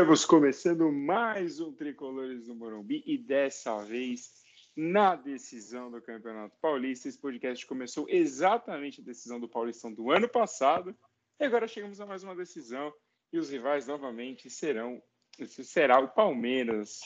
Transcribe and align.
Estamos 0.00 0.24
começando 0.24 0.90
mais 0.90 1.60
um 1.60 1.74
Tricolores 1.74 2.46
do 2.46 2.54
Morumbi 2.54 3.02
e 3.04 3.18
dessa 3.18 3.84
vez 3.84 4.32
na 4.74 5.14
decisão 5.14 5.90
do 5.90 6.00
Campeonato 6.00 6.56
Paulista. 6.58 7.06
Esse 7.06 7.18
podcast 7.18 7.66
começou 7.66 8.08
exatamente 8.08 9.02
a 9.02 9.04
decisão 9.04 9.38
do 9.38 9.46
Paulistão 9.46 9.92
do 9.92 10.10
ano 10.10 10.26
passado 10.26 10.96
e 11.38 11.44
agora 11.44 11.68
chegamos 11.68 12.00
a 12.00 12.06
mais 12.06 12.24
uma 12.24 12.34
decisão 12.34 12.90
e 13.30 13.38
os 13.38 13.50
rivais 13.50 13.86
novamente 13.86 14.48
serão 14.48 15.02
será 15.46 16.00
o 16.00 16.08
Palmeiras 16.08 17.00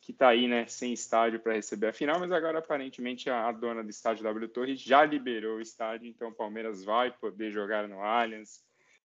que 0.00 0.12
está 0.12 0.28
aí, 0.28 0.48
né, 0.48 0.66
sem 0.66 0.94
estádio 0.94 1.40
para 1.40 1.52
receber 1.52 1.88
a 1.88 1.92
final, 1.92 2.18
mas 2.18 2.32
agora 2.32 2.60
aparentemente 2.60 3.28
a, 3.28 3.52
dona 3.52 3.84
do 3.84 3.90
estádio 3.90 4.24
W 4.24 4.48
Torre 4.48 4.74
já 4.74 5.04
liberou 5.04 5.58
o 5.58 5.60
estádio, 5.60 6.08
então 6.08 6.28
o 6.28 6.34
Palmeiras 6.34 6.82
vai 6.82 7.10
poder 7.10 7.50
jogar 7.50 7.86
no 7.86 8.00
Allianz. 8.00 8.64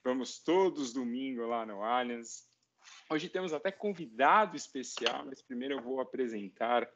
Vamos 0.02 0.38
todos 0.38 0.94
domingo 0.94 1.46
lá 1.46 1.66
no 1.66 1.82
Allianz. 1.82 2.55
Hoje 3.08 3.28
temos 3.28 3.52
até 3.52 3.70
convidado 3.70 4.56
especial, 4.56 5.24
mas 5.26 5.40
primeiro 5.40 5.74
eu 5.74 5.82
vou 5.82 6.00
apresentar 6.00 6.88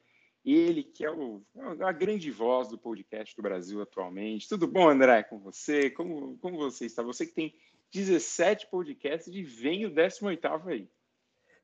ele, 0.43 0.83
que 0.83 1.05
é 1.05 1.11
o, 1.11 1.41
a 1.79 1.91
grande 1.93 2.29
voz 2.29 2.67
do 2.67 2.77
podcast 2.77 3.33
do 3.35 3.41
Brasil 3.41 3.81
atualmente. 3.81 4.49
Tudo 4.49 4.67
bom, 4.67 4.89
André, 4.89 5.23
com 5.23 5.39
você? 5.39 5.89
Como, 5.89 6.37
como 6.39 6.57
você 6.57 6.85
está? 6.85 7.01
Você 7.01 7.25
que 7.25 7.33
tem 7.33 7.55
17 7.93 8.67
podcasts 8.67 9.33
e 9.33 9.41
vem 9.41 9.85
o 9.85 9.91
18º 9.91 10.67
aí. 10.67 10.89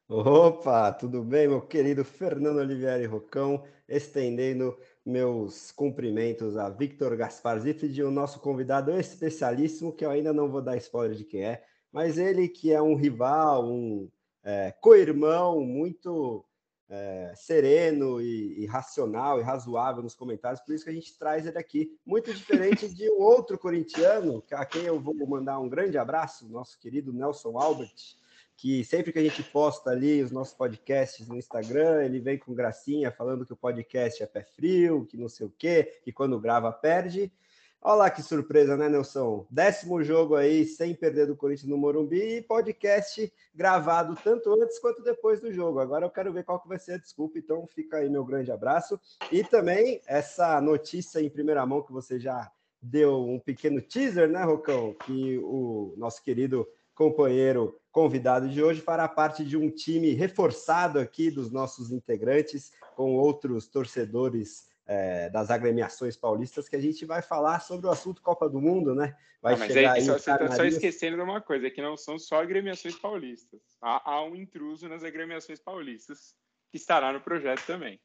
Opa, 0.07 0.93
tudo 0.93 1.21
bem, 1.21 1.49
meu 1.49 1.61
querido 1.61 2.05
Fernando 2.05 2.59
Olivieri 2.59 3.05
Rocão, 3.05 3.65
estendendo 3.89 4.77
meus 5.05 5.73
cumprimentos 5.73 6.55
a 6.55 6.70
Victor 6.70 7.17
Gaspar 7.17 7.59
Zifrid, 7.59 8.01
o 8.01 8.11
nosso 8.11 8.39
convidado 8.39 8.98
especialíssimo, 8.98 9.93
que 9.93 10.05
eu 10.05 10.09
ainda 10.09 10.31
não 10.31 10.49
vou 10.49 10.61
dar 10.61 10.77
spoiler 10.77 11.17
de 11.17 11.26
quem 11.26 11.43
é, 11.43 11.65
mas 11.91 12.17
ele 12.17 12.48
que 12.48 12.71
é 12.71 12.82
um 12.82 12.95
rival, 12.95 13.70
um 13.70 14.09
é, 14.48 14.71
co-irmão 14.79 15.59
muito 15.59 16.45
é, 16.90 17.34
sereno 17.35 18.21
e, 18.21 18.63
e, 18.63 18.65
racional 18.65 19.41
e 19.41 19.43
razoável 19.43 20.01
nos 20.01 20.15
comentários, 20.15 20.62
por 20.62 20.73
isso 20.73 20.85
que 20.85 20.89
a 20.89 20.93
gente 20.93 21.17
traz 21.20 21.45
ele 21.45 21.57
aqui, 21.57 21.99
muito 22.05 22.34
diferente 22.34 22.87
de 22.87 23.09
um 23.09 23.20
outro 23.20 23.57
corintiano, 23.59 24.41
a 24.54 24.65
quem 24.65 24.84
eu 24.84 25.01
vou 25.01 25.13
mandar 25.27 25.59
um 25.59 25.67
grande 25.67 25.98
abraço, 25.98 26.48
nosso 26.48 26.79
querido 26.79 27.12
Nelson 27.12 27.59
Albert, 27.59 28.15
que 28.55 28.85
sempre 28.85 29.12
que 29.12 29.20
a 29.20 29.23
gente 29.23 29.43
posta 29.43 29.89
ali 29.89 30.23
os 30.23 30.31
nossos 30.31 30.54
podcasts 30.54 31.27
no 31.27 31.35
Instagram, 31.35 32.05
ele 32.05 32.21
vem 32.21 32.39
com 32.39 32.55
gracinha 32.55 33.11
falando 33.11 33.45
que 33.45 33.51
o 33.51 33.57
podcast 33.57 34.23
é 34.23 34.26
pé 34.26 34.43
frio, 34.43 35.05
que 35.05 35.17
não 35.17 35.27
sei 35.27 35.45
o 35.45 35.54
quê, 35.57 35.99
que 36.05 36.13
quando 36.13 36.39
grava 36.39 36.71
perde. 36.71 37.32
Olha 37.81 37.95
lá 37.95 38.09
que 38.09 38.23
surpresa, 38.23 38.75
né, 38.75 38.89
Nelson? 38.89 39.45
Décimo 39.49 40.03
jogo 40.03 40.35
aí 40.35 40.65
sem 40.65 40.95
perder 40.95 41.27
do 41.27 41.35
Corinthians 41.35 41.70
no 41.70 41.77
Morumbi 41.77 42.37
e 42.37 42.41
podcast 42.41 43.31
gravado 43.53 44.17
tanto 44.23 44.51
antes 44.61 44.79
quanto 44.79 45.03
depois 45.03 45.39
do 45.39 45.53
jogo. 45.53 45.79
Agora 45.79 46.05
eu 46.05 46.09
quero 46.09 46.33
ver 46.33 46.43
qual 46.43 46.59
que 46.59 46.67
vai 46.67 46.79
ser 46.79 46.93
a 46.93 46.98
desculpa, 46.98 47.37
então 47.37 47.67
fica 47.67 47.98
aí 47.98 48.09
meu 48.09 48.25
grande 48.25 48.51
abraço. 48.51 48.99
E 49.31 49.43
também 49.43 50.01
essa 50.07 50.59
notícia 50.59 51.21
em 51.21 51.29
primeira 51.29 51.65
mão 51.65 51.83
que 51.83 51.93
você 51.93 52.20
já 52.20 52.51
deu 52.81 53.23
um 53.23 53.39
pequeno 53.39 53.81
teaser, 53.81 54.27
né, 54.27 54.43
Rocão? 54.43 54.95
Que 55.05 55.37
o 55.39 55.93
nosso 55.98 56.21
querido 56.23 56.67
companheiro 56.95 57.79
convidado 57.91 58.49
de 58.49 58.61
hoje 58.61 58.81
fará 58.81 59.07
parte 59.07 59.45
de 59.45 59.55
um 59.55 59.70
time 59.70 60.13
reforçado 60.13 60.99
aqui 60.99 61.29
dos 61.29 61.51
nossos 61.51 61.91
integrantes, 61.91 62.71
com 62.95 63.15
outros 63.15 63.67
torcedores 63.67 64.66
é, 64.88 65.30
das 65.30 65.52
agremiações 65.52 66.16
paulistas, 66.16 66.69
que 66.69 66.75
a 66.75 66.81
gente 66.81 67.06
vai 67.06 67.22
falar 67.22 67.59
sobre 67.59 67.88
o 67.88 67.90
assunto 67.91 68.22
Copa 68.22 68.50
do 68.50 68.62
Mundo, 68.62 68.96
né? 68.96 69.16
Vai 69.41 69.53
não, 69.53 69.59
mas 69.59 69.74
chegar 69.74 69.94
aí, 69.94 70.02
só, 70.02 70.13
você 70.13 70.31
está 70.31 70.52
só 70.52 70.63
esquecendo 70.63 71.18
de 71.18 71.22
uma 71.22 71.41
coisa, 71.41 71.68
é 71.68 71.69
que 71.69 71.81
não 71.81 71.97
são 71.97 72.18
só 72.18 72.41
agremiações 72.41 72.96
paulistas. 72.96 73.62
Há, 73.81 74.12
há 74.12 74.24
um 74.24 74.35
intruso 74.35 74.88
nas 74.88 75.03
agremiações 75.03 75.59
paulistas 75.59 76.34
que 76.72 76.78
estará 76.78 77.11
no 77.11 77.22
projeto 77.22 77.66
também. 77.66 78.00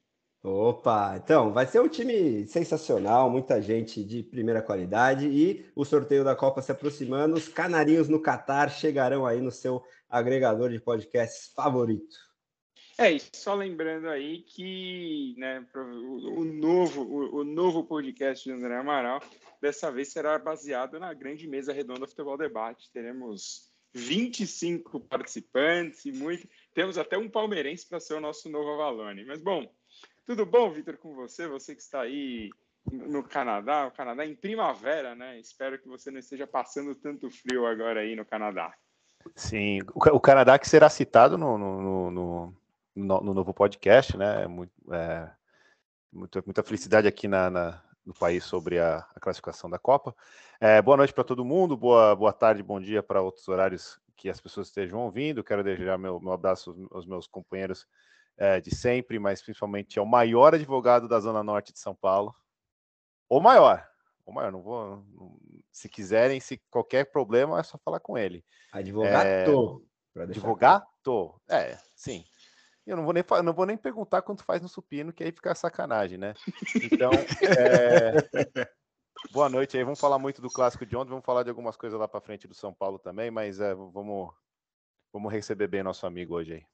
Opa, 0.44 1.20
então 1.22 1.52
vai 1.52 1.66
ser 1.66 1.80
um 1.80 1.88
time 1.88 2.44
sensacional, 2.48 3.30
muita 3.30 3.62
gente 3.62 4.02
de 4.02 4.24
primeira 4.24 4.60
qualidade 4.60 5.28
e 5.28 5.70
o 5.72 5.84
sorteio 5.84 6.24
da 6.24 6.34
Copa 6.34 6.60
se 6.60 6.72
aproximando. 6.72 7.36
Os 7.36 7.46
canarinhos 7.46 8.08
no 8.08 8.20
Catar 8.20 8.68
chegarão 8.68 9.24
aí 9.24 9.40
no 9.40 9.52
seu 9.52 9.84
agregador 10.10 10.70
de 10.70 10.80
podcasts 10.80 11.52
favorito. 11.54 12.31
É, 13.02 13.10
e 13.10 13.20
só 13.34 13.52
lembrando 13.54 14.08
aí 14.08 14.42
que 14.42 15.34
né, 15.36 15.66
o, 15.74 16.40
o 16.40 16.44
novo, 16.44 17.02
o, 17.02 17.40
o, 17.40 17.44
novo 17.44 17.82
podcast 17.82 18.44
de 18.44 18.54
André 18.54 18.76
Amaral 18.76 19.20
dessa 19.60 19.90
vez 19.90 20.12
será 20.12 20.38
baseado 20.38 21.00
na 21.00 21.12
grande 21.12 21.48
mesa 21.48 21.72
redonda 21.72 22.06
Futebol 22.06 22.38
Debate. 22.38 22.92
Teremos 22.92 23.72
25 23.92 25.00
participantes 25.00 26.04
e 26.04 26.12
muito. 26.12 26.46
Temos 26.74 26.96
até 26.96 27.18
um 27.18 27.28
palmeirense 27.28 27.88
para 27.88 27.98
ser 27.98 28.14
o 28.14 28.20
nosso 28.20 28.48
novo 28.48 28.70
Avalone. 28.70 29.24
Mas 29.24 29.42
bom. 29.42 29.68
Tudo 30.24 30.46
bom, 30.46 30.70
Vitor, 30.70 30.96
com 30.96 31.12
você? 31.12 31.48
Você 31.48 31.74
que 31.74 31.82
está 31.82 32.02
aí 32.02 32.50
no 32.92 33.24
Canadá, 33.24 33.88
o 33.88 33.90
Canadá 33.90 34.24
em 34.24 34.36
primavera, 34.36 35.16
né? 35.16 35.40
Espero 35.40 35.76
que 35.76 35.88
você 35.88 36.08
não 36.12 36.20
esteja 36.20 36.46
passando 36.46 36.94
tanto 36.94 37.28
frio 37.32 37.66
agora 37.66 38.02
aí 38.02 38.14
no 38.14 38.24
Canadá. 38.24 38.72
Sim, 39.34 39.80
o, 39.92 40.20
Canadá 40.20 40.56
que 40.56 40.68
será 40.68 40.88
citado 40.88 41.36
no, 41.36 41.58
no, 41.58 42.10
no, 42.10 42.61
no 42.94 43.34
novo 43.34 43.54
podcast, 43.54 44.16
né? 44.16 44.46
Muito, 44.46 44.72
é, 44.92 45.30
muita, 46.12 46.42
muita 46.44 46.62
felicidade 46.62 47.08
aqui 47.08 47.26
na, 47.26 47.50
na, 47.50 47.82
no 48.04 48.14
país 48.14 48.44
sobre 48.44 48.78
a, 48.78 48.98
a 49.14 49.20
classificação 49.20 49.70
da 49.70 49.78
Copa. 49.78 50.14
É, 50.60 50.80
boa 50.82 50.96
noite 50.96 51.12
para 51.12 51.24
todo 51.24 51.44
mundo, 51.44 51.76
boa, 51.76 52.14
boa 52.14 52.32
tarde, 52.32 52.62
bom 52.62 52.80
dia 52.80 53.02
para 53.02 53.22
outros 53.22 53.48
horários 53.48 54.00
que 54.16 54.28
as 54.28 54.40
pessoas 54.40 54.68
estejam 54.68 55.00
ouvindo. 55.00 55.42
Quero 55.42 55.64
desejar 55.64 55.98
meu, 55.98 56.20
meu 56.20 56.32
abraço 56.32 56.88
aos 56.90 57.06
meus 57.06 57.26
companheiros 57.26 57.86
é, 58.36 58.60
de 58.60 58.74
sempre, 58.74 59.18
mas 59.18 59.42
principalmente 59.42 59.98
é 59.98 60.02
o 60.02 60.06
maior 60.06 60.54
advogado 60.54 61.08
da 61.08 61.18
Zona 61.18 61.42
Norte 61.42 61.72
de 61.72 61.78
São 61.78 61.94
Paulo. 61.94 62.34
O 63.28 63.40
maior. 63.40 63.86
O 64.24 64.32
maior, 64.32 64.52
não 64.52 64.62
vou. 64.62 65.04
se 65.72 65.88
quiserem, 65.88 66.38
se 66.38 66.60
qualquer 66.70 67.10
problema, 67.10 67.58
é 67.58 67.62
só 67.62 67.78
falar 67.78 67.98
com 67.98 68.16
ele. 68.16 68.44
Advogado. 68.72 69.26
É, 69.26 69.44
advogado. 70.22 70.86
É, 71.48 71.76
sim. 71.96 72.24
Eu 72.86 72.96
não 72.96 73.04
vou, 73.04 73.12
nem, 73.12 73.22
não 73.44 73.52
vou 73.52 73.64
nem 73.64 73.76
perguntar 73.76 74.22
quanto 74.22 74.44
faz 74.44 74.60
no 74.60 74.68
supino, 74.68 75.12
que 75.12 75.22
aí 75.22 75.30
fica 75.30 75.54
sacanagem, 75.54 76.18
né? 76.18 76.34
Então, 76.90 77.12
é, 77.12 78.68
boa 79.30 79.48
noite 79.48 79.76
aí. 79.76 79.84
Vamos 79.84 80.00
falar 80.00 80.18
muito 80.18 80.42
do 80.42 80.50
clássico 80.50 80.84
de 80.84 80.96
ontem, 80.96 81.10
vamos 81.10 81.24
falar 81.24 81.44
de 81.44 81.50
algumas 81.50 81.76
coisas 81.76 81.98
lá 81.98 82.08
para 82.08 82.20
frente 82.20 82.48
do 82.48 82.54
São 82.54 82.74
Paulo 82.74 82.98
também, 82.98 83.30
mas 83.30 83.60
é, 83.60 83.72
vamos, 83.72 84.34
vamos 85.12 85.32
receber 85.32 85.68
bem 85.68 85.84
nosso 85.84 86.06
amigo 86.06 86.34
hoje 86.34 86.54
aí. 86.54 86.64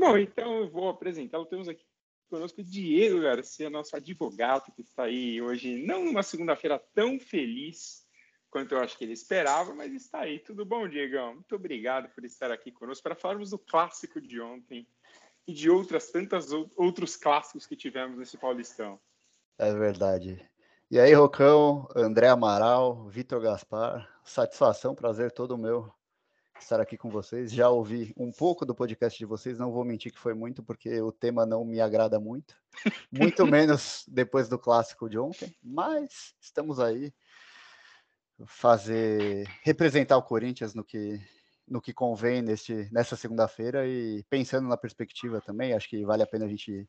Bom, 0.00 0.16
então 0.16 0.60
eu 0.60 0.70
vou 0.70 0.88
apresentá-lo. 0.88 1.44
Temos 1.44 1.68
aqui 1.68 1.84
conosco 2.30 2.62
Diego 2.62 3.20
Garcia, 3.20 3.68
nosso 3.68 3.94
advogado, 3.94 4.72
que 4.72 4.80
está 4.80 5.04
aí 5.04 5.42
hoje, 5.42 5.84
não 5.84 6.04
numa 6.04 6.22
segunda-feira 6.22 6.78
tão 6.94 7.20
feliz 7.20 8.06
quanto 8.50 8.72
eu 8.72 8.80
acho 8.80 8.96
que 8.96 9.04
ele 9.04 9.12
esperava, 9.12 9.74
mas 9.74 9.92
está 9.92 10.20
aí. 10.20 10.38
Tudo 10.38 10.64
bom, 10.64 10.88
Diegão? 10.88 11.34
Muito 11.34 11.54
obrigado 11.54 12.08
por 12.14 12.24
estar 12.24 12.50
aqui 12.50 12.72
conosco 12.72 13.02
para 13.02 13.14
falarmos 13.14 13.50
do 13.50 13.58
clássico 13.58 14.18
de 14.18 14.40
ontem 14.40 14.86
e 15.48 15.52
de 15.54 15.70
outras 15.70 16.10
tantas 16.10 16.52
outros 16.76 17.16
clássicos 17.16 17.66
que 17.66 17.74
tivemos 17.74 18.18
nesse 18.18 18.36
Paulistão. 18.36 19.00
É 19.58 19.72
verdade. 19.72 20.46
E 20.90 21.00
aí, 21.00 21.14
Rocão, 21.14 21.88
André 21.96 22.28
Amaral, 22.28 23.08
Vitor 23.08 23.40
Gaspar, 23.40 24.06
satisfação, 24.22 24.94
prazer 24.94 25.32
todo 25.32 25.56
meu 25.56 25.90
estar 26.60 26.80
aqui 26.80 26.98
com 26.98 27.08
vocês. 27.08 27.50
Já 27.50 27.70
ouvi 27.70 28.12
um 28.16 28.30
pouco 28.30 28.66
do 28.66 28.74
podcast 28.74 29.18
de 29.18 29.24
vocês, 29.24 29.58
não 29.58 29.72
vou 29.72 29.84
mentir 29.84 30.12
que 30.12 30.18
foi 30.18 30.34
muito, 30.34 30.62
porque 30.62 31.00
o 31.00 31.10
tema 31.10 31.46
não 31.46 31.64
me 31.64 31.80
agrada 31.80 32.20
muito, 32.20 32.54
muito 33.10 33.46
menos 33.46 34.04
depois 34.06 34.48
do 34.48 34.58
clássico 34.58 35.08
de 35.08 35.18
ontem, 35.18 35.54
mas 35.62 36.34
estamos 36.40 36.78
aí 36.78 37.12
fazer 38.46 39.48
representar 39.62 40.16
o 40.16 40.22
Corinthians 40.22 40.74
no 40.74 40.84
que 40.84 41.20
no 41.70 41.80
que 41.80 41.92
convém 41.92 42.42
neste, 42.42 42.88
nessa 42.92 43.16
segunda-feira 43.16 43.86
e 43.86 44.22
pensando 44.24 44.68
na 44.68 44.76
perspectiva 44.76 45.40
também, 45.40 45.72
acho 45.72 45.88
que 45.88 46.04
vale 46.04 46.22
a 46.22 46.26
pena 46.26 46.44
a 46.44 46.48
gente 46.48 46.88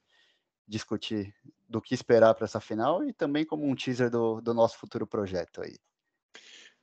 discutir 0.67 1.33
do 1.67 1.81
que 1.81 1.93
esperar 1.93 2.33
para 2.35 2.45
essa 2.45 2.59
final 2.59 3.03
e 3.03 3.11
também 3.11 3.45
como 3.45 3.65
um 3.65 3.75
teaser 3.75 4.09
do, 4.09 4.39
do 4.39 4.53
nosso 4.53 4.77
futuro 4.77 5.07
projeto 5.07 5.61
aí. 5.61 5.75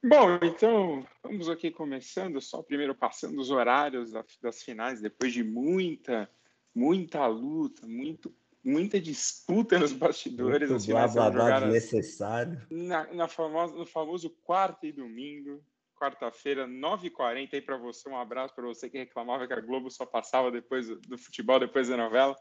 Bom, 0.05 0.39
então 0.43 1.07
vamos 1.23 1.49
aqui 1.49 1.71
começando, 1.71 2.41
só 2.41 2.63
primeiro 2.63 2.95
passando 2.95 3.41
os 3.41 3.51
horários 3.51 4.13
das 4.41 4.63
finais, 4.63 5.01
depois 5.01 5.33
de 5.33 5.43
muita, 5.43 6.31
muita 6.75 7.27
luta, 7.27 7.87
muito, 7.87 8.33
muita 8.63 9.01
disputa 9.01 9.79
nos 9.79 9.93
bastidores. 9.93 10.71
Muito 10.71 10.87
blá, 10.87 11.09
blá, 11.09 11.31
blá 11.31 11.61
necessário. 11.61 12.67
Na, 12.71 13.13
na 13.15 13.29
famosa, 13.29 13.75
no 13.75 13.87
famoso 13.87 14.31
quarta 14.45 14.87
e 14.87 14.93
domingo, 14.93 15.65
quarta-feira, 15.97 16.67
9h40, 16.67 17.55
aí 17.55 17.61
para 17.61 17.77
você, 17.77 18.09
um 18.09 18.17
abraço 18.17 18.55
para 18.55 18.67
você 18.67 18.89
que 18.89 18.99
reclamava 18.99 19.47
que 19.47 19.53
a 19.53 19.61
Globo 19.61 19.91
só 19.91 20.07
passava 20.07 20.51
depois 20.51 20.89
do 20.89 21.19
futebol, 21.19 21.59
depois 21.59 21.89
da 21.89 21.97
novela. 21.97 22.37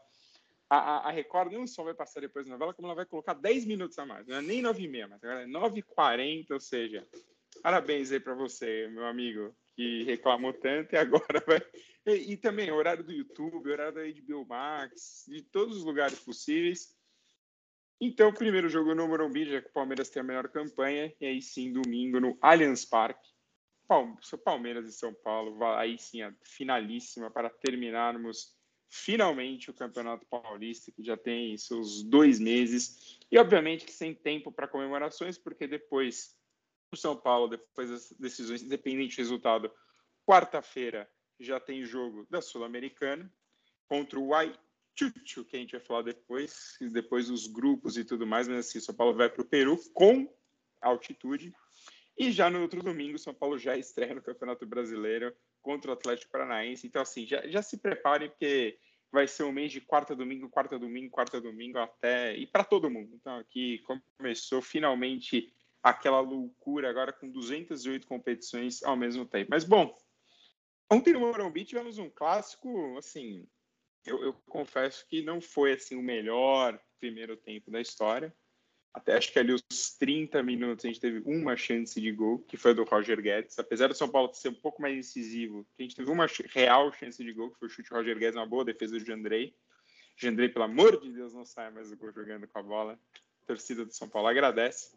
A, 0.68 0.76
a, 0.76 1.08
a, 1.08 1.10
Record 1.10 1.52
não 1.52 1.66
só 1.66 1.84
vai 1.84 1.94
passar 1.94 2.20
depois 2.20 2.44
da 2.44 2.52
novela, 2.52 2.74
como 2.74 2.88
ela 2.88 2.94
vai 2.94 3.06
colocar 3.06 3.34
10 3.34 3.66
minutos 3.66 3.98
a 3.98 4.04
mais, 4.04 4.26
não 4.26 4.36
é 4.36 4.42
nem 4.42 4.62
9h30, 4.62 5.08
mas 5.08 5.24
agora 5.24 5.42
é 5.42 5.46
9h40, 5.46 6.50
ou 6.50 6.60
seja, 6.60 7.06
Parabéns 7.62 8.12
aí 8.12 8.20
para 8.20 8.34
você, 8.34 8.88
meu 8.88 9.06
amigo. 9.06 9.54
que 9.74 10.04
reclamou 10.04 10.52
tanto 10.52 10.94
e 10.94 10.96
agora 10.96 11.42
vai. 11.46 11.60
E, 12.08 12.34
e 12.34 12.36
também 12.36 12.70
horário 12.70 13.02
do 13.02 13.10
YouTube, 13.10 13.68
horário 13.68 13.92
da 13.92 14.02
HBO 14.04 14.46
Max, 14.46 15.24
de 15.26 15.42
todos 15.42 15.78
os 15.78 15.82
lugares 15.82 16.20
possíveis. 16.20 16.96
Então, 18.00 18.32
primeiro 18.32 18.68
jogo 18.68 18.94
no 18.94 19.08
Morumbi, 19.08 19.44
já 19.44 19.60
que 19.60 19.66
o 19.70 19.72
Palmeiras 19.72 20.08
tem 20.08 20.20
a 20.20 20.24
melhor 20.24 20.48
campanha, 20.48 21.12
e 21.20 21.26
aí 21.26 21.42
sim, 21.42 21.72
domingo 21.72 22.20
no 22.20 22.38
Allianz 22.40 22.84
Parque. 22.84 23.28
Palmeiras 24.44 24.88
e 24.88 24.92
São 24.92 25.14
Paulo, 25.14 25.64
aí 25.76 25.98
sim, 25.98 26.22
a 26.22 26.34
finalíssima 26.42 27.30
para 27.30 27.50
terminarmos 27.50 28.56
finalmente 28.88 29.70
o 29.70 29.74
Campeonato 29.74 30.26
Paulista, 30.26 30.92
que 30.92 31.02
já 31.02 31.16
tem 31.16 31.56
seus 31.56 32.02
dois 32.02 32.38
meses, 32.38 33.18
e 33.30 33.38
obviamente 33.38 33.90
sem 33.90 34.14
tempo 34.14 34.52
para 34.52 34.68
comemorações, 34.68 35.36
porque 35.36 35.66
depois 35.66 36.36
o 36.92 36.96
São 36.96 37.16
Paulo, 37.16 37.48
depois 37.48 37.90
das 37.90 38.12
decisões, 38.12 38.62
independente 38.62 39.16
do 39.16 39.18
resultado, 39.18 39.72
quarta-feira 40.24 41.08
já 41.38 41.60
tem 41.60 41.84
jogo 41.84 42.26
da 42.30 42.40
Sul-Americana 42.40 43.30
contra 43.88 44.18
o 44.18 44.30
Chuchu, 44.98 45.44
que 45.44 45.56
a 45.56 45.60
gente 45.60 45.72
vai 45.72 45.80
falar 45.80 46.02
depois, 46.02 46.76
depois 46.80 47.28
dos 47.28 47.46
grupos 47.46 47.98
e 47.98 48.04
tudo 48.04 48.26
mais, 48.26 48.48
mas 48.48 48.66
assim, 48.66 48.80
São 48.80 48.94
Paulo 48.94 49.14
vai 49.14 49.28
para 49.28 49.42
o 49.42 49.46
Peru 49.46 49.78
com 49.92 50.32
altitude. 50.80 51.54
E 52.18 52.30
já 52.30 52.48
no 52.48 52.62
outro 52.62 52.82
domingo, 52.82 53.18
São 53.18 53.34
Paulo 53.34 53.58
já 53.58 53.76
estreia 53.76 54.14
no 54.14 54.22
Campeonato 54.22 54.64
Brasileiro 54.66 55.34
contra 55.60 55.90
o 55.90 55.94
Atlético 55.94 56.32
Paranaense. 56.32 56.86
Então, 56.86 57.02
assim, 57.02 57.26
já, 57.26 57.46
já 57.46 57.60
se 57.60 57.76
preparem, 57.76 58.30
porque 58.30 58.78
vai 59.12 59.28
ser 59.28 59.44
um 59.44 59.52
mês 59.52 59.70
de 59.70 59.80
quarta 59.80 60.16
domingo, 60.16 60.48
quarta 60.48 60.78
domingo, 60.78 61.10
quarta 61.10 61.40
domingo 61.40 61.78
até. 61.78 62.34
E 62.36 62.46
para 62.46 62.64
todo 62.64 62.90
mundo. 62.90 63.14
Então, 63.14 63.38
aqui 63.38 63.82
começou 64.18 64.62
finalmente 64.62 65.52
aquela 65.82 66.20
loucura 66.20 66.90
agora 66.90 67.12
com 67.12 67.30
208 67.30 68.06
competições 68.06 68.82
ao 68.82 68.96
mesmo 68.96 69.26
tempo. 69.26 69.50
Mas, 69.50 69.64
bom, 69.64 69.96
ontem 70.90 71.12
no 71.12 71.20
Morumbi 71.20 71.64
tivemos 71.64 71.98
um 71.98 72.10
clássico, 72.10 72.96
assim, 72.98 73.46
eu, 74.06 74.22
eu, 74.22 74.32
confesso 74.48 75.06
que 75.06 75.22
não 75.22 75.40
foi 75.40 75.72
assim 75.72 75.96
o 75.96 76.02
melhor 76.02 76.80
primeiro 76.98 77.36
tempo 77.36 77.70
da 77.70 77.80
história. 77.80 78.34
Até 78.96 79.14
acho 79.14 79.30
que 79.30 79.38
ali 79.38 79.52
os 79.52 79.62
30 79.98 80.42
minutos 80.42 80.82
a 80.82 80.88
gente 80.88 80.98
teve 80.98 81.22
uma 81.26 81.54
chance 81.54 82.00
de 82.00 82.10
gol, 82.10 82.38
que 82.48 82.56
foi 82.56 82.72
do 82.72 82.82
Roger 82.82 83.20
Guedes. 83.20 83.58
Apesar 83.58 83.88
do 83.88 83.94
São 83.94 84.08
Paulo 84.08 84.32
ser 84.32 84.48
um 84.48 84.54
pouco 84.54 84.80
mais 84.80 84.96
incisivo, 84.96 85.66
a 85.78 85.82
gente 85.82 85.94
teve 85.94 86.10
uma 86.10 86.26
real 86.48 86.90
chance 86.94 87.22
de 87.22 87.30
gol, 87.30 87.50
que 87.50 87.58
foi 87.58 87.68
o 87.68 87.70
chute 87.70 87.90
do 87.90 87.94
Roger 87.94 88.18
Guedes, 88.18 88.36
uma 88.36 88.46
boa 88.46 88.64
defesa 88.64 88.98
do 88.98 89.04
Jandrei. 89.04 89.54
Jandrei, 90.16 90.48
pelo 90.48 90.64
amor 90.64 90.98
de 90.98 91.12
Deus, 91.12 91.34
não 91.34 91.44
sai 91.44 91.70
mais 91.70 91.90
do 91.90 91.96
gol 91.98 92.10
jogando 92.10 92.48
com 92.48 92.58
a 92.58 92.62
bola. 92.62 92.98
A 93.42 93.46
torcida 93.46 93.84
do 93.84 93.92
São 93.92 94.08
Paulo 94.08 94.28
agradece. 94.28 94.96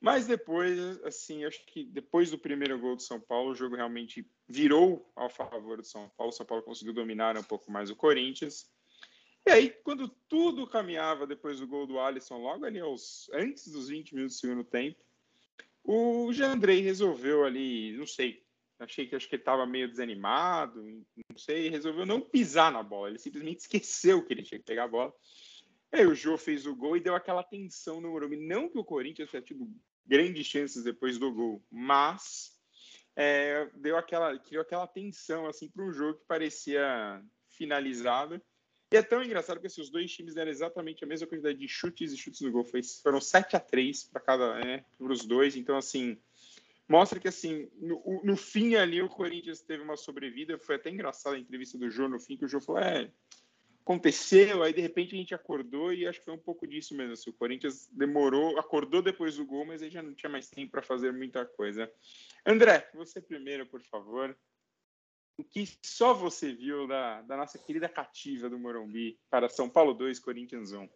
Mas 0.00 0.26
depois, 0.26 0.78
assim, 1.04 1.44
acho 1.44 1.62
que 1.66 1.84
depois 1.84 2.30
do 2.30 2.38
primeiro 2.38 2.78
gol 2.78 2.96
do 2.96 3.02
São 3.02 3.20
Paulo, 3.20 3.50
o 3.50 3.54
jogo 3.54 3.76
realmente 3.76 4.26
virou 4.48 5.06
ao 5.14 5.28
favor 5.28 5.76
do 5.76 5.84
São 5.84 6.10
Paulo. 6.16 6.32
O 6.32 6.34
São 6.34 6.46
Paulo 6.46 6.64
conseguiu 6.64 6.94
dominar 6.94 7.36
um 7.36 7.42
pouco 7.42 7.70
mais 7.70 7.90
o 7.90 7.96
Corinthians. 7.96 8.70
E 9.46 9.50
aí, 9.50 9.70
quando 9.82 10.08
tudo 10.28 10.66
caminhava 10.66 11.26
depois 11.26 11.60
do 11.60 11.66
gol 11.66 11.86
do 11.86 11.98
Alisson, 11.98 12.38
logo 12.38 12.64
ali 12.64 12.80
aos, 12.80 13.30
antes 13.32 13.68
dos 13.68 13.88
20 13.88 14.14
minutos 14.14 14.36
do 14.36 14.40
segundo 14.40 14.64
tempo, 14.64 14.98
o 15.82 16.30
Jandrei 16.32 16.80
resolveu 16.80 17.44
ali, 17.44 17.96
não 17.96 18.06
sei, 18.06 18.44
achei 18.78 19.06
que 19.06 19.16
acho 19.16 19.28
que 19.28 19.34
ele 19.34 19.42
estava 19.42 19.66
meio 19.66 19.88
desanimado, 19.88 20.82
não 20.82 21.38
sei, 21.38 21.68
resolveu 21.68 22.04
não 22.04 22.20
pisar 22.20 22.70
na 22.70 22.82
bola. 22.82 23.08
Ele 23.08 23.18
simplesmente 23.18 23.60
esqueceu 23.60 24.24
que 24.24 24.32
ele 24.32 24.42
tinha 24.42 24.58
que 24.58 24.66
pegar 24.66 24.84
a 24.84 24.88
bola. 24.88 25.12
Aí 25.90 26.06
o 26.06 26.14
Jô 26.14 26.36
fez 26.36 26.66
o 26.66 26.76
gol 26.76 26.96
e 26.96 27.00
deu 27.00 27.14
aquela 27.14 27.42
tensão 27.42 28.00
no 28.00 28.10
Morumbi. 28.10 28.36
Não 28.36 28.68
que 28.68 28.78
o 28.78 28.84
Corinthians 28.84 29.30
tenha 29.30 29.42
tido 29.42 29.68
grandes 30.06 30.46
chances 30.46 30.84
depois 30.84 31.18
do 31.18 31.32
gol, 31.32 31.62
mas 31.70 32.52
é, 33.16 33.68
deu 33.74 33.96
aquela, 33.96 34.38
criou 34.38 34.62
aquela 34.62 34.86
tensão 34.86 35.46
assim 35.46 35.68
para 35.68 35.84
um 35.84 35.92
jogo 35.92 36.18
que 36.18 36.26
parecia 36.26 37.22
finalizado. 37.48 38.40
E 38.90 38.96
é 38.96 39.02
tão 39.02 39.22
engraçado 39.22 39.60
que 39.60 39.66
assim, 39.66 39.82
os 39.82 39.90
dois 39.90 40.10
times 40.10 40.34
deram 40.34 40.50
exatamente 40.50 41.04
a 41.04 41.06
mesma 41.06 41.26
quantidade 41.26 41.58
de 41.58 41.68
chutes 41.68 42.12
e 42.12 42.16
chutes 42.16 42.40
no 42.40 42.50
gol. 42.50 42.64
Foi, 42.64 42.82
foram 42.82 43.20
7 43.20 43.54
a 43.54 43.60
3 43.60 44.04
para 44.04 44.20
cada, 44.20 44.58
né, 44.60 44.84
para 44.96 45.12
os 45.12 45.26
dois. 45.26 45.56
Então, 45.56 45.76
assim, 45.76 46.18
mostra 46.88 47.20
que 47.20 47.28
assim, 47.28 47.70
no, 47.76 48.22
no, 48.24 48.36
fim 48.36 48.76
ali 48.76 49.02
o 49.02 49.08
Corinthians 49.08 49.60
teve 49.60 49.82
uma 49.82 49.96
sobrevida. 49.96 50.58
Foi 50.58 50.76
até 50.76 50.88
engraçado 50.88 51.34
a 51.34 51.38
entrevista 51.38 51.76
do 51.76 51.90
Jô 51.90 52.08
no 52.08 52.18
fim, 52.18 52.36
que 52.36 52.46
o 52.46 52.48
Jô 52.48 52.60
falou: 52.62 52.80
é, 52.80 53.10
aconteceu, 53.82 54.62
aí 54.62 54.72
de 54.72 54.80
repente 54.80 55.14
a 55.14 55.18
gente 55.18 55.34
acordou 55.34 55.92
e 55.92 56.06
acho 56.06 56.18
que 56.18 56.24
foi 56.24 56.34
um 56.34 56.38
pouco 56.38 56.66
disso 56.66 56.94
mesmo. 56.94 57.12
Assim, 57.12 57.28
o 57.28 57.34
Corinthians 57.34 57.88
demorou, 57.92 58.58
acordou 58.58 59.02
depois 59.02 59.36
do 59.36 59.44
gol, 59.44 59.66
mas 59.66 59.82
aí 59.82 59.90
já 59.90 60.02
não 60.02 60.14
tinha 60.14 60.30
mais 60.30 60.48
tempo 60.48 60.72
para 60.72 60.82
fazer 60.82 61.12
muita 61.12 61.44
coisa. 61.44 61.90
André, 62.44 62.88
você 62.94 63.20
primeiro, 63.20 63.66
por 63.66 63.82
favor. 63.82 64.36
O 65.38 65.44
que 65.44 65.64
só 65.82 66.12
você 66.12 66.52
viu 66.52 66.88
da, 66.88 67.22
da 67.22 67.36
nossa 67.36 67.56
querida 67.56 67.88
cativa 67.88 68.50
do 68.50 68.58
Morumbi 68.58 69.16
para 69.30 69.48
São 69.48 69.70
Paulo 69.70 69.94
2, 69.94 70.18
Corinthians 70.18 70.72
1? 70.72 70.88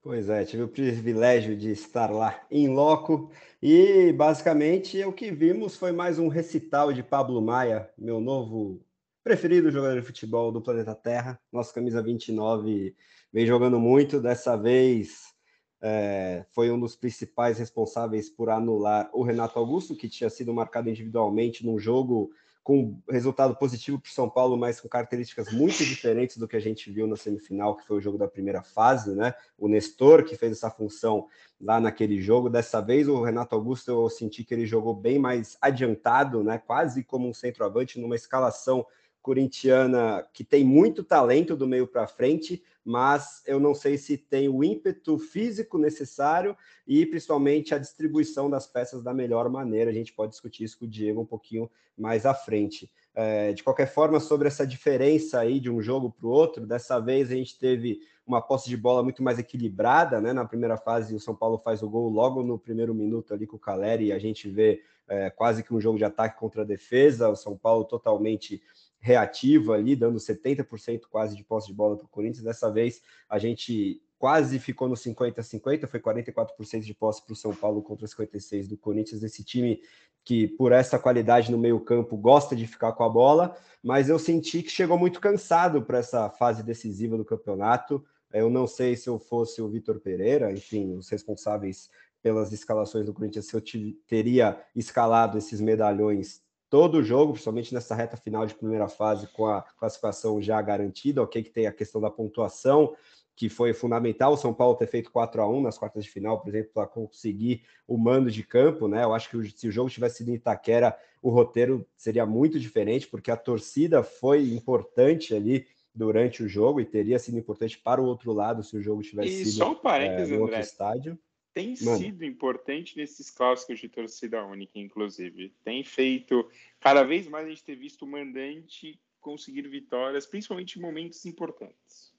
Pois 0.00 0.30
é, 0.30 0.42
tive 0.42 0.62
o 0.62 0.68
privilégio 0.68 1.54
de 1.54 1.70
estar 1.70 2.10
lá 2.10 2.46
em 2.50 2.66
loco 2.66 3.30
e 3.62 4.10
basicamente 4.12 5.04
o 5.04 5.12
que 5.12 5.30
vimos 5.30 5.76
foi 5.76 5.92
mais 5.92 6.18
um 6.18 6.28
recital 6.28 6.94
de 6.94 7.02
Pablo 7.02 7.42
Maia, 7.42 7.90
meu 7.98 8.22
novo 8.22 8.82
preferido 9.22 9.70
jogador 9.70 10.00
de 10.00 10.06
futebol 10.06 10.50
do 10.50 10.62
planeta 10.62 10.94
Terra. 10.94 11.38
Nossa 11.52 11.72
camisa 11.72 12.02
29 12.02 12.96
vem 13.30 13.46
jogando 13.46 13.78
muito. 13.78 14.18
Dessa 14.18 14.56
vez 14.56 15.34
é, 15.82 16.46
foi 16.52 16.70
um 16.70 16.80
dos 16.80 16.96
principais 16.96 17.58
responsáveis 17.58 18.30
por 18.30 18.48
anular 18.48 19.10
o 19.12 19.22
Renato 19.22 19.58
Augusto, 19.58 19.94
que 19.94 20.08
tinha 20.08 20.30
sido 20.30 20.54
marcado 20.54 20.88
individualmente 20.88 21.66
num 21.66 21.78
jogo 21.78 22.30
com 22.64 22.98
resultado 23.10 23.54
positivo 23.54 24.00
para 24.00 24.08
o 24.08 24.12
São 24.12 24.28
Paulo, 24.28 24.56
mas 24.56 24.80
com 24.80 24.88
características 24.88 25.52
muito 25.52 25.84
diferentes 25.84 26.38
do 26.38 26.48
que 26.48 26.56
a 26.56 26.60
gente 26.60 26.90
viu 26.90 27.06
na 27.06 27.14
semifinal, 27.14 27.76
que 27.76 27.86
foi 27.86 27.98
o 27.98 28.00
jogo 28.00 28.16
da 28.16 28.26
primeira 28.26 28.62
fase, 28.62 29.14
né? 29.14 29.34
O 29.58 29.68
Nestor, 29.68 30.24
que 30.24 30.34
fez 30.34 30.52
essa 30.52 30.70
função 30.70 31.28
lá 31.60 31.78
naquele 31.78 32.22
jogo. 32.22 32.48
Dessa 32.48 32.80
vez, 32.80 33.06
o 33.06 33.22
Renato 33.22 33.54
Augusto, 33.54 33.90
eu 33.90 34.08
senti 34.08 34.42
que 34.42 34.54
ele 34.54 34.64
jogou 34.64 34.94
bem 34.94 35.18
mais 35.18 35.58
adiantado, 35.60 36.42
né? 36.42 36.56
Quase 36.56 37.04
como 37.04 37.28
um 37.28 37.34
centroavante, 37.34 38.00
numa 38.00 38.16
escalação 38.16 38.86
corintiana 39.24 40.22
que 40.34 40.44
tem 40.44 40.62
muito 40.62 41.02
talento 41.02 41.56
do 41.56 41.66
meio 41.66 41.86
para 41.86 42.06
frente, 42.06 42.62
mas 42.84 43.42
eu 43.46 43.58
não 43.58 43.74
sei 43.74 43.96
se 43.96 44.18
tem 44.18 44.50
o 44.50 44.62
ímpeto 44.62 45.18
físico 45.18 45.78
necessário 45.78 46.54
e 46.86 47.06
principalmente 47.06 47.74
a 47.74 47.78
distribuição 47.78 48.50
das 48.50 48.66
peças 48.66 49.02
da 49.02 49.14
melhor 49.14 49.48
maneira. 49.48 49.90
A 49.90 49.94
gente 49.94 50.12
pode 50.12 50.32
discutir 50.32 50.64
isso 50.64 50.78
com 50.78 50.84
o 50.84 50.88
Diego 50.88 51.22
um 51.22 51.26
pouquinho 51.26 51.70
mais 51.96 52.26
à 52.26 52.34
frente. 52.34 52.90
É, 53.14 53.54
de 53.54 53.62
qualquer 53.62 53.86
forma, 53.86 54.20
sobre 54.20 54.46
essa 54.46 54.66
diferença 54.66 55.40
aí 55.40 55.58
de 55.58 55.70
um 55.70 55.80
jogo 55.80 56.10
para 56.10 56.26
o 56.26 56.30
outro, 56.30 56.66
dessa 56.66 57.00
vez 57.00 57.30
a 57.30 57.34
gente 57.34 57.58
teve 57.58 58.00
uma 58.26 58.42
posse 58.42 58.68
de 58.68 58.76
bola 58.76 59.02
muito 59.02 59.22
mais 59.22 59.38
equilibrada, 59.38 60.20
né? 60.20 60.34
Na 60.34 60.44
primeira 60.44 60.76
fase, 60.76 61.14
o 61.14 61.20
São 61.20 61.34
Paulo 61.34 61.56
faz 61.56 61.82
o 61.82 61.88
gol 61.88 62.10
logo 62.10 62.42
no 62.42 62.58
primeiro 62.58 62.94
minuto 62.94 63.32
ali 63.32 63.46
com 63.46 63.56
o 63.56 63.60
Caleri 63.60 64.06
e 64.06 64.12
a 64.12 64.18
gente 64.18 64.50
vê 64.50 64.82
é, 65.08 65.30
quase 65.30 65.62
que 65.62 65.72
um 65.72 65.80
jogo 65.80 65.96
de 65.96 66.04
ataque 66.04 66.38
contra 66.38 66.60
a 66.60 66.66
defesa, 66.66 67.30
o 67.30 67.36
São 67.36 67.56
Paulo 67.56 67.84
totalmente 67.84 68.62
reativa 69.04 69.74
ali, 69.74 69.94
dando 69.94 70.18
70% 70.18 71.02
quase 71.10 71.36
de 71.36 71.44
posse 71.44 71.66
de 71.66 71.74
bola 71.74 71.94
para 71.94 72.06
o 72.06 72.08
Corinthians. 72.08 72.42
Dessa 72.42 72.70
vez 72.72 73.02
a 73.28 73.38
gente 73.38 74.02
quase 74.18 74.58
ficou 74.58 74.88
no 74.88 74.94
50-50, 74.94 75.86
foi 75.86 76.00
44% 76.00 76.80
de 76.80 76.94
posse 76.94 77.22
para 77.22 77.34
o 77.34 77.36
São 77.36 77.54
Paulo 77.54 77.82
contra 77.82 78.06
56% 78.06 78.66
do 78.66 78.78
Corinthians, 78.78 79.22
esse 79.22 79.44
time 79.44 79.82
que, 80.24 80.48
por 80.48 80.72
essa 80.72 80.98
qualidade 80.98 81.52
no 81.52 81.58
meio-campo, 81.58 82.16
gosta 82.16 82.56
de 82.56 82.66
ficar 82.66 82.92
com 82.92 83.04
a 83.04 83.08
bola, 83.10 83.54
mas 83.82 84.08
eu 84.08 84.18
senti 84.18 84.62
que 84.62 84.70
chegou 84.70 84.98
muito 84.98 85.20
cansado 85.20 85.82
para 85.82 85.98
essa 85.98 86.30
fase 86.30 86.62
decisiva 86.62 87.18
do 87.18 87.26
campeonato. 87.26 88.02
Eu 88.32 88.48
não 88.48 88.66
sei 88.66 88.96
se 88.96 89.06
eu 89.06 89.18
fosse 89.18 89.60
o 89.60 89.68
Vitor 89.68 90.00
Pereira, 90.00 90.50
enfim, 90.50 90.94
os 90.94 91.10
responsáveis 91.10 91.90
pelas 92.22 92.50
escalações 92.52 93.04
do 93.04 93.12
Corinthians, 93.12 93.48
se 93.48 93.54
eu 93.54 93.62
teria 94.06 94.58
escalado 94.74 95.36
esses 95.36 95.60
medalhões 95.60 96.42
todo 96.74 96.98
o 96.98 97.04
jogo, 97.04 97.34
principalmente 97.34 97.72
nessa 97.72 97.94
reta 97.94 98.16
final 98.16 98.44
de 98.44 98.52
primeira 98.52 98.88
fase, 98.88 99.28
com 99.28 99.46
a 99.46 99.62
classificação 99.62 100.42
já 100.42 100.60
garantida, 100.60 101.22
ok, 101.22 101.40
que 101.40 101.50
tem 101.50 101.68
a 101.68 101.72
questão 101.72 102.00
da 102.00 102.10
pontuação, 102.10 102.96
que 103.36 103.48
foi 103.48 103.72
fundamental 103.72 104.32
o 104.32 104.36
São 104.36 104.52
Paulo 104.52 104.74
ter 104.74 104.88
feito 104.88 105.12
4 105.12 105.40
a 105.40 105.48
1 105.48 105.62
nas 105.62 105.78
quartas 105.78 106.02
de 106.02 106.10
final, 106.10 106.40
por 106.40 106.48
exemplo, 106.48 106.72
para 106.74 106.88
conseguir 106.88 107.62
o 107.86 107.96
mando 107.96 108.28
de 108.28 108.42
campo, 108.42 108.88
né? 108.88 109.04
Eu 109.04 109.14
acho 109.14 109.30
que 109.30 109.56
se 109.56 109.68
o 109.68 109.70
jogo 109.70 109.88
tivesse 109.88 110.16
sido 110.16 110.30
em 110.30 110.34
Itaquera, 110.34 110.98
o 111.22 111.30
roteiro 111.30 111.86
seria 111.96 112.26
muito 112.26 112.58
diferente, 112.58 113.06
porque 113.06 113.30
a 113.30 113.36
torcida 113.36 114.02
foi 114.02 114.52
importante 114.52 115.32
ali 115.32 115.68
durante 115.94 116.42
o 116.42 116.48
jogo 116.48 116.80
e 116.80 116.84
teria 116.84 117.20
sido 117.20 117.38
importante 117.38 117.78
para 117.78 118.02
o 118.02 118.04
outro 118.04 118.32
lado 118.32 118.64
se 118.64 118.76
o 118.76 118.82
jogo 118.82 119.00
tivesse 119.00 119.28
e 119.28 119.44
sido 119.44 119.58
só 119.58 119.70
um 119.70 119.76
parênteses, 119.76 120.32
é, 120.32 120.34
no 120.34 120.42
outro 120.42 120.58
estádio 120.58 121.16
tem 121.54 121.74
Mano. 121.80 121.96
sido 121.96 122.24
importante 122.24 122.96
nesses 122.96 123.30
clássicos 123.30 123.78
de 123.78 123.88
torcida 123.88 124.44
única, 124.44 124.78
inclusive. 124.78 125.54
Tem 125.62 125.84
feito. 125.84 126.50
Cada 126.80 127.04
vez 127.04 127.28
mais 127.28 127.46
a 127.46 127.48
gente 127.48 127.64
tem 127.64 127.76
visto 127.76 128.02
o 128.02 128.08
mandante 128.08 129.00
conseguir 129.20 129.62
vitórias, 129.68 130.26
principalmente 130.26 130.78
em 130.78 130.82
momentos 130.82 131.24
importantes. 131.24 132.12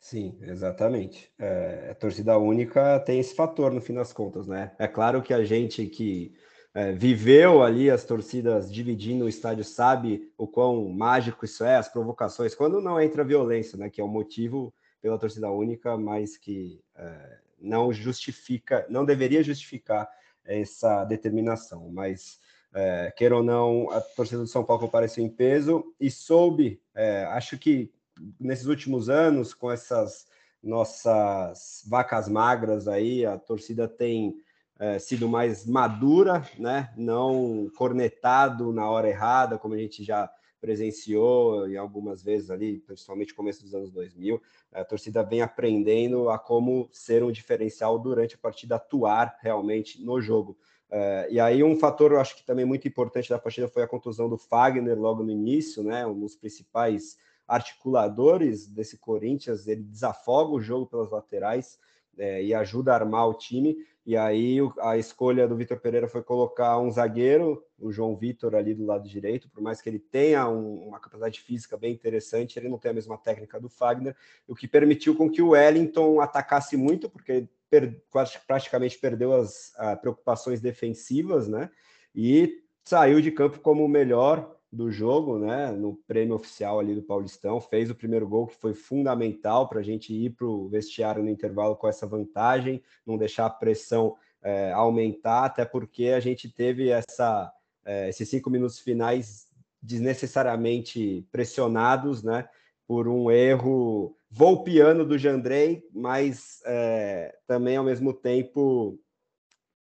Sim, 0.00 0.38
exatamente. 0.40 1.30
É, 1.38 1.90
a 1.90 1.94
torcida 1.94 2.38
única 2.38 2.98
tem 3.00 3.20
esse 3.20 3.34
fator 3.34 3.70
no 3.70 3.82
fim 3.82 3.92
das 3.92 4.14
contas, 4.14 4.46
né? 4.46 4.74
É 4.78 4.88
claro 4.88 5.22
que 5.22 5.34
a 5.34 5.44
gente 5.44 5.86
que 5.86 6.34
é, 6.72 6.92
viveu 6.92 7.62
ali 7.62 7.90
as 7.90 8.04
torcidas 8.04 8.72
dividindo 8.72 9.26
o 9.26 9.28
estádio, 9.28 9.62
sabe 9.62 10.32
o 10.38 10.48
quão 10.48 10.88
mágico 10.88 11.44
isso 11.44 11.64
é, 11.64 11.76
as 11.76 11.88
provocações, 11.88 12.54
quando 12.54 12.80
não 12.80 13.00
entra 13.00 13.22
violência, 13.24 13.76
né, 13.76 13.90
que 13.90 14.00
é 14.00 14.04
o 14.04 14.08
motivo 14.08 14.72
pela 15.02 15.18
torcida 15.18 15.50
única, 15.50 15.98
mas 15.98 16.36
que 16.36 16.80
é, 16.94 17.38
não 17.60 17.92
justifica, 17.92 18.86
não 18.88 19.04
deveria 19.04 19.42
justificar 19.42 20.08
essa 20.44 21.04
determinação. 21.04 21.90
Mas, 21.92 22.38
é, 22.74 23.12
queira 23.16 23.36
ou 23.36 23.42
não, 23.42 23.90
a 23.90 24.00
torcida 24.00 24.40
do 24.40 24.46
São 24.46 24.64
Paulo 24.64 24.82
compareceu 24.82 25.24
em 25.24 25.28
peso 25.28 25.94
e 26.00 26.10
soube, 26.10 26.80
é, 26.94 27.24
acho 27.26 27.58
que 27.58 27.92
nesses 28.38 28.66
últimos 28.66 29.08
anos, 29.08 29.54
com 29.54 29.70
essas 29.70 30.26
nossas 30.62 31.82
vacas 31.88 32.28
magras 32.28 32.86
aí, 32.86 33.24
a 33.24 33.38
torcida 33.38 33.88
tem 33.88 34.34
é, 34.78 34.98
sido 34.98 35.28
mais 35.28 35.66
madura, 35.66 36.46
né? 36.58 36.92
Não 36.96 37.70
cornetado 37.76 38.72
na 38.72 38.88
hora 38.88 39.08
errada, 39.08 39.58
como 39.58 39.74
a 39.74 39.78
gente 39.78 40.04
já 40.04 40.30
presenciou 40.60 41.68
e 41.68 41.76
algumas 41.76 42.22
vezes 42.22 42.50
ali, 42.50 42.78
principalmente 42.80 43.34
começo 43.34 43.62
dos 43.62 43.74
anos 43.74 43.90
2000, 43.90 44.40
a 44.72 44.84
torcida 44.84 45.22
vem 45.22 45.40
aprendendo 45.40 46.28
a 46.28 46.38
como 46.38 46.88
ser 46.92 47.24
um 47.24 47.32
diferencial 47.32 47.98
durante 47.98 48.34
a 48.34 48.38
partida, 48.38 48.76
atuar 48.76 49.36
realmente 49.40 50.02
no 50.04 50.20
jogo. 50.20 50.56
É, 50.90 51.28
e 51.30 51.38
aí 51.40 51.62
um 51.62 51.76
fator, 51.76 52.12
eu 52.12 52.20
acho 52.20 52.36
que 52.36 52.44
também 52.44 52.64
muito 52.64 52.86
importante 52.86 53.30
da 53.30 53.38
partida 53.38 53.68
foi 53.68 53.82
a 53.82 53.88
contusão 53.88 54.28
do 54.28 54.36
Fagner 54.36 54.98
logo 54.98 55.22
no 55.22 55.30
início, 55.30 55.82
né? 55.82 56.06
Um 56.06 56.18
dos 56.18 56.34
principais 56.36 57.16
articuladores 57.46 58.66
desse 58.66 58.98
Corinthians, 58.98 59.66
ele 59.66 59.82
desafoga 59.82 60.52
o 60.52 60.60
jogo 60.60 60.86
pelas 60.86 61.10
laterais 61.10 61.78
é, 62.18 62.42
e 62.42 62.52
ajuda 62.54 62.92
a 62.92 62.96
armar 62.96 63.28
o 63.28 63.34
time. 63.34 63.76
E 64.10 64.16
aí 64.16 64.58
a 64.80 64.98
escolha 64.98 65.46
do 65.46 65.54
Vitor 65.54 65.78
Pereira 65.78 66.08
foi 66.08 66.20
colocar 66.20 66.76
um 66.80 66.90
zagueiro, 66.90 67.64
o 67.78 67.92
João 67.92 68.16
Vitor 68.16 68.56
ali 68.56 68.74
do 68.74 68.84
lado 68.84 69.08
direito, 69.08 69.48
por 69.48 69.62
mais 69.62 69.80
que 69.80 69.88
ele 69.88 70.00
tenha 70.00 70.48
um, 70.48 70.88
uma 70.88 70.98
capacidade 70.98 71.40
física 71.40 71.76
bem 71.76 71.92
interessante, 71.92 72.58
ele 72.58 72.68
não 72.68 72.76
tem 72.76 72.90
a 72.90 72.94
mesma 72.94 73.16
técnica 73.16 73.60
do 73.60 73.68
Fagner, 73.68 74.16
o 74.48 74.54
que 74.56 74.66
permitiu 74.66 75.14
com 75.14 75.30
que 75.30 75.40
o 75.40 75.50
Wellington 75.50 76.20
atacasse 76.20 76.76
muito, 76.76 77.08
porque 77.08 77.48
per, 77.70 78.02
praticamente 78.48 78.98
perdeu 78.98 79.32
as 79.32 79.72
preocupações 80.00 80.60
defensivas, 80.60 81.46
né? 81.46 81.70
E 82.12 82.64
saiu 82.82 83.20
de 83.20 83.30
campo 83.30 83.60
como 83.60 83.84
o 83.84 83.88
melhor 83.88 84.59
do 84.72 84.90
jogo, 84.90 85.38
né? 85.38 85.72
No 85.72 85.96
prêmio 86.06 86.36
oficial 86.36 86.78
ali 86.78 86.94
do 86.94 87.02
Paulistão, 87.02 87.60
fez 87.60 87.90
o 87.90 87.94
primeiro 87.94 88.28
gol 88.28 88.46
que 88.46 88.56
foi 88.56 88.72
fundamental 88.72 89.68
para 89.68 89.80
a 89.80 89.82
gente 89.82 90.14
ir 90.14 90.30
para 90.30 90.46
o 90.46 90.68
vestiário 90.68 91.22
no 91.22 91.28
intervalo 91.28 91.74
com 91.74 91.88
essa 91.88 92.06
vantagem, 92.06 92.82
não 93.04 93.18
deixar 93.18 93.46
a 93.46 93.50
pressão 93.50 94.16
é, 94.42 94.72
aumentar, 94.72 95.44
até 95.44 95.64
porque 95.64 96.08
a 96.08 96.20
gente 96.20 96.48
teve 96.48 96.88
essa, 96.88 97.52
é, 97.84 98.08
esses 98.08 98.28
cinco 98.28 98.48
minutos 98.48 98.78
finais 98.78 99.48
desnecessariamente 99.82 101.26
pressionados, 101.32 102.22
né? 102.22 102.48
Por 102.86 103.08
um 103.08 103.30
erro 103.30 104.16
volpiano 104.30 105.04
do 105.04 105.18
Jandrei, 105.18 105.82
mas 105.92 106.60
é, 106.64 107.36
também 107.46 107.76
ao 107.76 107.84
mesmo 107.84 108.12
tempo 108.12 108.98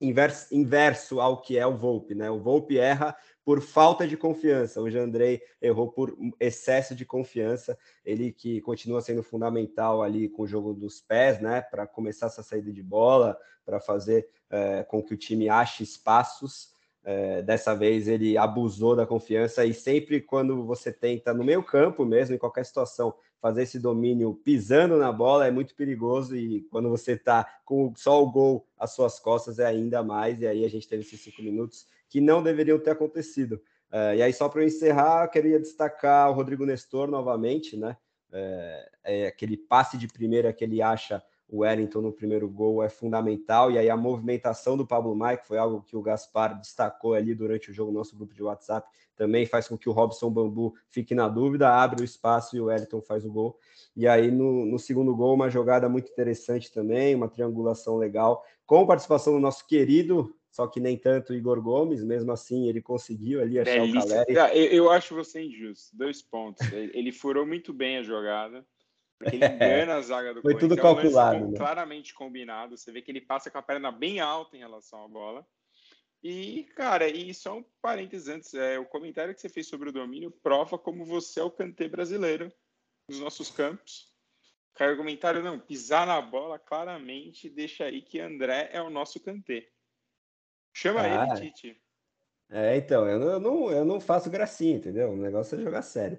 inverso, 0.01 0.55
inverso 0.55 1.21
ao 1.21 1.41
que 1.41 1.59
é 1.59 1.67
o 1.67 1.77
Volpe, 1.77 2.15
né? 2.15 2.31
O 2.31 2.41
Volpe 2.41 2.79
erra 2.79 3.17
por 3.45 3.61
falta 3.61 4.07
de 4.07 4.17
confiança. 4.17 4.81
O 4.81 4.91
Jandrei 4.91 5.41
errou 5.61 5.91
por 5.91 6.17
excesso 6.39 6.95
de 6.95 7.05
confiança. 7.05 7.77
Ele 8.05 8.33
que 8.33 8.61
continua 8.61 9.01
sendo 9.01 9.23
fundamental 9.23 10.03
ali 10.03 10.29
com 10.29 10.43
o 10.43 10.47
jogo 10.47 10.73
dos 10.73 11.01
pés, 11.01 11.41
né? 11.41 11.61
Para 11.61 11.87
começar 11.87 12.27
essa 12.27 12.43
saída 12.43 12.73
de 12.73 12.83
bola, 12.83 13.39
para 13.65 13.81
fazer 13.81 14.29
é, 14.51 14.85
com 14.85 15.03
que 15.03 15.15
o 15.15 15.19
time 15.19 15.49
ache 15.49 15.83
espaços. 15.83 16.73
É, 17.05 17.43
dessa 17.43 17.75
vez 17.75 18.07
ele 18.07 18.39
abusou 18.39 18.95
da 18.95 19.05
confiança 19.05 19.65
e 19.65 19.75
sempre 19.75 20.21
quando 20.21 20.65
você 20.65 20.93
tenta 20.93 21.35
no 21.35 21.43
meio 21.43 21.61
campo 21.61 22.05
mesmo, 22.05 22.37
em 22.37 22.39
qualquer 22.39 22.65
situação, 22.65 23.13
fazer 23.41 23.63
esse 23.63 23.81
domínio 23.81 24.41
pisando 24.45 24.97
na 24.97 25.11
bola 25.11 25.49
é 25.49 25.51
muito 25.51 25.75
perigoso 25.75 26.37
e 26.37 26.63
quando 26.71 26.89
você 26.89 27.15
está 27.15 27.45
com 27.65 27.93
só 27.97 28.23
o 28.23 28.31
gol 28.31 28.65
às 28.79 28.93
suas 28.93 29.19
costas 29.19 29.59
é 29.59 29.67
ainda 29.67 30.01
mais. 30.01 30.41
E 30.41 30.47
aí 30.47 30.65
a 30.65 30.71
gente 30.71 30.87
teve 30.87 31.03
esses 31.03 31.21
cinco 31.21 31.43
minutos 31.43 31.89
que 32.13 32.21
não 32.21 32.43
deveriam 32.43 32.79
ter 32.79 32.91
acontecido. 32.91 33.59
É, 33.91 34.17
e 34.17 34.23
aí, 34.23 34.35
só 34.35 34.47
para 34.47 34.61
eu 34.61 34.67
encerrar, 34.67 35.25
eu 35.25 35.31
queria 35.31 35.59
destacar 35.59 36.31
o 36.31 36.35
Rodrigo 36.35 36.67
Nestor 36.67 37.11
novamente, 37.11 37.75
né? 37.75 37.97
É, 38.31 38.91
é, 39.03 39.27
aquele 39.29 39.57
passe 39.57 39.97
de 39.97 40.07
primeira 40.07 40.53
que 40.53 40.63
ele 40.63 40.83
acha 40.83 41.23
o 41.49 41.61
Wellington 41.61 42.03
no 42.03 42.13
primeiro 42.13 42.49
gol 42.51 42.83
é 42.83 42.91
fundamental, 42.91 43.71
e 43.71 43.79
aí 43.79 43.89
a 43.89 43.97
movimentação 43.97 44.77
do 44.77 44.87
Pablo 44.87 45.15
Mike 45.15 45.47
foi 45.47 45.57
algo 45.57 45.83
que 45.83 45.97
o 45.97 46.03
Gaspar 46.03 46.59
destacou 46.59 47.15
ali 47.15 47.35
durante 47.35 47.71
o 47.71 47.75
jogo, 47.75 47.91
nosso 47.91 48.15
grupo 48.15 48.35
de 48.35 48.43
WhatsApp, 48.43 48.87
também 49.17 49.47
faz 49.47 49.69
com 49.69 49.77
que 49.77 49.89
o 49.89 49.93
Robson 49.93 50.31
Bambu 50.31 50.75
fique 50.89 51.15
na 51.15 51.29
dúvida, 51.29 51.71
abre 51.71 52.03
o 52.03 52.05
espaço 52.05 52.57
e 52.57 52.61
o 52.61 52.67
Wellington 52.67 53.01
faz 53.03 53.25
o 53.25 53.31
gol. 53.31 53.59
E 53.95 54.09
aí 54.09 54.31
no, 54.31 54.65
no 54.65 54.79
segundo 54.79 55.15
gol, 55.15 55.35
uma 55.35 55.51
jogada 55.51 55.89
muito 55.89 56.11
interessante 56.11 56.73
também, 56.73 57.15
uma 57.15 57.29
triangulação 57.29 57.97
legal, 57.97 58.43
com 58.67 58.87
participação 58.87 59.35
do 59.35 59.41
nosso 59.41 59.67
querido 59.67 60.35
só 60.53 60.67
que 60.67 60.79
nem 60.79 60.99
tanto 60.99 61.33
Igor 61.33 61.63
Gomes, 61.63 62.05
mesmo 62.05 62.31
assim 62.31 62.69
ele 62.69 62.83
conseguiu 62.83 63.41
ali 63.41 63.59
achar 63.59 63.81
Delícia. 63.81 64.01
o 64.01 64.09
Caleri. 64.09 64.39
Ah, 64.39 64.55
eu, 64.55 64.67
eu 64.67 64.91
acho 64.91 65.15
você 65.15 65.43
injusto, 65.43 65.97
dois 65.97 66.21
pontos. 66.21 66.71
ele 66.71 67.11
furou 67.11 67.47
muito 67.47 67.73
bem 67.73 67.97
a 67.97 68.03
jogada, 68.03 68.63
porque 69.19 69.37
ele 69.37 69.47
engana 69.49 69.95
a 69.95 70.03
zaga 70.03 70.35
do 70.35 70.43
Foi 70.43 70.55
tudo 70.55 70.77
calculado. 70.77 71.37
É 71.37 71.41
um 71.41 71.51
né? 71.53 71.57
Claramente 71.57 72.13
combinado. 72.13 72.77
Você 72.77 72.93
vê 72.93 73.01
que 73.01 73.11
ele 73.11 73.23
passa 73.23 73.51
com 73.51 73.57
a 73.57 73.63
perna 73.63 73.91
bem 73.91 74.21
alta 74.21 74.55
em 74.55 74.61
relação 74.61 75.03
à 75.03 75.09
bola. 75.09 75.47
E, 76.23 76.65
cara, 76.77 77.09
e 77.09 77.33
só 77.33 77.57
um 77.57 77.65
parênteses 77.81 78.29
antes, 78.29 78.53
é, 78.53 78.79
o 78.79 78.85
comentário 78.85 79.35
que 79.35 79.41
você 79.41 79.49
fez 79.49 79.67
sobre 79.67 79.89
o 79.89 79.93
domínio 79.93 80.31
prova 80.31 80.79
como 80.79 81.03
você 81.03 81.41
é 81.41 81.43
o 81.43 81.51
cantê 81.51 81.89
brasileiro 81.89 82.53
nos 83.09 83.19
nossos 83.19 83.51
campos. 83.51 84.13
Cara, 84.75 84.93
o 84.93 84.99
comentário, 84.99 85.43
não, 85.43 85.59
pisar 85.59 86.07
na 86.07 86.21
bola 86.21 86.59
claramente 86.59 87.49
deixa 87.49 87.85
aí 87.85 88.03
que 88.03 88.21
André 88.21 88.69
é 88.71 88.83
o 88.83 88.91
nosso 88.91 89.19
cantê. 89.19 89.73
Chama 90.73 91.01
ah, 91.03 91.35
ele, 91.37 91.51
Tite. 91.51 91.77
É, 92.51 92.77
então, 92.77 93.09
eu 93.09 93.19
não, 93.19 93.29
eu 93.31 93.41
não, 93.41 93.71
eu 93.71 93.85
não 93.85 94.01
faço 94.01 94.29
gracinha, 94.29 94.77
entendeu? 94.77 95.13
O 95.13 95.17
negócio 95.17 95.59
é 95.59 95.63
jogar 95.63 95.81
sério. 95.81 96.19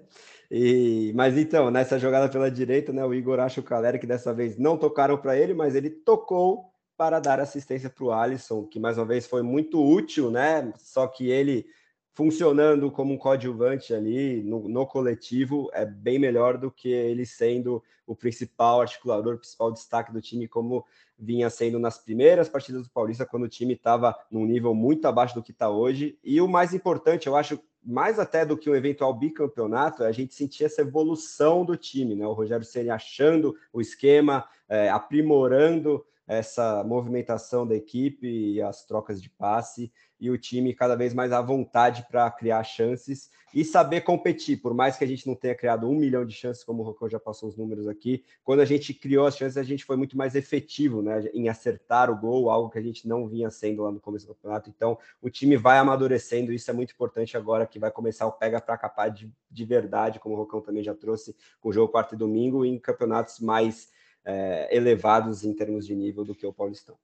E, 0.50 1.12
mas 1.14 1.38
então, 1.38 1.70
nessa 1.70 1.98
jogada 1.98 2.28
pela 2.28 2.50
direita, 2.50 2.92
né, 2.92 3.04
o 3.04 3.14
Igor 3.14 3.38
acha 3.38 3.60
o 3.60 3.64
Caleri 3.64 4.00
que 4.00 4.06
dessa 4.06 4.34
vez 4.34 4.58
não 4.58 4.76
tocaram 4.76 5.16
para 5.16 5.38
ele, 5.38 5.54
mas 5.54 5.76
ele 5.76 5.90
tocou 5.90 6.72
para 6.96 7.20
dar 7.20 7.38
assistência 7.38 7.88
para 7.88 8.04
o 8.04 8.12
Alisson, 8.12 8.64
que 8.66 8.80
mais 8.80 8.98
uma 8.98 9.04
vez 9.04 9.26
foi 9.26 9.42
muito 9.42 9.80
útil, 9.80 10.30
né? 10.30 10.72
Só 10.76 11.06
que 11.06 11.28
ele 11.28 11.66
funcionando 12.14 12.90
como 12.92 13.12
um 13.12 13.18
coadjuvante 13.18 13.92
ali 13.92 14.42
no, 14.42 14.68
no, 14.68 14.86
coletivo 14.86 15.68
é 15.72 15.84
bem 15.84 16.18
melhor 16.18 16.56
do 16.56 16.70
que 16.70 16.88
ele 16.88 17.26
sendo 17.26 17.82
o 18.06 18.14
principal 18.14 18.80
articulador, 18.80 19.34
o 19.34 19.38
principal 19.38 19.72
destaque 19.72 20.12
do 20.12 20.20
time, 20.20 20.46
como 20.46 20.84
vinha 21.18 21.50
sendo 21.50 21.78
nas 21.78 21.98
primeiras 21.98 22.48
partidas 22.48 22.84
do 22.84 22.90
Paulista, 22.90 23.26
quando 23.26 23.44
o 23.44 23.48
time 23.48 23.74
estava 23.74 24.16
num 24.30 24.46
nível 24.46 24.74
muito 24.74 25.06
abaixo 25.06 25.34
do 25.34 25.42
que 25.42 25.50
está 25.50 25.68
hoje. 25.68 26.16
E 26.22 26.40
o 26.40 26.48
mais 26.48 26.72
importante, 26.72 27.26
eu 27.26 27.34
acho, 27.34 27.58
mais 27.82 28.18
até 28.18 28.46
do 28.46 28.56
que 28.56 28.70
o 28.70 28.76
eventual 28.76 29.12
bicampeonato, 29.12 30.04
é 30.04 30.06
a 30.06 30.12
gente 30.12 30.34
sentir 30.34 30.64
essa 30.64 30.82
evolução 30.82 31.64
do 31.64 31.76
time, 31.76 32.14
né? 32.14 32.26
O 32.26 32.32
Rogério 32.32 32.64
Ceni 32.64 32.90
achando 32.90 33.56
o 33.72 33.80
esquema, 33.80 34.44
é, 34.68 34.88
aprimorando 34.88 36.04
essa 36.26 36.82
movimentação 36.84 37.66
da 37.66 37.74
equipe 37.74 38.26
e 38.26 38.62
as 38.62 38.84
trocas 38.86 39.20
de 39.20 39.28
passe 39.28 39.92
e 40.24 40.30
o 40.30 40.38
time 40.38 40.72
cada 40.72 40.94
vez 40.94 41.12
mais 41.12 41.32
à 41.32 41.42
vontade 41.42 42.06
para 42.10 42.30
criar 42.30 42.64
chances 42.64 43.30
e 43.54 43.62
saber 43.62 44.00
competir. 44.00 44.56
Por 44.56 44.72
mais 44.72 44.96
que 44.96 45.04
a 45.04 45.06
gente 45.06 45.26
não 45.26 45.34
tenha 45.34 45.54
criado 45.54 45.88
um 45.88 45.94
milhão 45.94 46.24
de 46.24 46.34
chances, 46.34 46.64
como 46.64 46.82
o 46.82 46.86
Rocão 46.86 47.08
já 47.08 47.20
passou 47.20 47.48
os 47.48 47.56
números 47.56 47.86
aqui, 47.86 48.24
quando 48.42 48.60
a 48.60 48.64
gente 48.64 48.94
criou 48.94 49.26
as 49.26 49.36
chances, 49.36 49.58
a 49.58 49.62
gente 49.62 49.84
foi 49.84 49.96
muito 49.96 50.16
mais 50.16 50.34
efetivo 50.34 51.02
né, 51.02 51.28
em 51.34 51.48
acertar 51.48 52.10
o 52.10 52.18
gol, 52.18 52.50
algo 52.50 52.70
que 52.70 52.78
a 52.78 52.82
gente 52.82 53.06
não 53.06 53.28
vinha 53.28 53.50
sendo 53.50 53.82
lá 53.82 53.92
no 53.92 54.00
começo 54.00 54.26
do 54.26 54.34
campeonato. 54.34 54.70
Então, 54.70 54.98
o 55.20 55.28
time 55.28 55.56
vai 55.58 55.76
amadurecendo, 55.76 56.52
isso 56.52 56.70
é 56.70 56.74
muito 56.74 56.92
importante 56.92 57.36
agora 57.36 57.66
que 57.66 57.78
vai 57.78 57.90
começar 57.90 58.26
o 58.26 58.32
pega 58.32 58.60
para 58.60 58.78
capar 58.78 59.10
de, 59.10 59.30
de 59.50 59.64
verdade, 59.64 60.18
como 60.18 60.34
o 60.34 60.38
Rocão 60.38 60.62
também 60.62 60.82
já 60.82 60.94
trouxe 60.94 61.36
com 61.60 61.68
o 61.68 61.72
jogo 61.72 61.92
quarto 61.92 62.14
e 62.14 62.18
domingo, 62.18 62.64
em 62.64 62.78
campeonatos 62.78 63.40
mais 63.40 63.92
é, 64.24 64.74
elevados 64.74 65.44
em 65.44 65.52
termos 65.52 65.86
de 65.86 65.94
nível 65.94 66.24
do 66.24 66.34
que 66.34 66.46
o 66.46 66.52
Paulistão. 66.52 66.96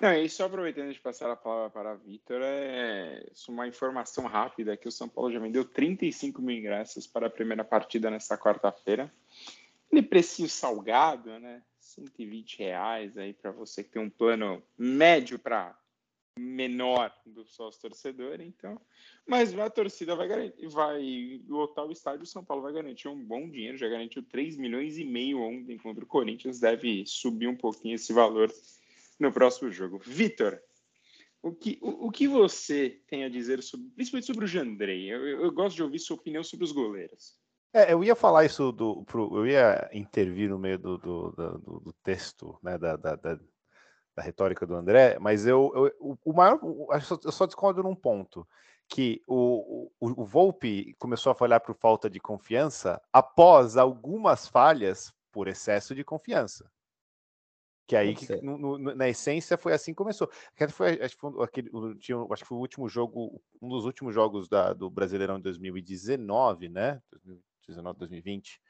Não, 0.00 0.12
e 0.12 0.28
só 0.28 0.44
aproveitando 0.44 0.92
de 0.92 1.00
passar 1.00 1.30
a 1.30 1.36
palavra 1.36 1.70
para 1.70 1.92
a 1.92 1.94
Vitor, 1.94 2.40
é 2.42 3.24
uma 3.48 3.66
informação 3.66 4.26
rápida 4.26 4.76
que 4.76 4.88
o 4.88 4.92
São 4.92 5.08
Paulo 5.08 5.32
já 5.32 5.38
vendeu 5.38 5.64
35 5.64 6.42
mil 6.42 6.56
ingressos 6.56 7.06
para 7.06 7.28
a 7.28 7.30
primeira 7.30 7.64
partida 7.64 8.10
nesta 8.10 8.36
quarta-feira. 8.36 9.12
Ele 9.90 10.02
preço 10.02 10.46
salgado, 10.48 11.38
né? 11.38 11.62
120 11.78 12.58
reais 12.58 13.16
aí 13.16 13.32
para 13.32 13.52
você 13.52 13.82
que 13.82 13.90
tem 13.90 14.02
um 14.02 14.10
plano 14.10 14.62
médio 14.76 15.38
para 15.38 15.74
menor 16.38 17.10
do 17.24 17.46
sócio 17.46 17.80
torcedor, 17.80 18.40
então. 18.40 18.78
Mas 19.26 19.58
a 19.58 19.70
torcida 19.70 20.14
vai 20.14 20.28
garantir, 20.28 20.68
vai 20.68 21.40
lotar 21.48 21.86
o 21.86 21.92
estádio, 21.92 22.24
o 22.24 22.26
São 22.26 22.44
Paulo 22.44 22.62
vai 22.62 22.72
garantir 22.74 23.08
um 23.08 23.24
bom 23.24 23.48
dinheiro, 23.48 23.78
já 23.78 23.88
garantiu 23.88 24.22
3 24.22 24.56
milhões 24.58 24.98
e 24.98 25.04
meio 25.04 25.40
ontem 25.40 25.78
contra 25.78 26.04
o 26.04 26.06
Corinthians, 26.06 26.60
deve 26.60 27.06
subir 27.06 27.46
um 27.46 27.56
pouquinho 27.56 27.94
esse 27.94 28.12
valor 28.12 28.52
no 29.18 29.32
próximo 29.32 29.70
jogo. 29.70 29.98
Vitor, 30.04 30.60
o 31.42 31.52
que, 31.52 31.78
o, 31.80 32.08
o, 32.08 32.10
que 32.10 32.26
você 32.26 33.00
tem 33.06 33.24
a 33.24 33.28
dizer 33.28 33.62
sobre, 33.62 33.88
principalmente 33.90 34.26
sobre 34.26 34.44
o 34.44 34.48
Jandrei? 34.48 35.12
Eu, 35.12 35.26
eu, 35.26 35.40
eu 35.42 35.52
gosto 35.52 35.76
de 35.76 35.82
ouvir 35.82 35.98
sua 35.98 36.16
opinião 36.16 36.42
sobre 36.42 36.64
os 36.64 36.72
goleiros. 36.72 37.38
É, 37.72 37.92
eu 37.92 38.02
ia 38.02 38.16
falar 38.16 38.44
isso 38.44 38.72
do. 38.72 39.04
Pro, 39.04 39.36
eu 39.36 39.46
ia 39.46 39.88
intervir 39.92 40.48
no 40.48 40.58
meio 40.58 40.78
do, 40.78 40.98
do, 40.98 41.30
do, 41.32 41.80
do 41.80 41.92
texto, 42.02 42.58
né, 42.62 42.78
da, 42.78 42.96
da, 42.96 43.16
da, 43.16 43.34
da, 43.34 44.22
retórica 44.22 44.66
do 44.66 44.74
André, 44.74 45.18
mas 45.20 45.46
eu, 45.46 45.70
eu 45.74 46.18
o 46.24 46.32
maior. 46.32 46.58
Eu 47.22 47.32
só 47.32 47.46
discordo 47.46 47.82
num 47.82 47.94
ponto. 47.94 48.46
Que 48.88 49.20
o, 49.26 49.90
o, 49.98 50.22
o 50.22 50.24
Volpe 50.24 50.94
começou 50.98 51.32
a 51.32 51.34
falhar 51.34 51.60
por 51.60 51.74
falta 51.74 52.08
de 52.08 52.20
confiança 52.20 53.02
após 53.12 53.76
algumas 53.76 54.46
falhas 54.46 55.12
por 55.32 55.48
excesso 55.48 55.92
de 55.92 56.04
confiança. 56.04 56.70
Que 57.86 57.94
aí, 57.94 58.16
que, 58.16 58.34
no, 58.42 58.58
no, 58.58 58.78
na 58.78 59.08
essência, 59.08 59.56
foi 59.56 59.72
assim 59.72 59.92
que 59.92 59.96
começou. 59.96 60.28
Foi, 60.70 61.00
acho, 61.00 61.14
que 61.14 61.20
foi 61.20 61.44
aquele, 61.44 61.70
acho 62.32 62.42
que 62.42 62.48
foi 62.48 62.58
o 62.58 62.60
último 62.60 62.88
jogo, 62.88 63.40
um 63.62 63.68
dos 63.68 63.84
últimos 63.84 64.12
jogos 64.12 64.48
da, 64.48 64.72
do 64.72 64.90
Brasileirão 64.90 65.36
de 65.36 65.44
2019, 65.44 66.68
né? 66.68 67.00
2019, 67.12 67.98
2020. 68.00 68.60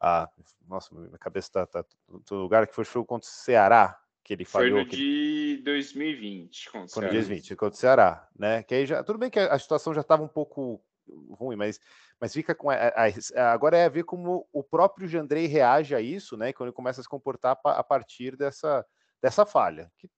Ah, 0.00 0.28
nossa, 0.66 0.94
minha 0.94 1.18
cabeça 1.18 1.48
está 1.48 1.66
tá, 1.66 1.84
todo 2.24 2.40
lugar, 2.40 2.66
que 2.66 2.74
foi 2.74 2.82
o 2.82 2.86
jogo 2.86 3.06
contra 3.06 3.28
o 3.28 3.30
Ceará, 3.30 4.00
que 4.24 4.32
ele 4.32 4.44
falhou. 4.44 4.78
Foi 4.78 4.84
no 4.84 4.90
de 4.90 5.62
2020, 5.64 6.70
contra 6.70 6.86
o 6.86 6.88
Ceará. 6.88 6.92
Foi 6.94 7.02
no 7.02 7.08
de 7.08 7.16
2020, 7.16 7.56
contra 7.56 7.74
o 7.74 7.78
Ceará, 7.78 8.28
né? 8.38 8.62
Que 8.62 8.74
aí 8.74 8.86
já, 8.86 9.04
tudo 9.04 9.18
bem 9.18 9.28
que 9.28 9.38
a, 9.38 9.52
a 9.52 9.58
situação 9.58 9.92
já 9.92 10.00
estava 10.00 10.22
um 10.22 10.28
pouco 10.28 10.82
ruim, 11.30 11.56
mas, 11.56 11.80
mas 12.20 12.32
fica 12.32 12.54
com 12.54 12.70
a, 12.70 12.74
a, 12.74 13.52
agora 13.52 13.76
é 13.76 13.88
ver 13.88 14.04
como 14.04 14.46
o 14.52 14.62
próprio 14.62 15.08
Jandrei 15.08 15.46
reage 15.46 15.94
a 15.94 16.00
isso, 16.00 16.36
né? 16.36 16.52
Quando 16.52 16.68
ele 16.68 16.76
começa 16.76 17.00
a 17.00 17.04
se 17.04 17.08
comportar 17.08 17.58
a 17.64 17.82
partir 17.82 18.36
dessa, 18.36 18.84
dessa 19.20 19.44
falha, 19.44 19.90
que 19.98 20.10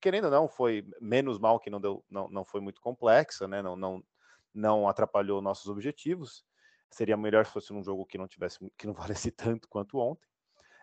querendo 0.00 0.24
ou 0.24 0.30
não 0.30 0.48
foi 0.48 0.84
menos 1.00 1.38
mal 1.38 1.60
que 1.60 1.70
não 1.70 1.80
deu, 1.80 2.04
não, 2.10 2.28
não 2.28 2.44
foi 2.44 2.60
muito 2.60 2.80
complexa, 2.80 3.46
né? 3.46 3.62
Não, 3.62 3.76
não, 3.76 4.04
não 4.52 4.88
atrapalhou 4.88 5.40
nossos 5.40 5.68
objetivos. 5.68 6.44
Seria 6.90 7.16
melhor 7.16 7.46
se 7.46 7.52
fosse 7.52 7.72
um 7.72 7.82
jogo 7.82 8.04
que 8.04 8.18
não 8.18 8.28
tivesse, 8.28 8.58
que 8.76 8.86
não 8.86 8.94
valesse 8.94 9.30
tanto 9.30 9.68
quanto 9.68 9.98
ontem. 9.98 10.26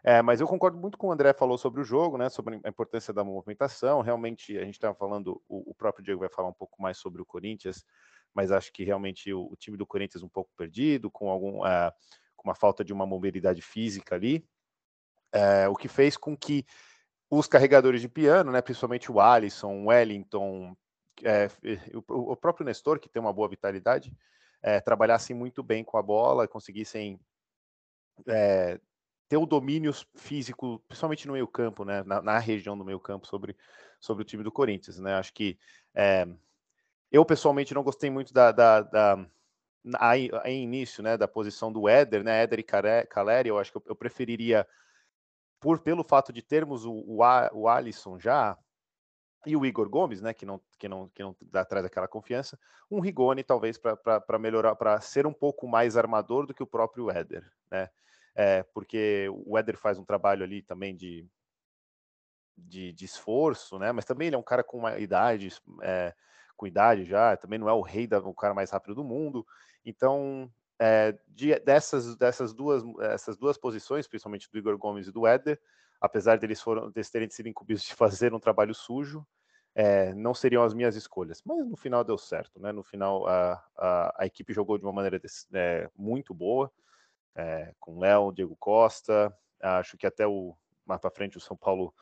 É, 0.02 0.22
mas 0.22 0.40
eu 0.40 0.48
concordo 0.48 0.78
muito 0.78 0.98
com 0.98 1.08
o 1.08 1.12
André 1.12 1.34
falou 1.34 1.58
sobre 1.58 1.82
o 1.82 1.84
jogo, 1.84 2.18
né? 2.18 2.30
Sobre 2.30 2.60
a 2.64 2.70
importância 2.70 3.14
da 3.14 3.24
movimentação. 3.24 4.02
Realmente, 4.02 4.58
a 4.58 4.64
gente 4.64 4.76
estava 4.76 4.96
falando, 4.96 5.42
o, 5.48 5.72
o 5.72 5.76
próprio 5.76 6.04
Diego 6.04 6.22
vai 6.22 6.30
falar 6.30 6.48
um 6.48 6.54
pouco 6.54 6.82
mais 6.82 6.98
sobre 6.98 7.22
o 7.22 7.26
Corinthians 7.26 7.86
mas 8.34 8.52
acho 8.52 8.72
que 8.72 8.84
realmente 8.84 9.34
o, 9.34 9.52
o 9.52 9.56
time 9.56 9.78
do 9.78 9.86
Corinthians 9.86 10.24
um 10.24 10.30
pouco 10.30 10.52
perdido, 10.56 11.10
com 11.10 11.30
algum 11.30 11.60
uh, 11.60 11.92
com 12.36 12.48
uma 12.48 12.56
falta 12.56 12.84
de 12.84 12.94
uma 12.94 13.06
mobilidade 13.06 13.62
física 13.62 14.16
ali, 14.16 14.46
uh, 15.36 15.70
o 15.70 15.76
que 15.76 15.88
fez 15.88 16.16
com 16.16 16.38
que 16.38 16.66
os 17.30 17.48
carregadores 17.48 18.02
de 18.02 18.10
piano, 18.10 18.52
né, 18.52 18.62
principalmente 18.62 19.12
o 19.12 19.20
Alisson, 19.20 19.84
o 19.84 19.86
Wellington, 19.88 20.72
uh, 20.72 22.04
o, 22.08 22.32
o, 22.32 22.36
próprio 22.36 22.66
Nestor, 22.66 23.00
que 23.00 23.10
tem 23.10 23.22
uma 23.22 23.34
boa 23.34 23.50
vitalidade, 23.50 24.14
trabalhassem 24.84 25.34
muito 25.34 25.64
bem 25.64 25.86
com 25.86 25.98
a 25.98 26.02
bola, 26.02 26.46
conseguissem 26.46 27.18
ter 29.30 29.38
o 29.38 29.46
domínio 29.46 29.94
físico, 30.18 30.84
principalmente 30.86 31.26
no 31.28 31.32
meio 31.32 31.48
campo, 31.48 31.86
né, 31.86 32.04
na, 32.04 32.22
na, 32.22 32.38
região 32.40 32.78
do 32.78 32.84
meio 32.84 33.00
campo 33.00 33.26
sobre, 33.26 33.56
sobre 34.02 34.24
o 34.24 34.26
time 34.26 34.44
do 34.44 34.52
Corinthians, 34.52 35.00
né, 35.00 35.14
acho 35.14 35.34
que 35.34 35.58
eu, 37.12 37.26
pessoalmente, 37.26 37.74
não 37.74 37.84
gostei 37.84 38.10
muito 38.10 38.34
da, 38.34 38.52
da, 38.52 38.82
da 38.82 39.26
aí, 39.98 40.30
aí, 40.44 40.56
início, 40.56 41.02
né, 41.04 41.18
da 41.18 41.28
posição 41.28 41.72
do 41.72 41.88
Éder, 41.88 42.24
né, 42.24 42.44
Éder 42.44 42.60
e 42.60 42.64
Caleri, 42.64 43.50
eu 43.50 43.58
acho 43.58 43.72
que 43.72 43.78
eu, 43.78 43.84
eu, 43.88 43.96
preferiria, 43.96 44.68
por 45.60 45.80
pelo 45.80 46.04
fato 46.04 46.32
de 46.32 46.42
termos 46.42 46.86
o, 46.86 46.92
o, 46.92 47.20
o 47.54 47.68
Alisson 47.68 48.20
já, 48.20 48.58
e 49.46 49.56
o 49.56 49.66
Igor 49.66 49.90
Gomes, 49.90 50.22
né, 50.22 50.34
que 50.34 50.46
não, 50.46 50.62
que 50.78 50.88
não, 50.88 51.08
que 51.10 51.24
não 51.24 51.36
dá 51.42 51.62
atrás 51.62 51.84
daquela 51.84 52.08
confiança, 52.08 52.60
um 52.92 53.00
Rigoni 53.00 53.44
talvez 53.44 53.78
para 53.78 54.40
melhorar, 54.40 54.76
para 54.76 55.00
ser 55.00 55.26
um 55.26 55.34
pouco 55.34 55.68
mais 55.68 55.96
armador 55.96 56.46
do 56.46 56.54
que 56.54 56.64
o 56.64 56.68
próprio 56.68 57.10
Éder, 57.10 57.50
né, 57.72 57.90
é, 58.36 58.64
porque 58.64 59.28
o 59.46 59.58
Éder 59.58 59.78
faz 59.78 59.98
um 59.98 60.06
trabalho 60.06 60.44
ali 60.44 60.62
também 60.62 60.96
de, 60.96 61.26
de, 62.58 62.94
de 62.94 63.06
esforço, 63.06 63.80
né, 63.80 63.92
mas 63.92 64.06
também 64.06 64.28
ele 64.28 64.36
é 64.36 64.40
um 64.40 64.44
cara 64.44 64.64
com 64.64 64.78
uma 64.78 65.00
idade, 65.00 65.50
é, 65.82 66.14
com 66.60 66.68
idade 66.68 67.06
já, 67.06 67.38
também 67.38 67.58
não 67.58 67.70
é 67.70 67.74
o 67.74 67.80
rei, 67.80 68.06
da, 68.06 68.20
o 68.20 68.34
cara 68.34 68.54
mais 68.54 68.70
rápido 68.70 68.94
do 68.96 69.04
mundo. 69.04 69.48
Então, 69.86 70.52
é, 70.78 71.18
de, 71.30 71.58
dessas, 71.62 72.18
dessas 72.18 72.54
duas, 72.54 72.84
essas 73.00 73.38
duas 73.38 73.58
posições, 73.58 74.08
principalmente 74.08 74.52
do 74.52 74.58
Igor 74.58 74.78
Gomes 74.78 75.08
e 75.08 75.12
do 75.12 75.26
Éder, 75.26 75.58
apesar 76.02 76.38
deles, 76.38 76.62
foram, 76.62 76.92
deles 76.92 77.10
terem 77.10 77.30
sido 77.30 77.48
incumbidos 77.48 77.84
de 77.84 77.96
fazer 77.96 78.34
um 78.34 78.40
trabalho 78.42 78.76
sujo, 78.76 79.26
é, 79.74 80.14
não 80.14 80.34
seriam 80.34 80.62
as 80.62 80.74
minhas 80.74 80.98
escolhas. 80.98 81.42
Mas 81.46 81.66
no 81.66 81.78
final 81.78 82.04
deu 82.04 82.18
certo, 82.18 82.60
né? 82.60 82.74
No 82.74 82.84
final 82.84 83.26
a, 83.26 83.64
a, 83.78 84.24
a 84.24 84.26
equipe 84.26 84.52
jogou 84.52 84.78
de 84.78 84.84
uma 84.84 84.92
maneira 84.92 85.22
é, 85.54 85.90
muito 85.96 86.34
boa, 86.34 86.70
com 87.80 88.00
Léo, 88.00 88.34
Diego 88.34 88.58
Costa. 88.58 89.34
Acho 89.62 89.98
que 89.98 90.06
até 90.06 90.28
o 90.28 90.58
mais 90.86 91.00
para 91.00 91.10
frente 91.10 91.38
o 91.38 91.40
São 91.40 91.56
Paulo 91.56 91.94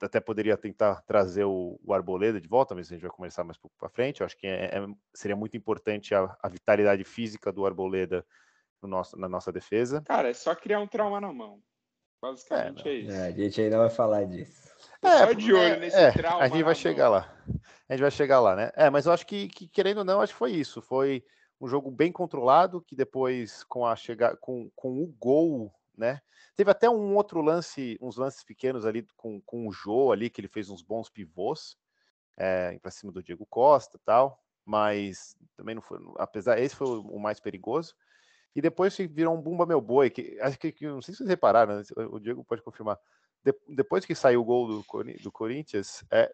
até 0.00 0.20
poderia 0.20 0.56
tentar 0.56 1.02
trazer 1.02 1.44
o, 1.44 1.78
o, 1.84 1.92
Arboleda 1.92 2.40
de 2.40 2.48
volta, 2.48 2.74
mas 2.74 2.86
a 2.86 2.94
gente 2.94 3.02
vai 3.02 3.10
começar 3.10 3.44
mais 3.44 3.58
pouco 3.58 3.76
para 3.78 3.88
frente. 3.88 4.20
Eu 4.20 4.26
acho 4.26 4.36
que 4.36 4.46
é, 4.46 4.64
é, 4.66 4.86
seria 5.14 5.36
muito 5.36 5.56
importante 5.56 6.14
a, 6.14 6.36
a, 6.42 6.48
vitalidade 6.48 7.04
física 7.04 7.52
do 7.52 7.66
Arboleda 7.66 8.24
no 8.82 8.88
nosso, 8.88 9.18
na 9.18 9.28
nossa 9.28 9.52
defesa. 9.52 10.02
Cara, 10.02 10.30
é 10.30 10.34
só 10.34 10.54
criar 10.54 10.80
um 10.80 10.86
trauma 10.86 11.20
na 11.20 11.32
mão. 11.32 11.60
Basicamente 12.22 12.88
é, 12.88 12.92
é 12.92 12.94
isso. 12.94 13.16
É, 13.16 13.26
a 13.26 13.30
gente 13.30 13.60
ainda 13.60 13.78
vai 13.78 13.90
falar 13.90 14.24
disso. 14.24 14.64
É, 15.02 15.18
só 15.18 15.32
de 15.32 15.52
olho 15.52 15.80
nesse 15.80 15.96
é, 15.96 16.10
trauma. 16.10 16.42
A 16.42 16.48
gente 16.48 16.62
vai 16.62 16.74
chegar 16.74 17.10
mão. 17.10 17.12
lá. 17.12 17.44
A 17.88 17.92
gente 17.92 18.02
vai 18.02 18.10
chegar 18.10 18.40
lá, 18.40 18.56
né? 18.56 18.70
É, 18.74 18.88
mas 18.88 19.04
eu 19.04 19.12
acho 19.12 19.26
que, 19.26 19.48
que, 19.48 19.68
querendo 19.68 19.98
ou 19.98 20.04
não, 20.04 20.20
acho 20.20 20.32
que 20.32 20.38
foi 20.38 20.52
isso. 20.52 20.80
Foi 20.80 21.22
um 21.60 21.68
jogo 21.68 21.90
bem 21.90 22.10
controlado, 22.10 22.80
que 22.80 22.96
depois, 22.96 23.62
com 23.64 23.86
a 23.86 23.94
chegada, 23.94 24.36
com, 24.38 24.70
com 24.74 25.02
o 25.02 25.06
gol 25.18 25.72
né? 25.96 26.20
Teve 26.56 26.70
até 26.70 26.88
um 26.88 27.16
outro 27.16 27.40
lance, 27.40 27.98
uns 28.00 28.16
lances 28.16 28.44
pequenos 28.44 28.86
ali 28.86 29.06
com, 29.16 29.40
com 29.40 29.66
o 29.66 29.72
Jô 29.72 30.12
ali, 30.12 30.30
que 30.30 30.40
ele 30.40 30.48
fez 30.48 30.70
uns 30.70 30.82
bons 30.82 31.10
pivôs 31.10 31.76
é, 32.36 32.78
para 32.78 32.90
cima 32.90 33.12
do 33.12 33.22
Diego 33.22 33.46
Costa 33.46 33.98
tal, 34.04 34.42
mas 34.64 35.36
também 35.56 35.74
não 35.74 35.82
foi, 35.82 35.98
apesar, 36.16 36.58
esse 36.58 36.74
foi 36.74 36.86
o 36.86 37.18
mais 37.18 37.40
perigoso. 37.40 37.94
E 38.54 38.62
depois 38.62 38.96
virou 38.96 39.34
um 39.34 39.40
Bumba 39.40 39.66
Meu 39.66 39.80
Boi, 39.80 40.10
que 40.10 40.38
acho 40.40 40.58
que, 40.58 40.70
que 40.70 40.86
não 40.86 41.02
sei 41.02 41.12
se 41.12 41.18
vocês 41.18 41.28
repararam, 41.28 41.76
né? 41.76 41.82
o 42.10 42.20
Diego 42.20 42.44
pode 42.44 42.62
confirmar. 42.62 42.98
De, 43.42 43.52
depois 43.68 44.04
que 44.04 44.14
saiu 44.14 44.40
o 44.40 44.44
gol 44.44 44.68
do, 44.68 44.84
do 45.22 45.32
Corinthians, 45.32 46.04
é, 46.10 46.32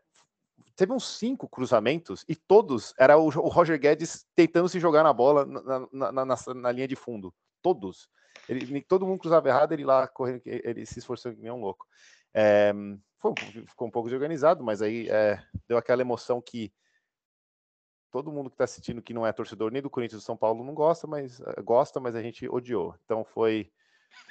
teve 0.77 0.93
uns 0.93 1.19
cinco 1.19 1.49
cruzamentos 1.49 2.25
e 2.29 2.37
todos 2.37 2.95
era 2.99 3.17
o, 3.17 3.27
o 3.27 3.49
Roger 3.49 3.79
Guedes 3.79 4.27
tentando 4.35 4.69
se 4.69 4.79
jogar 4.79 5.03
na 5.03 5.13
bola 5.13 5.47
na, 5.47 6.13
na, 6.13 6.25
na, 6.27 6.37
na 6.55 6.73
linha 6.73 6.87
de 6.87 6.95
fundo. 6.95 7.35
Todos. 7.63 8.09
Ele, 8.51 8.83
todo 8.83 9.07
mundo 9.07 9.21
cruzava 9.21 9.49
errado, 9.49 9.73
ele 9.73 9.85
lá 9.85 10.09
correndo, 10.09 10.43
ele 10.45 10.85
se 10.85 10.99
esforçou 10.99 11.33
que 11.33 11.41
nem 11.41 11.53
um 11.53 11.61
louco. 11.61 11.87
É, 12.35 12.73
foi, 13.19 13.33
ficou 13.67 13.87
um 13.87 13.91
pouco 13.91 14.09
desorganizado, 14.09 14.65
mas 14.65 14.83
aí 14.83 15.09
é, 15.09 15.41
deu 15.69 15.79
aquela 15.79 16.03
emoção 16.03 16.41
que 16.41 16.73
todo 18.11 18.33
mundo 18.33 18.51
que 18.51 18.55
está 18.55 18.65
assistindo 18.65 19.01
que 19.01 19.15
não 19.15 19.25
é 19.25 19.33
torcedor 19.33 19.71
nem 19.71 19.81
do 19.81 19.89
Corinthians 19.89 20.23
do 20.23 20.27
São 20.27 20.37
Paulo 20.37 20.65
não 20.65 20.75
gosta, 20.75 21.07
mas 21.07 21.39
uh, 21.39 21.63
gosta, 21.63 22.01
mas 22.01 22.17
a 22.17 22.23
gente 22.23 22.49
odiou. 22.49 22.97
Então 23.05 23.25
foi 23.25 23.71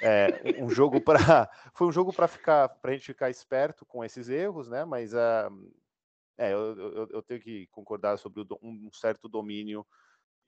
é, 0.02 0.28
um 0.62 0.68
jogo 0.68 1.00
para 1.00 1.16
foi 1.72 1.86
um 1.86 1.92
jogo 1.92 2.12
para 2.12 2.28
ficar 2.28 2.68
para 2.68 2.90
a 2.90 2.94
gente 2.94 3.06
ficar 3.06 3.30
esperto 3.30 3.86
com 3.86 4.04
esses 4.04 4.28
erros, 4.28 4.68
né? 4.68 4.84
Mas 4.84 5.14
uh, 5.14 5.72
é, 6.36 6.52
eu, 6.52 6.78
eu, 6.78 7.08
eu, 7.10 7.22
tenho 7.22 7.40
que 7.40 7.66
concordar 7.68 8.18
sobre 8.18 8.46
um 8.62 8.90
certo 8.92 9.28
domínio 9.28 9.86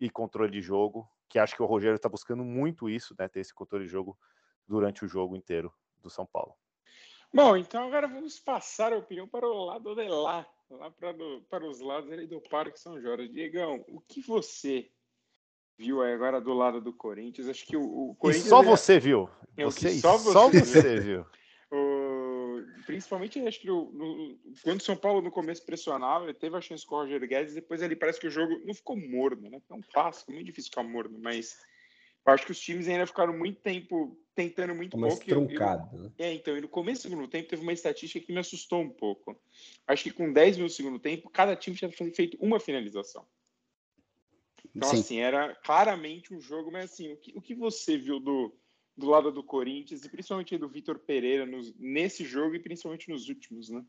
e 0.02 0.10
controle 0.10 0.50
de 0.50 0.60
jogo, 0.60 1.08
que 1.28 1.38
acho 1.38 1.54
que 1.54 1.62
o 1.62 1.66
Rogério 1.66 1.94
está 1.94 2.08
buscando 2.08 2.42
muito 2.42 2.90
isso, 2.90 3.14
né? 3.16 3.28
Ter 3.28 3.38
esse 3.38 3.54
controle 3.54 3.84
de 3.84 3.90
jogo 3.90 4.18
durante 4.66 5.04
o 5.04 5.08
jogo 5.08 5.36
inteiro 5.36 5.72
do 5.98 6.10
São 6.10 6.26
Paulo. 6.26 6.54
Bom, 7.32 7.56
então 7.56 7.86
agora 7.86 8.08
vamos 8.08 8.40
passar 8.40 8.92
a 8.92 8.98
opinião 8.98 9.28
para 9.28 9.46
o 9.46 9.64
lado 9.64 9.94
de 9.94 10.08
lá, 10.08 10.44
lá 10.68 10.90
para, 10.90 11.12
do, 11.12 11.42
para 11.48 11.64
os 11.64 11.78
lados 11.78 12.10
ali 12.10 12.26
do 12.26 12.40
Parque 12.40 12.80
São 12.80 13.00
Jorge. 13.00 13.28
Diegão, 13.28 13.84
o 13.88 14.00
que 14.00 14.20
você 14.20 14.90
viu 15.78 16.02
aí 16.02 16.12
agora 16.12 16.40
do 16.40 16.52
lado 16.52 16.80
do 16.80 16.92
Corinthians? 16.92 17.48
Acho 17.48 17.64
que 17.64 17.76
o, 17.76 18.10
o 18.10 18.16
Corinthians. 18.16 18.46
E 18.46 18.48
só 18.48 18.60
você 18.60 18.98
viu. 18.98 19.30
É 19.56 19.64
você, 19.64 20.00
só 20.00 20.16
você, 20.16 20.32
só 20.32 20.48
você 20.50 20.98
viu. 20.98 21.24
o, 21.70 22.21
principalmente 22.86 23.40
acho 23.40 23.60
que 23.60 23.66
no, 23.66 24.38
quando 24.62 24.80
o 24.80 24.84
São 24.84 24.96
Paulo 24.96 25.22
no 25.22 25.30
começo 25.30 25.64
pressionava, 25.64 26.24
ele 26.24 26.34
teve 26.34 26.56
a 26.56 26.60
chance 26.60 26.86
com 26.86 26.94
o 26.94 26.98
Roger 26.98 27.26
Guedes, 27.26 27.54
depois 27.54 27.82
ele 27.82 27.96
parece 27.96 28.20
que 28.20 28.26
o 28.26 28.30
jogo 28.30 28.60
não 28.64 28.74
ficou 28.74 28.96
morno, 28.96 29.48
né? 29.48 29.60
É 29.70 29.74
um 29.74 29.82
clássico, 29.82 30.32
muito 30.32 30.46
difícil 30.46 30.70
ficar 30.70 30.82
morno, 30.82 31.18
mas 31.18 31.56
eu 32.26 32.32
acho 32.32 32.46
que 32.46 32.52
os 32.52 32.60
times 32.60 32.88
ainda 32.88 33.06
ficaram 33.06 33.36
muito 33.36 33.60
tempo 33.60 34.16
tentando 34.34 34.74
muito 34.74 34.96
Mais 34.96 35.14
pouco. 35.14 35.28
truncado. 35.28 35.98
né? 35.98 36.12
É, 36.18 36.32
então, 36.32 36.56
e 36.56 36.60
no 36.60 36.68
começo 36.68 37.02
do 37.02 37.10
segundo 37.10 37.28
tempo 37.28 37.48
teve 37.48 37.62
uma 37.62 37.72
estatística 37.72 38.24
que 38.24 38.32
me 38.32 38.38
assustou 38.38 38.80
um 38.80 38.90
pouco. 38.90 39.36
Acho 39.86 40.04
que 40.04 40.12
com 40.12 40.32
10 40.32 40.56
minutos 40.56 40.74
do 40.74 40.76
segundo 40.76 40.98
tempo, 40.98 41.28
cada 41.30 41.56
time 41.56 41.76
tinha 41.76 41.90
feito 41.90 42.36
uma 42.40 42.60
finalização. 42.60 43.26
Então, 44.74 44.88
Sim. 44.88 45.00
assim, 45.00 45.18
era 45.18 45.54
claramente 45.56 46.32
um 46.32 46.40
jogo, 46.40 46.70
mas 46.70 46.92
assim, 46.92 47.12
o 47.12 47.16
que, 47.16 47.32
o 47.36 47.42
que 47.42 47.54
você 47.54 47.96
viu 47.96 48.20
do, 48.20 48.56
do 48.96 49.08
lado 49.08 49.32
do 49.32 49.42
Corinthians 49.42 50.04
e 50.04 50.08
principalmente 50.08 50.56
do 50.58 50.68
Vitor 50.68 50.98
Pereira 50.98 51.46
nos, 51.46 51.74
nesse 51.78 52.24
jogo 52.24 52.54
e 52.54 52.60
principalmente 52.60 53.10
nos 53.10 53.28
últimos, 53.28 53.68
né? 53.70 53.84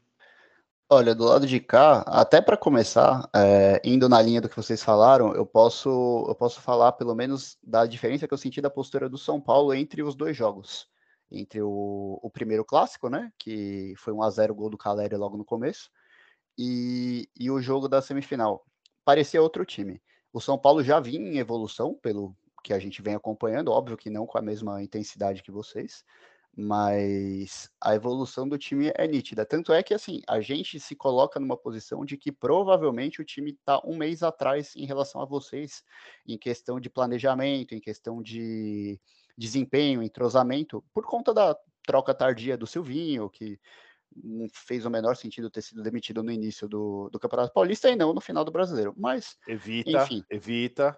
Olha, 0.89 1.15
do 1.15 1.23
lado 1.23 1.47
de 1.47 1.59
cá, 1.59 2.01
até 2.01 2.39
para 2.41 2.57
começar, 2.57 3.27
é, 3.35 3.81
indo 3.83 4.07
na 4.07 4.21
linha 4.21 4.39
do 4.39 4.49
que 4.49 4.55
vocês 4.55 4.83
falaram, 4.83 5.33
eu 5.33 5.45
posso, 5.45 5.89
eu 6.27 6.35
posso 6.35 6.61
falar 6.61 6.91
pelo 6.91 7.15
menos 7.15 7.57
da 7.63 7.85
diferença 7.85 8.27
que 8.27 8.33
eu 8.33 8.37
senti 8.37 8.61
da 8.61 8.69
postura 8.69 9.09
do 9.09 9.17
São 9.17 9.41
Paulo 9.41 9.73
entre 9.73 10.03
os 10.03 10.13
dois 10.13 10.37
jogos. 10.37 10.87
Entre 11.31 11.61
o, 11.61 12.19
o 12.21 12.29
primeiro 12.29 12.63
clássico, 12.63 13.09
né? 13.09 13.31
Que 13.39 13.95
foi 13.97 14.13
um 14.13 14.21
a 14.21 14.29
0 14.29 14.53
gol 14.53 14.69
do 14.69 14.77
Caleri 14.77 15.15
logo 15.15 15.35
no 15.35 15.45
começo, 15.45 15.89
e, 16.57 17.27
e 17.39 17.49
o 17.49 17.59
jogo 17.59 17.87
da 17.87 18.01
semifinal. 18.01 18.63
Parecia 19.03 19.41
outro 19.41 19.65
time. 19.65 20.01
O 20.31 20.39
São 20.39 20.59
Paulo 20.59 20.83
já 20.83 20.99
vinha 20.99 21.27
em 21.27 21.37
evolução, 21.39 21.97
pelo 22.03 22.35
que 22.63 22.73
a 22.73 22.79
gente 22.79 23.01
vem 23.01 23.15
acompanhando, 23.15 23.71
óbvio 23.71 23.97
que 23.97 24.09
não 24.09 24.25
com 24.25 24.37
a 24.37 24.41
mesma 24.41 24.81
intensidade 24.81 25.43
que 25.43 25.51
vocês, 25.51 26.03
mas 26.55 27.69
a 27.81 27.95
evolução 27.95 28.47
do 28.47 28.57
time 28.57 28.91
é 28.95 29.07
nítida. 29.07 29.45
Tanto 29.45 29.73
é 29.73 29.81
que 29.81 29.93
assim 29.93 30.21
a 30.27 30.39
gente 30.39 30.79
se 30.79 30.95
coloca 30.95 31.39
numa 31.39 31.57
posição 31.57 32.05
de 32.05 32.15
que 32.15 32.31
provavelmente 32.31 33.21
o 33.21 33.25
time 33.25 33.51
está 33.51 33.81
um 33.83 33.97
mês 33.97 34.21
atrás 34.21 34.75
em 34.75 34.85
relação 34.85 35.21
a 35.21 35.25
vocês, 35.25 35.83
em 36.27 36.37
questão 36.37 36.79
de 36.79 36.89
planejamento, 36.89 37.73
em 37.73 37.79
questão 37.79 38.21
de 38.21 38.99
desempenho, 39.37 40.03
entrosamento, 40.03 40.83
por 40.93 41.05
conta 41.05 41.33
da 41.33 41.57
troca 41.85 42.13
tardia 42.13 42.55
do 42.55 42.67
Silvinho, 42.67 43.29
que 43.29 43.59
não 44.15 44.47
fez 44.53 44.85
o 44.85 44.91
menor 44.91 45.15
sentido 45.15 45.49
ter 45.49 45.63
sido 45.63 45.81
demitido 45.81 46.21
no 46.21 46.31
início 46.31 46.67
do, 46.67 47.09
do 47.09 47.19
Campeonato 47.19 47.51
Paulista 47.51 47.89
e 47.89 47.95
não 47.95 48.13
no 48.13 48.21
final 48.21 48.45
do 48.45 48.51
Brasileiro. 48.51 48.93
Mas 48.95 49.37
evita, 49.47 49.89
enfim. 49.89 50.23
evita. 50.29 50.97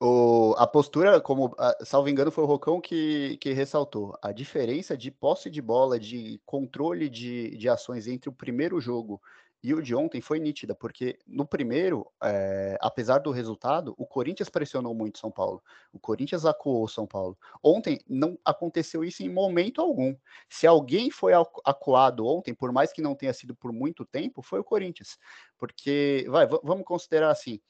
o, 0.00 0.54
a 0.56 0.66
postura, 0.66 1.20
como 1.20 1.54
salvo 1.84 2.08
engano, 2.08 2.30
foi 2.30 2.42
o 2.44 2.46
Rocão 2.46 2.80
que, 2.80 3.36
que 3.36 3.52
ressaltou 3.52 4.18
a 4.22 4.32
diferença 4.32 4.96
de 4.96 5.10
posse 5.10 5.50
de 5.50 5.60
bola, 5.60 6.00
de 6.00 6.40
controle 6.46 7.08
de, 7.08 7.56
de 7.56 7.68
ações 7.68 8.06
entre 8.06 8.30
o 8.30 8.32
primeiro 8.32 8.80
jogo 8.80 9.20
e 9.62 9.74
o 9.74 9.82
de 9.82 9.94
ontem 9.94 10.22
foi 10.22 10.38
nítida, 10.38 10.74
porque 10.74 11.18
no 11.26 11.46
primeiro, 11.46 12.10
é, 12.22 12.78
apesar 12.80 13.18
do 13.18 13.30
resultado, 13.30 13.94
o 13.98 14.06
Corinthians 14.06 14.48
pressionou 14.48 14.94
muito 14.94 15.18
São 15.18 15.30
Paulo. 15.30 15.62
O 15.92 15.98
Corinthians 15.98 16.46
acuou 16.46 16.88
São 16.88 17.06
Paulo. 17.06 17.36
Ontem 17.62 18.00
não 18.08 18.38
aconteceu 18.42 19.04
isso 19.04 19.22
em 19.22 19.28
momento 19.28 19.82
algum. 19.82 20.16
Se 20.48 20.66
alguém 20.66 21.10
foi 21.10 21.34
acuado 21.62 22.26
ontem, 22.26 22.54
por 22.54 22.72
mais 22.72 22.90
que 22.90 23.02
não 23.02 23.14
tenha 23.14 23.34
sido 23.34 23.54
por 23.54 23.70
muito 23.70 24.02
tempo, 24.06 24.40
foi 24.40 24.60
o 24.60 24.64
Corinthians. 24.64 25.18
Porque, 25.58 26.24
vai, 26.28 26.46
vamos 26.46 26.84
considerar 26.86 27.30
assim, 27.30 27.60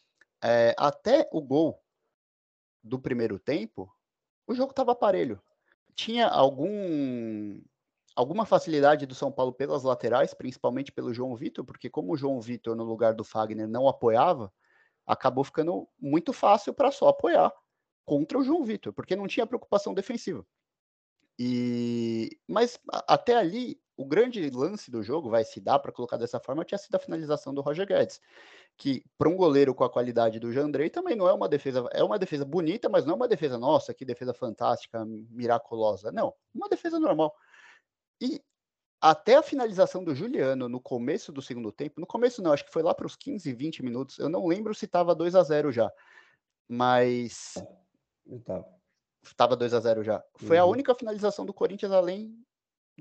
é, 0.42 0.74
até 0.78 1.28
o 1.32 1.42
gol 1.42 1.82
do 2.82 2.98
primeiro 2.98 3.38
tempo, 3.38 3.92
o 4.46 4.54
jogo 4.54 4.70
estava 4.70 4.92
aparelho. 4.92 5.40
Tinha 5.94 6.28
algum 6.28 7.60
alguma 8.16 8.44
facilidade 8.44 9.06
do 9.06 9.14
São 9.14 9.30
Paulo 9.32 9.52
pelas 9.52 9.82
laterais, 9.82 10.34
principalmente 10.34 10.92
pelo 10.92 11.14
João 11.14 11.34
Vitor, 11.36 11.64
porque 11.64 11.88
como 11.88 12.12
o 12.12 12.16
João 12.16 12.40
Vitor 12.40 12.76
no 12.76 12.84
lugar 12.84 13.14
do 13.14 13.24
Fagner 13.24 13.68
não 13.68 13.88
apoiava, 13.88 14.52
acabou 15.06 15.44
ficando 15.44 15.88
muito 15.98 16.32
fácil 16.32 16.74
para 16.74 16.90
só 16.90 17.08
apoiar 17.08 17.52
contra 18.04 18.38
o 18.38 18.42
João 18.42 18.64
Vitor, 18.64 18.92
porque 18.92 19.16
não 19.16 19.26
tinha 19.26 19.46
preocupação 19.46 19.94
defensiva. 19.94 20.44
E 21.42 22.38
mas 22.46 22.78
até 23.08 23.34
ali 23.34 23.80
o 23.96 24.04
grande 24.04 24.50
lance 24.50 24.90
do 24.90 25.02
jogo, 25.02 25.30
vai 25.30 25.42
se 25.42 25.58
dar 25.58 25.78
para 25.78 25.90
colocar 25.90 26.18
dessa 26.18 26.38
forma, 26.38 26.66
tinha 26.66 26.76
sido 26.76 26.94
a 26.96 26.98
finalização 26.98 27.54
do 27.54 27.62
Roger 27.62 27.86
Guedes, 27.86 28.20
que 28.76 29.02
para 29.16 29.26
um 29.26 29.36
goleiro 29.36 29.74
com 29.74 29.82
a 29.82 29.88
qualidade 29.88 30.38
do 30.38 30.52
Jandrei 30.52 30.90
também 30.90 31.16
não 31.16 31.26
é 31.26 31.32
uma 31.32 31.48
defesa, 31.48 31.88
é 31.92 32.04
uma 32.04 32.18
defesa 32.18 32.44
bonita, 32.44 32.90
mas 32.90 33.06
não 33.06 33.14
é 33.14 33.16
uma 33.16 33.28
defesa 33.28 33.56
nossa, 33.56 33.94
que 33.94 34.04
defesa 34.04 34.34
fantástica, 34.34 35.02
miraculosa, 35.30 36.12
não, 36.12 36.34
uma 36.54 36.68
defesa 36.68 37.00
normal. 37.00 37.34
E 38.20 38.42
até 39.00 39.36
a 39.36 39.42
finalização 39.42 40.04
do 40.04 40.14
Juliano 40.14 40.68
no 40.68 40.80
começo 40.80 41.32
do 41.32 41.40
segundo 41.40 41.72
tempo, 41.72 42.02
no 42.02 42.06
começo 42.06 42.42
não, 42.42 42.52
acho 42.52 42.66
que 42.66 42.72
foi 42.72 42.82
lá 42.82 42.94
para 42.94 43.06
os 43.06 43.16
15, 43.16 43.50
20 43.54 43.82
minutos, 43.82 44.18
eu 44.18 44.28
não 44.28 44.46
lembro 44.46 44.74
se 44.74 44.84
estava 44.84 45.14
2 45.14 45.34
a 45.34 45.42
0 45.42 45.72
já, 45.72 45.90
mas 46.68 47.54
estava 49.22 49.56
2 49.56 49.74
a 49.74 49.80
0 49.80 50.02
já. 50.02 50.22
Foi 50.36 50.56
uhum. 50.56 50.62
a 50.62 50.66
única 50.66 50.94
finalização 50.94 51.44
do 51.44 51.52
Corinthians 51.52 51.92
além 51.92 52.34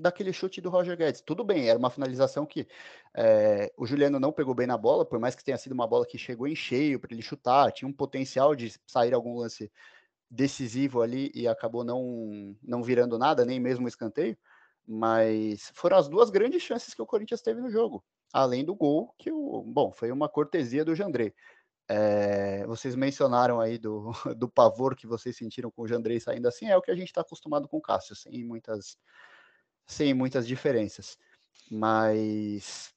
daquele 0.00 0.32
chute 0.32 0.60
do 0.60 0.70
Roger 0.70 0.96
Guedes. 0.96 1.20
Tudo 1.20 1.44
bem, 1.44 1.68
era 1.68 1.78
uma 1.78 1.90
finalização 1.90 2.46
que 2.46 2.66
é, 3.14 3.72
o 3.76 3.86
Juliano 3.86 4.18
não 4.18 4.32
pegou 4.32 4.54
bem 4.54 4.66
na 4.66 4.76
bola, 4.76 5.04
por 5.04 5.18
mais 5.18 5.34
que 5.34 5.44
tenha 5.44 5.58
sido 5.58 5.72
uma 5.72 5.86
bola 5.86 6.06
que 6.06 6.18
chegou 6.18 6.46
em 6.46 6.54
cheio 6.56 6.98
para 6.98 7.12
ele 7.12 7.22
chutar, 7.22 7.70
tinha 7.72 7.88
um 7.88 7.92
potencial 7.92 8.54
de 8.54 8.72
sair 8.86 9.12
algum 9.12 9.36
lance 9.36 9.70
decisivo 10.30 11.02
ali 11.02 11.30
e 11.34 11.46
acabou 11.46 11.84
não, 11.84 12.56
não 12.62 12.82
virando 12.82 13.18
nada, 13.18 13.44
nem 13.44 13.60
mesmo 13.60 13.84
um 13.84 13.88
escanteio. 13.88 14.36
Mas 14.86 15.70
foram 15.74 15.98
as 15.98 16.08
duas 16.08 16.30
grandes 16.30 16.62
chances 16.62 16.94
que 16.94 17.02
o 17.02 17.06
Corinthians 17.06 17.42
teve 17.42 17.60
no 17.60 17.70
jogo, 17.70 18.02
além 18.32 18.64
do 18.64 18.74
gol 18.74 19.14
que 19.18 19.30
o, 19.30 19.62
bom, 19.62 19.92
foi 19.92 20.10
uma 20.10 20.28
cortesia 20.28 20.84
do 20.84 20.94
Jandrei. 20.94 21.34
É, 21.92 22.64
vocês 22.66 22.94
mencionaram 22.94 23.60
aí 23.60 23.76
do, 23.76 24.12
do 24.36 24.48
pavor 24.48 24.94
que 24.94 25.08
vocês 25.08 25.36
sentiram 25.36 25.72
com 25.72 25.82
o 25.82 25.88
Jandrei 25.88 26.20
saindo 26.20 26.46
assim, 26.46 26.66
é 26.66 26.76
o 26.76 26.82
que 26.82 26.92
a 26.92 26.94
gente 26.94 27.08
está 27.08 27.20
acostumado 27.20 27.66
com 27.66 27.78
o 27.78 27.82
Cássio, 27.82 28.14
sem 28.14 28.44
muitas, 28.44 28.96
sem 29.84 30.14
muitas 30.14 30.46
diferenças. 30.46 31.18
Mas 31.68 32.94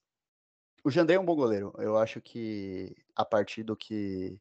o 0.83 0.91
Jandrei 0.91 1.17
é 1.17 1.19
um 1.19 1.25
bom 1.25 1.35
goleiro. 1.35 1.73
Eu 1.79 1.97
acho 1.97 2.21
que 2.21 2.95
a 3.15 3.25
partir 3.25 3.63
do 3.63 3.75
que. 3.75 4.39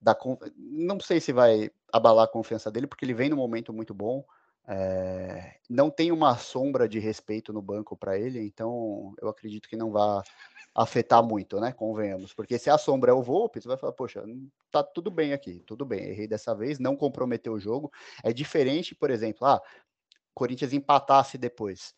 Da, 0.00 0.16
não 0.56 0.98
sei 0.98 1.20
se 1.20 1.32
vai 1.32 1.70
abalar 1.92 2.24
a 2.24 2.30
confiança 2.30 2.70
dele, 2.72 2.88
porque 2.88 3.04
ele 3.04 3.14
vem 3.14 3.28
num 3.28 3.36
momento 3.36 3.72
muito 3.72 3.94
bom. 3.94 4.24
É, 4.66 5.60
não 5.70 5.90
tem 5.90 6.10
uma 6.10 6.36
sombra 6.36 6.88
de 6.88 6.98
respeito 6.98 7.52
no 7.52 7.62
banco 7.62 7.96
para 7.96 8.18
ele, 8.18 8.40
então 8.40 9.14
eu 9.20 9.28
acredito 9.28 9.68
que 9.68 9.76
não 9.76 9.92
vai 9.92 10.24
afetar 10.76 11.22
muito, 11.22 11.58
né? 11.60 11.72
Convenhamos, 11.72 12.34
porque 12.34 12.58
se 12.58 12.68
a 12.68 12.76
sombra 12.78 13.10
é 13.10 13.14
o 13.14 13.22
Volpe, 13.22 13.60
você 13.60 13.68
vai 13.68 13.76
falar, 13.76 13.92
poxa, 13.92 14.22
tá 14.70 14.82
tudo 14.82 15.10
bem 15.10 15.32
aqui, 15.32 15.60
tudo 15.66 15.84
bem, 15.84 16.10
errei 16.10 16.26
dessa 16.26 16.54
vez, 16.54 16.78
não 16.78 16.96
comprometeu 16.96 17.54
o 17.54 17.60
jogo. 17.60 17.90
É 18.22 18.32
diferente, 18.32 18.94
por 18.94 19.10
exemplo, 19.10 19.46
ah, 19.46 19.60
Corinthians 20.34 20.72
empatasse 20.72 21.38
depois. 21.38 21.94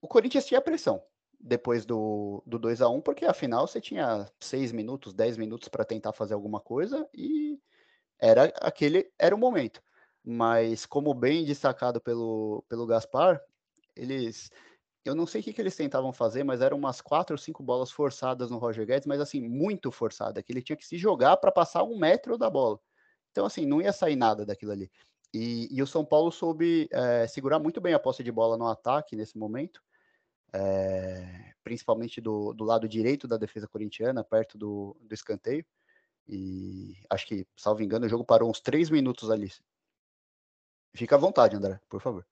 O 0.00 0.08
Corinthians 0.08 0.46
tinha 0.46 0.60
pressão 0.60 1.02
depois 1.38 1.84
do, 1.84 2.42
do 2.46 2.58
2 2.58 2.80
a 2.80 2.88
1 2.88 3.00
porque 3.02 3.26
afinal 3.26 3.66
você 3.66 3.80
tinha 3.80 4.26
6 4.40 4.72
minutos, 4.72 5.12
10 5.12 5.36
minutos 5.36 5.68
para 5.68 5.84
tentar 5.84 6.12
fazer 6.12 6.34
alguma 6.34 6.60
coisa 6.60 7.08
e 7.14 7.58
era 8.18 8.44
aquele 8.62 9.12
era 9.18 9.34
o 9.34 9.38
momento 9.38 9.82
mas 10.26 10.84
como 10.84 11.14
bem 11.14 11.44
destacado 11.44 12.00
pelo, 12.00 12.64
pelo 12.68 12.84
Gaspar, 12.84 13.40
eles. 13.94 14.50
Eu 15.08 15.14
não 15.14 15.26
sei 15.26 15.40
o 15.40 15.44
que, 15.44 15.52
que 15.52 15.60
eles 15.60 15.76
tentavam 15.76 16.12
fazer, 16.12 16.44
mas 16.44 16.60
eram 16.60 16.76
umas 16.76 17.00
quatro 17.00 17.34
ou 17.34 17.38
cinco 17.38 17.62
bolas 17.62 17.90
forçadas 17.90 18.50
no 18.50 18.58
Roger 18.58 18.86
Guedes, 18.86 19.06
mas 19.06 19.20
assim, 19.20 19.40
muito 19.40 19.90
forçada, 19.90 20.42
que 20.42 20.52
ele 20.52 20.62
tinha 20.62 20.76
que 20.76 20.86
se 20.86 20.96
jogar 20.96 21.36
para 21.36 21.52
passar 21.52 21.82
um 21.84 21.98
metro 21.98 22.36
da 22.36 22.50
bola. 22.50 22.80
Então, 23.30 23.46
assim, 23.46 23.66
não 23.66 23.80
ia 23.80 23.92
sair 23.92 24.16
nada 24.16 24.44
daquilo 24.44 24.72
ali. 24.72 24.90
E, 25.32 25.68
e 25.70 25.82
o 25.82 25.86
São 25.86 26.04
Paulo 26.04 26.32
soube 26.32 26.88
é, 26.90 27.26
segurar 27.26 27.58
muito 27.58 27.80
bem 27.80 27.94
a 27.94 27.98
posse 27.98 28.22
de 28.22 28.32
bola 28.32 28.56
no 28.56 28.66
ataque 28.66 29.14
nesse 29.16 29.36
momento, 29.36 29.82
é, 30.52 31.52
principalmente 31.62 32.20
do, 32.20 32.52
do 32.54 32.64
lado 32.64 32.88
direito 32.88 33.28
da 33.28 33.36
defesa 33.36 33.68
corintiana, 33.68 34.24
perto 34.24 34.56
do, 34.56 34.96
do 35.00 35.14
escanteio. 35.14 35.64
E 36.28 36.94
acho 37.10 37.26
que, 37.26 37.46
salvo 37.56 37.82
engano, 37.82 38.06
o 38.06 38.08
jogo 38.08 38.24
parou 38.24 38.50
uns 38.50 38.60
três 38.60 38.90
minutos 38.90 39.30
ali, 39.30 39.50
Fica 40.96 41.14
à 41.14 41.18
vontade, 41.18 41.54
André, 41.54 41.78
por 41.90 42.00
favor. 42.00 42.26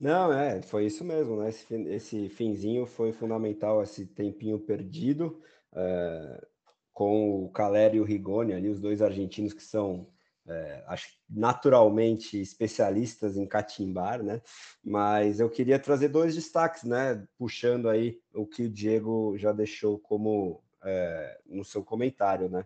Não, 0.00 0.32
é, 0.32 0.62
foi 0.62 0.86
isso 0.86 1.04
mesmo, 1.04 1.36
né? 1.40 1.48
Esse, 1.48 1.74
esse 1.74 2.28
finzinho 2.28 2.86
foi 2.86 3.12
fundamental, 3.12 3.82
esse 3.82 4.06
tempinho 4.06 4.58
perdido, 4.58 5.40
é, 5.74 6.46
com 6.92 7.44
o 7.44 7.48
Caleri 7.50 7.96
e 7.96 8.00
o 8.00 8.04
Rigoni 8.04 8.52
ali, 8.52 8.68
os 8.68 8.78
dois 8.80 9.02
argentinos 9.02 9.52
que 9.52 9.62
são, 9.62 10.06
é, 10.46 10.84
acho 10.86 11.08
naturalmente 11.28 12.40
especialistas 12.40 13.36
em 13.36 13.44
catimbar, 13.44 14.22
né? 14.22 14.40
Mas 14.84 15.40
eu 15.40 15.50
queria 15.50 15.80
trazer 15.80 16.08
dois 16.08 16.36
destaques, 16.36 16.84
né? 16.84 17.26
Puxando 17.36 17.88
aí 17.88 18.20
o 18.32 18.46
que 18.46 18.64
o 18.64 18.70
Diego 18.70 19.36
já 19.36 19.52
deixou 19.52 19.98
como 19.98 20.62
é, 20.84 21.40
no 21.44 21.64
seu 21.64 21.82
comentário, 21.82 22.48
né? 22.48 22.64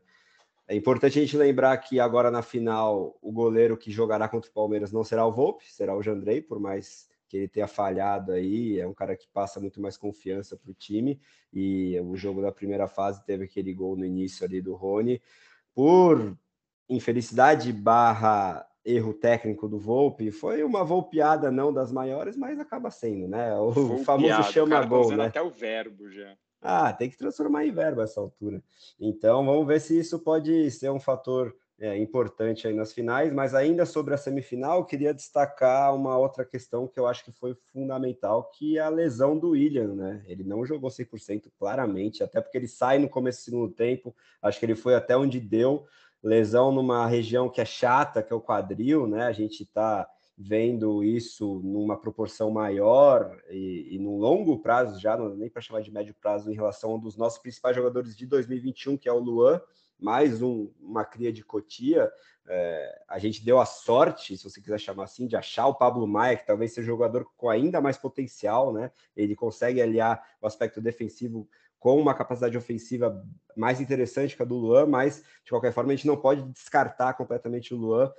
É 0.68 0.76
importante 0.76 1.18
a 1.18 1.22
gente 1.22 1.36
lembrar 1.36 1.76
que 1.78 1.98
agora 1.98 2.30
na 2.30 2.42
final 2.42 3.18
o 3.22 3.32
goleiro 3.32 3.76
que 3.76 3.90
jogará 3.90 4.28
contra 4.28 4.50
o 4.50 4.54
Palmeiras 4.54 4.92
não 4.92 5.02
será 5.02 5.26
o 5.26 5.32
Volpe, 5.32 5.64
será 5.72 5.96
o 5.96 6.02
Jandrei, 6.02 6.40
por 6.40 6.60
mais 6.60 7.10
que 7.32 7.38
ele 7.38 7.48
tenha 7.48 7.66
falhado 7.66 8.30
aí, 8.30 8.78
é 8.78 8.86
um 8.86 8.92
cara 8.92 9.16
que 9.16 9.26
passa 9.26 9.58
muito 9.58 9.80
mais 9.80 9.96
confiança 9.96 10.54
para 10.54 10.70
o 10.70 10.74
time. 10.74 11.18
E 11.50 11.98
o 12.00 12.14
jogo 12.14 12.42
da 12.42 12.52
primeira 12.52 12.86
fase 12.86 13.24
teve 13.24 13.44
aquele 13.44 13.72
gol 13.72 13.96
no 13.96 14.04
início 14.04 14.44
ali 14.44 14.60
do 14.60 14.74
Rony. 14.74 15.18
Por 15.74 16.36
infelicidade 16.90 17.72
barra 17.72 18.68
erro 18.84 19.14
técnico 19.14 19.66
do 19.66 19.78
Volpe, 19.78 20.30
foi 20.30 20.62
uma 20.62 20.84
volpeada 20.84 21.50
não 21.50 21.72
das 21.72 21.90
maiores, 21.90 22.36
mas 22.36 22.60
acaba 22.60 22.90
sendo, 22.90 23.26
né? 23.26 23.56
O 23.56 23.96
famoso 24.04 24.42
chama 24.52 24.80
tá 24.80 24.84
gol, 24.84 25.16
né? 25.16 25.26
até 25.26 25.40
o 25.40 25.48
verbo 25.48 26.10
já. 26.10 26.36
Ah, 26.60 26.92
tem 26.92 27.08
que 27.08 27.16
transformar 27.16 27.64
em 27.64 27.72
verbo 27.72 28.02
essa 28.02 28.20
altura. 28.20 28.62
Então, 29.00 29.46
vamos 29.46 29.66
ver 29.66 29.80
se 29.80 29.98
isso 29.98 30.18
pode 30.18 30.70
ser 30.70 30.90
um 30.90 31.00
fator 31.00 31.56
é, 31.82 31.98
importante 31.98 32.68
aí 32.68 32.72
nas 32.72 32.92
finais, 32.92 33.32
mas 33.32 33.56
ainda 33.56 33.84
sobre 33.84 34.14
a 34.14 34.16
semifinal, 34.16 34.86
queria 34.86 35.12
destacar 35.12 35.92
uma 35.92 36.16
outra 36.16 36.44
questão 36.44 36.86
que 36.86 36.98
eu 36.98 37.08
acho 37.08 37.24
que 37.24 37.32
foi 37.32 37.56
fundamental, 37.72 38.44
que 38.44 38.78
é 38.78 38.80
a 38.80 38.88
lesão 38.88 39.36
do 39.36 39.50
William, 39.50 39.92
né? 39.92 40.22
Ele 40.28 40.44
não 40.44 40.64
jogou 40.64 40.88
100% 40.88 41.50
claramente, 41.58 42.22
até 42.22 42.40
porque 42.40 42.56
ele 42.56 42.68
sai 42.68 43.00
no 43.00 43.08
começo 43.08 43.40
do 43.40 43.44
segundo 43.46 43.74
tempo, 43.74 44.14
acho 44.40 44.60
que 44.60 44.64
ele 44.64 44.76
foi 44.76 44.94
até 44.94 45.16
onde 45.16 45.40
deu, 45.40 45.84
lesão 46.22 46.70
numa 46.70 47.04
região 47.08 47.48
que 47.48 47.60
é 47.60 47.64
chata, 47.64 48.22
que 48.22 48.32
é 48.32 48.36
o 48.36 48.40
quadril, 48.40 49.08
né? 49.08 49.24
A 49.24 49.32
gente 49.32 49.64
está 49.64 50.08
vendo 50.38 51.02
isso 51.02 51.60
numa 51.64 52.00
proporção 52.00 52.48
maior 52.48 53.36
e, 53.50 53.88
e 53.90 53.98
no 53.98 54.18
longo 54.18 54.60
prazo 54.60 55.00
já, 55.00 55.16
não 55.16 55.34
nem 55.34 55.50
para 55.50 55.60
chamar 55.60 55.80
de 55.80 55.90
médio 55.90 56.14
prazo, 56.14 56.48
em 56.48 56.54
relação 56.54 56.92
a 56.92 56.94
um 56.94 57.00
dos 57.00 57.16
nossos 57.16 57.40
principais 57.40 57.74
jogadores 57.74 58.16
de 58.16 58.24
2021, 58.24 58.96
que 58.96 59.08
é 59.08 59.12
o 59.12 59.18
Luan, 59.18 59.60
mais 60.02 60.42
um, 60.42 60.70
uma 60.80 61.04
cria 61.04 61.32
de 61.32 61.44
Cotia. 61.44 62.10
É, 62.48 63.02
a 63.08 63.18
gente 63.18 63.44
deu 63.44 63.60
a 63.60 63.64
sorte, 63.64 64.36
se 64.36 64.44
você 64.44 64.60
quiser 64.60 64.78
chamar 64.78 65.04
assim, 65.04 65.26
de 65.26 65.36
achar 65.36 65.66
o 65.68 65.74
Pablo 65.74 66.06
Maia, 66.06 66.36
que 66.36 66.46
talvez 66.46 66.72
seja 66.72 66.86
um 66.90 66.94
jogador 66.94 67.24
com 67.36 67.48
ainda 67.48 67.80
mais 67.80 67.96
potencial, 67.96 68.72
né? 68.72 68.90
Ele 69.16 69.36
consegue 69.36 69.80
aliar 69.80 70.22
o 70.40 70.46
aspecto 70.46 70.80
defensivo 70.80 71.48
com 71.78 72.00
uma 72.00 72.14
capacidade 72.14 72.56
ofensiva 72.56 73.24
mais 73.56 73.80
interessante 73.80 74.36
que 74.36 74.42
a 74.42 74.46
do 74.46 74.56
Luan, 74.56 74.86
mas 74.86 75.22
de 75.44 75.50
qualquer 75.50 75.72
forma 75.72 75.92
a 75.92 75.96
gente 75.96 76.06
não 76.06 76.16
pode 76.16 76.42
descartar 76.50 77.14
completamente 77.14 77.74
o 77.74 77.76
Luan 77.76 78.12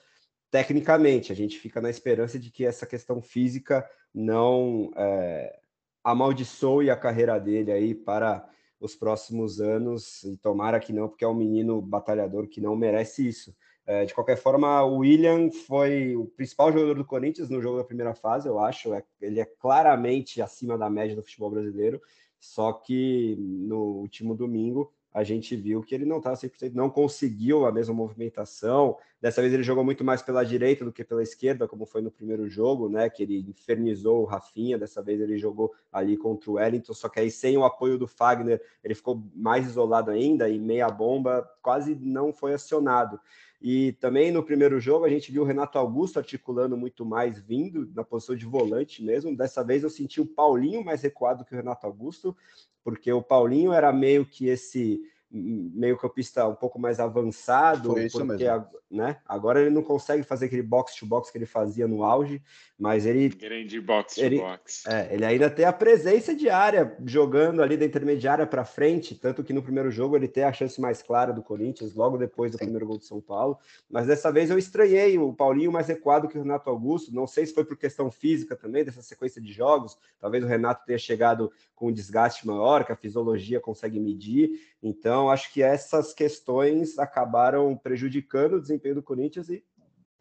tecnicamente. 0.51 1.31
A 1.31 1.35
gente 1.35 1.57
fica 1.57 1.81
na 1.81 1.89
esperança 1.89 2.37
de 2.37 2.51
que 2.51 2.65
essa 2.65 2.85
questão 2.85 3.21
física 3.21 3.89
não 4.13 4.91
é, 4.95 5.59
amaldiçoe 6.03 6.89
a 6.89 6.95
carreira 6.95 7.39
dele 7.39 7.71
aí 7.71 7.95
para 7.95 8.47
os 8.83 8.95
próximos 8.95 9.61
anos, 9.61 10.23
e 10.23 10.35
tomara 10.35 10.79
que 10.79 10.91
não, 10.91 11.07
porque 11.07 11.23
é 11.23 11.27
um 11.27 11.33
menino 11.33 11.81
batalhador 11.81 12.47
que 12.47 12.59
não 12.59 12.75
merece 12.75 13.25
isso. 13.27 13.55
É, 13.85 14.03
de 14.05 14.13
qualquer 14.13 14.37
forma, 14.37 14.83
o 14.83 14.99
William 14.99 15.49
foi 15.51 16.15
o 16.15 16.25
principal 16.25 16.71
jogador 16.71 16.95
do 16.95 17.05
Corinthians 17.05 17.49
no 17.49 17.61
jogo 17.61 17.77
da 17.77 17.83
primeira 17.83 18.13
fase, 18.13 18.47
eu 18.47 18.59
acho. 18.59 18.93
É, 18.93 19.03
ele 19.21 19.39
é 19.39 19.45
claramente 19.45 20.41
acima 20.41 20.77
da 20.77 20.89
média 20.89 21.15
do 21.15 21.23
futebol 21.23 21.51
brasileiro, 21.51 22.01
só 22.39 22.73
que 22.73 23.37
no 23.39 23.99
último 24.01 24.35
domingo 24.35 24.91
a 25.13 25.23
gente 25.23 25.55
viu 25.55 25.83
que 25.83 25.93
ele 25.93 26.05
não 26.05 26.17
estava 26.17 26.35
100%, 26.35 26.73
não 26.73 26.89
conseguiu 26.89 27.65
a 27.65 27.71
mesma 27.71 27.93
movimentação. 27.93 28.97
Dessa 29.21 29.41
vez 29.41 29.53
ele 29.53 29.61
jogou 29.61 29.83
muito 29.83 30.03
mais 30.03 30.21
pela 30.21 30.43
direita 30.43 30.83
do 30.83 30.91
que 30.91 31.03
pela 31.03 31.21
esquerda, 31.21 31.67
como 31.67 31.85
foi 31.85 32.01
no 32.01 32.09
primeiro 32.09 32.49
jogo, 32.49 32.89
né? 32.89 33.09
Que 33.09 33.23
ele 33.23 33.45
infernizou 33.47 34.21
o 34.21 34.25
Rafinha. 34.25 34.77
Dessa 34.77 35.03
vez 35.03 35.21
ele 35.21 35.37
jogou 35.37 35.71
ali 35.91 36.17
contra 36.17 36.49
o 36.49 36.53
Wellington, 36.55 36.93
só 36.93 37.07
que 37.07 37.19
aí 37.19 37.29
sem 37.29 37.55
o 37.57 37.63
apoio 37.63 37.97
do 37.97 38.07
Fagner, 38.07 38.61
ele 38.83 38.95
ficou 38.95 39.23
mais 39.35 39.67
isolado 39.67 40.09
ainda 40.09 40.49
e 40.49 40.57
meia 40.57 40.89
bomba 40.89 41.47
quase 41.61 41.95
não 41.95 42.33
foi 42.33 42.53
acionado. 42.53 43.19
E 43.63 43.93
também 43.93 44.29
no 44.29 44.43
primeiro 44.43 44.77
jogo 44.77 45.05
a 45.05 45.09
gente 45.09 45.31
viu 45.31 45.43
o 45.43 45.45
Renato 45.45 45.77
Augusto 45.77 46.19
articulando 46.19 46.75
muito 46.75 47.05
mais, 47.05 47.39
vindo 47.39 47.89
na 47.95 48.03
posição 48.03 48.35
de 48.35 48.45
volante 48.45 49.01
mesmo. 49.01 49.37
Dessa 49.37 49.63
vez 49.63 49.83
eu 49.83 49.89
senti 49.89 50.19
o 50.19 50.25
Paulinho 50.25 50.83
mais 50.83 51.01
recuado 51.01 51.45
que 51.45 51.53
o 51.53 51.55
Renato 51.55 51.87
Augusto, 51.87 52.35
porque 52.83 53.09
o 53.13 53.23
Paulinho 53.23 53.71
era 53.71 53.93
meio 53.93 54.25
que 54.25 54.47
esse 54.47 55.01
meio 55.35 55.97
campista 55.97 56.47
um 56.47 56.53
pouco 56.53 56.77
mais 56.79 56.99
avançado, 56.99 57.91
Foi 57.91 58.05
isso 58.05 58.19
porque 58.19 58.43
mesmo. 58.43 58.67
né, 58.91 59.17
agora 59.25 59.59
ele 59.61 59.71
não 59.71 59.81
consegue 59.81 60.21
fazer 60.21 60.45
aquele 60.45 60.61
box 60.61 60.95
to 60.95 61.07
box 61.07 61.31
que 61.31 61.37
ele 61.39 61.47
fazia 61.47 61.87
no 61.87 62.03
auge, 62.03 62.39
mas 62.77 63.05
ele 63.07 63.29
Grande 63.29 63.81
box 63.81 64.15
to 64.15 64.21
Ele- 64.21 64.37
box. 64.39 64.83
é, 64.87 65.11
ele 65.11 65.25
ainda 65.25 65.49
tem 65.49 65.65
a 65.65 65.73
presença 65.73 66.35
de 66.35 66.49
área 66.49 66.95
jogando 67.03 67.63
ali 67.63 67.75
da 67.75 67.83
intermediária 67.85 68.45
para 68.45 68.63
frente, 68.63 69.15
tanto 69.15 69.43
que 69.43 69.53
no 69.53 69.63
primeiro 69.63 69.89
jogo 69.89 70.15
ele 70.15 70.27
tem 70.27 70.43
a 70.43 70.53
chance 70.53 70.79
mais 70.79 71.01
clara 71.01 71.33
do 71.33 71.41
Corinthians, 71.41 71.95
logo 71.95 72.15
depois 72.17 72.51
do 72.51 72.57
Sim. 72.59 72.65
primeiro 72.65 72.85
gol 72.85 72.99
de 72.99 73.05
São 73.07 73.19
Paulo. 73.19 73.57
Mas 73.89 74.05
dessa 74.05 74.31
vez 74.31 74.51
eu 74.51 74.57
estranhei 74.59 75.17
o 75.17 75.33
Paulinho 75.33 75.71
mais 75.71 75.87
recuado 75.87 76.27
que 76.27 76.37
o 76.37 76.41
Renato 76.43 76.69
Augusto. 76.69 77.11
Não 77.13 77.25
sei 77.25 77.45
se 77.47 77.53
foi 77.55 77.65
por 77.65 77.75
questão 77.77 78.11
física 78.11 78.55
também, 78.55 78.83
dessa 78.83 79.01
sequência 79.01 79.41
de 79.41 79.51
jogos. 79.51 79.97
Talvez 80.19 80.43
o 80.43 80.47
Renato 80.47 80.85
tenha 80.85 80.99
chegado 80.99 81.51
com 81.73 81.87
um 81.87 81.91
desgaste 81.91 82.45
maior, 82.45 82.85
que 82.85 82.91
a 82.91 82.95
fisiologia 82.95 83.59
consegue 83.59 83.99
medir. 83.99 84.51
Então, 84.83 85.29
acho 85.29 85.51
que 85.53 85.63
essas 85.63 86.13
questões 86.13 86.99
acabaram 86.99 87.75
prejudicando 87.77 88.55
o 88.55 88.61
desempenho 88.61 88.95
do 88.95 89.01
Corinthians 89.01 89.47
e, 89.49 89.63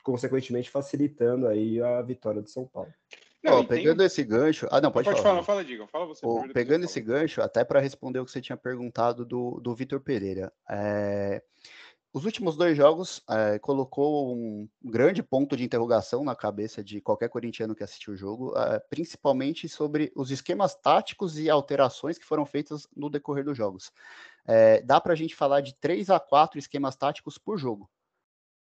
consequentemente, 0.05 0.71
facilitando 0.71 1.49
aí 1.49 1.83
a 1.83 2.01
vitória 2.01 2.41
do 2.41 2.49
São 2.49 2.65
Paulo. 2.67 2.93
Não, 3.43 3.55
Ó, 3.55 3.59
e 3.59 3.67
tem- 3.67 3.79
pegando 3.79 4.05
esse 4.05 4.23
gancho. 4.23 4.69
Ah, 4.71 4.81
não, 4.81 4.93
pode, 4.93 5.07
Pode, 5.07 5.21
falar. 5.21 5.31
falar, 5.35 5.43
fala, 5.43 5.65
Digam. 5.65 5.89
Fala 5.89 6.07
você. 6.07 6.21
Primeiro, 6.25 6.53
pegando 6.53 6.85
esse 6.85 7.01
eu 7.01 7.05
falo. 7.05 7.19
gancho, 7.19 7.43
até 7.43 7.65
para 7.65 7.81
responder 7.81 8.21
o 8.21 8.25
que 8.25 8.31
você 8.31 8.41
tinha 8.41 8.57
perguntado 8.57 9.25
do, 9.25 9.59
do 9.61 9.75
Vitor 9.75 10.01
Pereira. 10.01 10.53
é, 10.71 11.43
os 12.15 12.27
últimos 12.27 12.57
dois 12.59 12.77
jogos 12.77 13.23
é, 13.29 13.59
colocou 13.59 14.37
um 14.37 14.69
grande 14.85 15.23
ponto 15.23 15.57
de 15.57 15.65
interrogação 15.65 16.23
na 16.23 16.37
cabeça 16.37 16.85
de 16.85 17.01
qualquer 17.01 17.31
corintiano 17.31 17.75
que 17.75 17.83
assistiu 17.83 18.13
o 18.13 18.17
jogo, 18.17 18.55
é, 18.55 18.79
principalmente 18.79 19.67
sobre 19.67 20.13
os 20.15 20.31
esquemas 20.31 20.75
táticos 20.75 21.39
e 21.39 21.49
alterações 21.49 22.19
que 22.19 22.27
foram 22.27 22.45
feitas 22.45 22.87
no 22.95 23.09
decorrer 23.09 23.45
dos 23.45 23.57
jogos. 23.57 23.91
É, 24.47 24.83
dá 24.83 25.01
para 25.01 25.13
a 25.13 25.17
gente 25.17 25.35
falar 25.35 25.61
de 25.61 25.75
três 25.75 26.11
a 26.11 26.19
quatro 26.19 26.59
esquemas 26.59 26.97
táticos 26.97 27.39
por 27.39 27.57
jogo. 27.57 27.91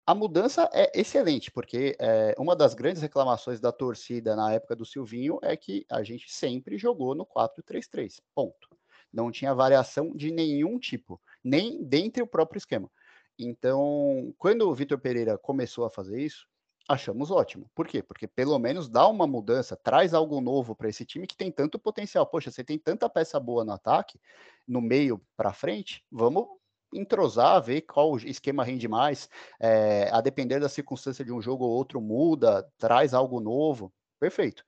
A 0.05 0.15
mudança 0.15 0.69
é 0.71 0.89
excelente, 0.97 1.51
porque 1.51 1.95
é, 1.99 2.33
uma 2.37 2.55
das 2.55 2.73
grandes 2.73 3.01
reclamações 3.01 3.59
da 3.59 3.73
torcida 3.73 4.37
na 4.37 4.53
época 4.53 4.73
do 4.73 4.85
Silvinho 4.85 5.37
é 5.43 5.57
que 5.57 5.85
a 5.89 6.01
gente 6.01 6.31
sempre 6.31 6.77
jogou 6.77 7.13
no 7.13 7.25
4-3-3. 7.25 8.21
Ponto. 8.33 8.69
Não 9.11 9.29
tinha 9.31 9.53
variação 9.53 10.15
de 10.15 10.31
nenhum 10.31 10.79
tipo, 10.79 11.21
nem 11.43 11.83
dentro 11.83 12.23
do 12.23 12.29
próprio 12.29 12.57
esquema. 12.57 12.89
Então, 13.37 14.33
quando 14.37 14.61
o 14.61 14.73
Vitor 14.73 14.97
Pereira 14.97 15.37
começou 15.37 15.85
a 15.85 15.89
fazer 15.89 16.21
isso, 16.21 16.47
achamos 16.87 17.31
ótimo. 17.31 17.69
Por 17.75 17.87
quê? 17.87 18.01
Porque 18.01 18.27
pelo 18.27 18.57
menos 18.57 18.87
dá 18.87 19.07
uma 19.07 19.27
mudança, 19.27 19.75
traz 19.75 20.13
algo 20.13 20.39
novo 20.39 20.75
para 20.75 20.89
esse 20.89 21.05
time 21.05 21.27
que 21.27 21.35
tem 21.35 21.51
tanto 21.51 21.77
potencial. 21.77 22.25
Poxa, 22.25 22.49
você 22.49 22.63
tem 22.63 22.77
tanta 22.77 23.09
peça 23.09 23.39
boa 23.39 23.65
no 23.65 23.73
ataque, 23.73 24.19
no 24.67 24.81
meio 24.81 25.21
para 25.35 25.53
frente, 25.53 26.03
vamos 26.11 26.47
entrosar, 26.93 27.61
ver 27.61 27.81
qual 27.81 28.17
esquema 28.17 28.63
rende 28.63 28.87
mais, 28.87 29.29
é, 29.59 30.09
a 30.11 30.21
depender 30.21 30.59
da 30.59 30.69
circunstância 30.69 31.23
de 31.25 31.33
um 31.33 31.41
jogo 31.41 31.65
ou 31.65 31.71
outro 31.71 31.99
muda, 31.99 32.65
traz 32.77 33.13
algo 33.13 33.39
novo, 33.39 33.93
perfeito. 34.19 34.63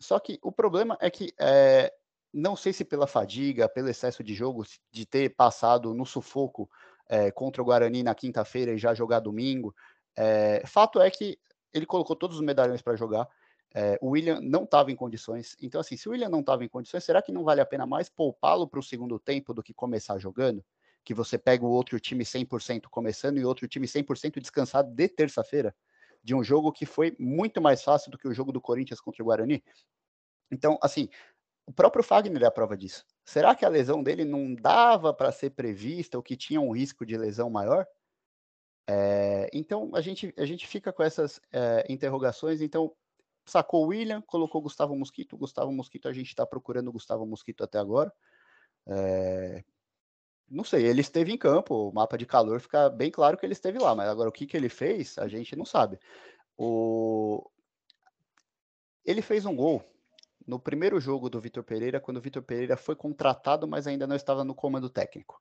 Só 0.00 0.18
que 0.18 0.38
o 0.42 0.50
problema 0.50 0.96
é 1.00 1.10
que 1.10 1.32
é, 1.38 1.92
não 2.32 2.56
sei 2.56 2.72
se 2.72 2.84
pela 2.84 3.06
fadiga, 3.06 3.68
pelo 3.68 3.88
excesso 3.88 4.24
de 4.24 4.34
jogo, 4.34 4.64
de 4.90 5.04
ter 5.04 5.34
passado 5.36 5.94
no 5.94 6.06
sufoco 6.06 6.68
é, 7.08 7.30
contra 7.30 7.60
o 7.60 7.64
Guarani 7.64 8.02
na 8.02 8.14
quinta-feira 8.14 8.72
e 8.72 8.78
já 8.78 8.94
jogar 8.94 9.20
domingo, 9.20 9.74
é, 10.16 10.62
fato 10.66 11.00
é 11.00 11.10
que 11.10 11.38
ele 11.72 11.86
colocou 11.86 12.14
todos 12.14 12.36
os 12.36 12.42
medalhões 12.42 12.82
para 12.82 12.96
jogar. 12.96 13.28
É, 13.74 13.98
o 14.02 14.10
William 14.10 14.40
não 14.40 14.64
estava 14.64 14.92
em 14.92 14.96
condições. 14.96 15.56
Então, 15.60 15.80
assim, 15.80 15.96
se 15.96 16.08
o 16.08 16.12
William 16.12 16.28
não 16.28 16.40
estava 16.40 16.64
em 16.64 16.68
condições, 16.68 17.04
será 17.04 17.22
que 17.22 17.32
não 17.32 17.42
vale 17.42 17.60
a 17.60 17.66
pena 17.66 17.86
mais 17.86 18.08
poupá-lo 18.08 18.68
para 18.68 18.78
o 18.78 18.82
segundo 18.82 19.18
tempo 19.18 19.54
do 19.54 19.62
que 19.62 19.72
começar 19.72 20.18
jogando? 20.18 20.62
Que 21.02 21.14
você 21.14 21.38
pega 21.38 21.64
o 21.64 21.70
outro 21.70 21.98
time 21.98 22.24
100% 22.24 22.82
começando 22.90 23.38
e 23.38 23.44
outro 23.44 23.66
time 23.66 23.86
100% 23.86 24.40
descansado 24.40 24.90
de 24.94 25.08
terça-feira, 25.08 25.74
de 26.22 26.34
um 26.34 26.44
jogo 26.44 26.70
que 26.70 26.84
foi 26.84 27.16
muito 27.18 27.60
mais 27.60 27.82
fácil 27.82 28.10
do 28.10 28.18
que 28.18 28.28
o 28.28 28.34
jogo 28.34 28.52
do 28.52 28.60
Corinthians 28.60 29.00
contra 29.00 29.22
o 29.22 29.26
Guarani. 29.26 29.64
Então, 30.50 30.78
assim, 30.82 31.08
o 31.66 31.72
próprio 31.72 32.04
Fagner 32.04 32.42
é 32.42 32.46
a 32.46 32.50
prova 32.50 32.76
disso. 32.76 33.06
Será 33.24 33.54
que 33.54 33.64
a 33.64 33.68
lesão 33.68 34.02
dele 34.02 34.24
não 34.24 34.54
dava 34.54 35.14
para 35.14 35.32
ser 35.32 35.50
prevista 35.50 36.18
ou 36.18 36.22
que 36.22 36.36
tinha 36.36 36.60
um 36.60 36.72
risco 36.72 37.06
de 37.06 37.16
lesão 37.16 37.48
maior? 37.48 37.86
É, 38.86 39.48
então 39.52 39.90
a 39.94 40.00
gente, 40.00 40.34
a 40.36 40.44
gente 40.44 40.66
fica 40.66 40.92
com 40.92 41.02
essas 41.02 41.40
é, 41.52 41.84
interrogações. 41.88 42.60
Então, 42.60 42.94
sacou 43.44 43.84
o 43.84 43.88
William, 43.88 44.20
colocou 44.22 44.60
Gustavo 44.60 44.96
Mosquito. 44.96 45.36
Gustavo 45.36 45.72
Mosquito, 45.72 46.08
a 46.08 46.12
gente 46.12 46.28
está 46.28 46.46
procurando 46.46 46.92
Gustavo 46.92 47.26
Mosquito 47.26 47.64
até 47.64 47.78
agora. 47.78 48.12
É, 48.86 49.64
não 50.52 50.64
sei, 50.64 50.84
ele 50.84 51.00
esteve 51.00 51.32
em 51.32 51.38
campo, 51.38 51.88
o 51.88 51.92
mapa 51.92 52.18
de 52.18 52.26
calor 52.26 52.60
fica 52.60 52.90
bem 52.90 53.10
claro 53.10 53.38
que 53.38 53.46
ele 53.46 53.54
esteve 53.54 53.78
lá, 53.78 53.94
mas 53.94 54.08
agora 54.08 54.28
o 54.28 54.32
que, 54.32 54.46
que 54.46 54.56
ele 54.56 54.68
fez, 54.68 55.16
a 55.18 55.26
gente 55.26 55.56
não 55.56 55.64
sabe. 55.64 55.98
O... 56.58 57.48
Ele 59.04 59.22
fez 59.22 59.46
um 59.46 59.56
gol 59.56 59.82
no 60.46 60.58
primeiro 60.60 61.00
jogo 61.00 61.30
do 61.30 61.40
Vitor 61.40 61.64
Pereira, 61.64 62.00
quando 62.00 62.18
o 62.18 62.20
Vitor 62.20 62.42
Pereira 62.42 62.76
foi 62.76 62.94
contratado, 62.94 63.66
mas 63.66 63.86
ainda 63.86 64.06
não 64.06 64.14
estava 64.14 64.44
no 64.44 64.54
comando 64.54 64.90
técnico. 64.90 65.40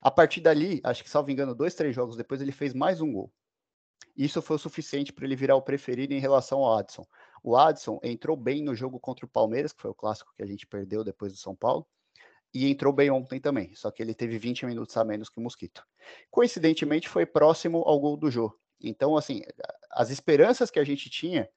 A 0.00 0.10
partir 0.10 0.40
dali, 0.40 0.80
acho 0.82 1.04
que 1.04 1.10
salvo 1.10 1.30
engano, 1.30 1.54
dois, 1.54 1.74
três 1.74 1.94
jogos 1.94 2.16
depois, 2.16 2.40
ele 2.40 2.52
fez 2.52 2.72
mais 2.72 3.00
um 3.00 3.12
gol. 3.12 3.32
Isso 4.16 4.42
foi 4.42 4.56
o 4.56 4.58
suficiente 4.58 5.12
para 5.12 5.24
ele 5.24 5.36
virar 5.36 5.56
o 5.56 5.62
preferido 5.62 6.14
em 6.14 6.18
relação 6.18 6.60
ao 6.60 6.78
Adson. 6.78 7.06
O 7.42 7.56
Adson 7.56 8.00
entrou 8.02 8.36
bem 8.36 8.62
no 8.62 8.74
jogo 8.74 8.98
contra 8.98 9.24
o 9.24 9.28
Palmeiras, 9.28 9.72
que 9.72 9.80
foi 9.80 9.90
o 9.90 9.94
clássico 9.94 10.32
que 10.36 10.42
a 10.42 10.46
gente 10.46 10.66
perdeu 10.66 11.04
depois 11.04 11.32
do 11.32 11.38
São 11.38 11.54
Paulo, 11.54 11.86
e 12.52 12.68
entrou 12.68 12.92
bem 12.92 13.10
ontem 13.10 13.40
também, 13.40 13.74
só 13.74 13.90
que 13.90 14.02
ele 14.02 14.14
teve 14.14 14.36
20 14.36 14.66
minutos 14.66 14.96
a 14.96 15.04
menos 15.04 15.28
que 15.28 15.38
o 15.38 15.42
Mosquito. 15.42 15.86
Coincidentemente, 16.30 17.08
foi 17.08 17.24
próximo 17.24 17.82
ao 17.86 18.00
gol 18.00 18.16
do 18.16 18.30
Jô. 18.30 18.52
Então, 18.80 19.16
assim, 19.16 19.42
as 19.90 20.10
esperanças 20.10 20.70
que 20.70 20.78
a 20.78 20.84
gente 20.84 21.08
tinha 21.08 21.48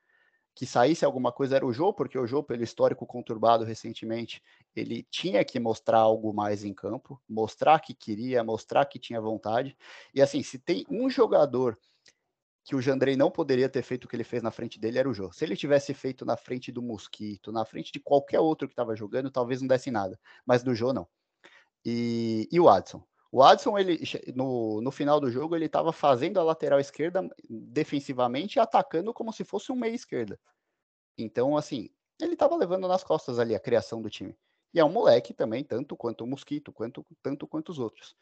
que 0.56 0.66
saísse 0.66 1.04
alguma 1.04 1.32
coisa 1.32 1.56
era 1.56 1.66
o 1.66 1.74
Jô, 1.74 1.92
porque 1.94 2.18
o 2.18 2.28
Jô, 2.28 2.44
pelo 2.44 2.64
histórico 2.64 3.06
conturbado 3.06 3.64
recentemente, 3.64 4.42
ele 4.76 5.04
tinha 5.10 5.44
que 5.44 5.60
mostrar 5.60 6.00
algo 6.00 6.34
mais 6.34 6.64
em 6.64 6.74
campo, 6.74 7.22
mostrar 7.28 7.80
que 7.80 7.94
queria, 7.94 8.44
mostrar 8.44 8.86
que 8.86 9.00
tinha 9.00 9.20
vontade. 9.20 9.76
E 10.14 10.22
assim, 10.22 10.44
se 10.44 10.60
tem 10.60 10.86
um 10.90 11.10
jogador 11.10 11.78
que 12.64 12.76
o 12.76 12.82
Jandrei 12.82 13.18
não 13.18 13.30
poderia 13.30 13.68
ter 13.68 13.82
feito 13.82 14.06
o 14.06 14.08
que 14.08 14.16
ele 14.16 14.24
fez 14.24 14.42
na 14.42 14.52
frente 14.52 14.80
dele, 14.80 15.00
era 15.00 15.10
o 15.10 15.14
Jô. 15.14 15.32
Se 15.32 15.44
ele 15.44 15.56
tivesse 15.56 15.94
feito 15.94 16.26
na 16.26 16.38
frente 16.38 16.72
do 16.72 16.82
Mosquito, 16.82 17.52
na 17.52 17.66
frente 17.66 17.92
de 17.92 18.00
qualquer 18.00 18.40
outro 18.40 18.68
que 18.68 18.74
estava 18.74 18.96
jogando, 18.96 19.30
talvez 19.30 19.60
não 19.60 19.68
desse 19.68 19.92
nada. 19.92 20.18
Mas 20.46 20.64
do 20.64 20.74
Jô, 20.74 20.94
não. 20.94 21.08
E, 21.86 22.48
e 22.52 22.60
o 22.60 22.70
Adson. 22.70 23.04
O 23.34 23.42
Adson, 23.42 23.80
ele, 23.80 24.00
no, 24.36 24.80
no 24.80 24.92
final 24.92 25.20
do 25.20 25.32
jogo, 25.32 25.56
ele 25.56 25.66
estava 25.66 25.92
fazendo 25.92 26.40
a 26.40 26.44
lateral 26.44 26.80
esquerda 26.80 27.28
defensivamente 27.50 28.58
e 28.58 28.60
atacando 28.60 29.12
como 29.12 29.34
se 29.34 29.44
fosse 29.44 29.72
um 29.72 29.76
meia 29.76 29.96
esquerda. 29.96 30.40
Então, 31.18 31.58
assim, 31.58 31.90
ele 32.22 32.34
estava 32.34 32.56
levando 32.56 32.88
nas 32.88 33.04
costas 33.04 33.40
ali 33.40 33.56
a 33.56 33.60
criação 33.60 34.04
do 34.04 34.08
time. 34.08 34.38
E 34.72 34.80
é 34.80 34.86
um 34.86 34.92
moleque 34.92 35.34
também, 35.34 35.64
tanto 35.64 35.98
quanto 35.98 36.24
o 36.24 36.28
Mosquito, 36.28 36.72
quanto, 36.72 37.04
tanto 37.24 37.48
quanto 37.48 37.70
os 37.70 37.80
outros. 37.80 38.16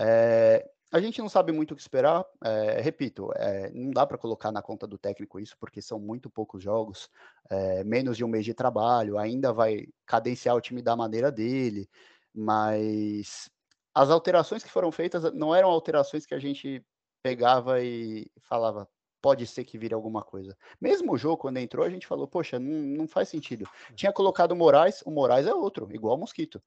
É, 0.00 0.66
a 0.90 0.98
gente 0.98 1.20
não 1.20 1.28
sabe 1.28 1.52
muito 1.52 1.72
o 1.72 1.76
que 1.76 1.82
esperar. 1.82 2.24
É, 2.42 2.80
repito, 2.80 3.30
é, 3.36 3.70
não 3.70 3.90
dá 3.90 4.06
para 4.06 4.16
colocar 4.16 4.50
na 4.50 4.62
conta 4.62 4.86
do 4.86 4.96
técnico 4.96 5.38
isso, 5.38 5.58
porque 5.60 5.82
são 5.82 6.00
muito 6.00 6.30
poucos 6.30 6.62
jogos, 6.62 7.10
é, 7.50 7.84
menos 7.84 8.16
de 8.16 8.24
um 8.24 8.28
mês 8.28 8.46
de 8.46 8.54
trabalho, 8.54 9.18
ainda 9.18 9.52
vai 9.52 9.88
cadenciar 10.06 10.56
o 10.56 10.60
time 10.62 10.80
da 10.80 10.96
maneira 10.96 11.30
dele, 11.30 11.86
mas 12.34 13.50
as 13.94 14.10
alterações 14.10 14.62
que 14.62 14.70
foram 14.70 14.90
feitas 14.90 15.32
não 15.32 15.54
eram 15.54 15.70
alterações 15.70 16.26
que 16.26 16.34
a 16.34 16.38
gente 16.38 16.84
pegava 17.22 17.82
e 17.82 18.30
falava, 18.42 18.88
pode 19.22 19.46
ser 19.46 19.64
que 19.64 19.78
vire 19.78 19.94
alguma 19.94 20.22
coisa. 20.22 20.56
Mesmo 20.80 21.12
o 21.12 21.16
jogo, 21.16 21.38
quando 21.38 21.56
entrou, 21.56 21.86
a 21.86 21.88
gente 21.88 22.06
falou, 22.06 22.28
poxa, 22.28 22.58
não, 22.58 22.70
não 22.70 23.08
faz 23.08 23.28
sentido. 23.28 23.66
Tinha 23.94 24.12
colocado 24.12 24.52
o 24.52 24.56
Moraes, 24.56 25.00
o 25.06 25.10
Moraes 25.10 25.46
é 25.46 25.54
outro, 25.54 25.88
igual 25.94 26.16
o 26.16 26.18
Mosquito. 26.20 26.62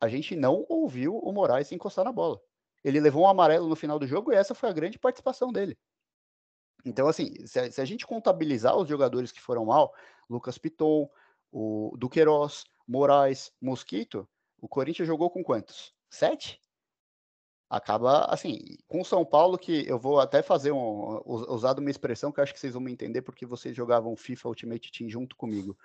A 0.00 0.08
gente 0.08 0.34
não 0.34 0.64
ouviu 0.68 1.18
o 1.18 1.32
Moraes 1.32 1.70
encostar 1.72 2.04
na 2.04 2.12
bola. 2.12 2.40
Ele 2.82 3.00
levou 3.00 3.24
um 3.24 3.28
amarelo 3.28 3.68
no 3.68 3.76
final 3.76 3.98
do 3.98 4.06
jogo 4.06 4.32
e 4.32 4.36
essa 4.36 4.54
foi 4.54 4.70
a 4.70 4.72
grande 4.72 4.98
participação 4.98 5.52
dele. 5.52 5.76
Então, 6.84 7.06
assim, 7.06 7.34
se 7.46 7.58
a, 7.58 7.70
se 7.70 7.80
a 7.80 7.84
gente 7.84 8.06
contabilizar 8.06 8.74
os 8.76 8.88
jogadores 8.88 9.30
que 9.30 9.40
foram 9.40 9.66
mal, 9.66 9.92
Lucas 10.28 10.56
Piton, 10.56 11.06
o 11.52 11.94
Duqueiroz, 11.98 12.64
Moraes, 12.88 13.52
Mosquito, 13.60 14.26
o 14.58 14.66
Corinthians 14.66 15.06
jogou 15.06 15.28
com 15.28 15.42
quantos? 15.42 15.92
Sete? 16.10 16.60
Acaba 17.70 18.24
assim, 18.24 18.58
com 18.88 19.04
São 19.04 19.24
Paulo, 19.24 19.56
que 19.56 19.88
eu 19.88 19.96
vou 19.96 20.18
até 20.18 20.42
fazer 20.42 20.72
um. 20.72 21.22
usar 21.24 21.78
uma 21.78 21.88
expressão 21.88 22.32
que 22.32 22.40
eu 22.40 22.42
acho 22.42 22.52
que 22.52 22.58
vocês 22.58 22.72
vão 22.72 22.82
me 22.82 22.90
entender, 22.90 23.22
porque 23.22 23.46
vocês 23.46 23.76
jogavam 23.76 24.16
FIFA 24.16 24.48
Ultimate 24.48 24.90
Team 24.90 25.08
junto 25.08 25.36
comigo, 25.36 25.78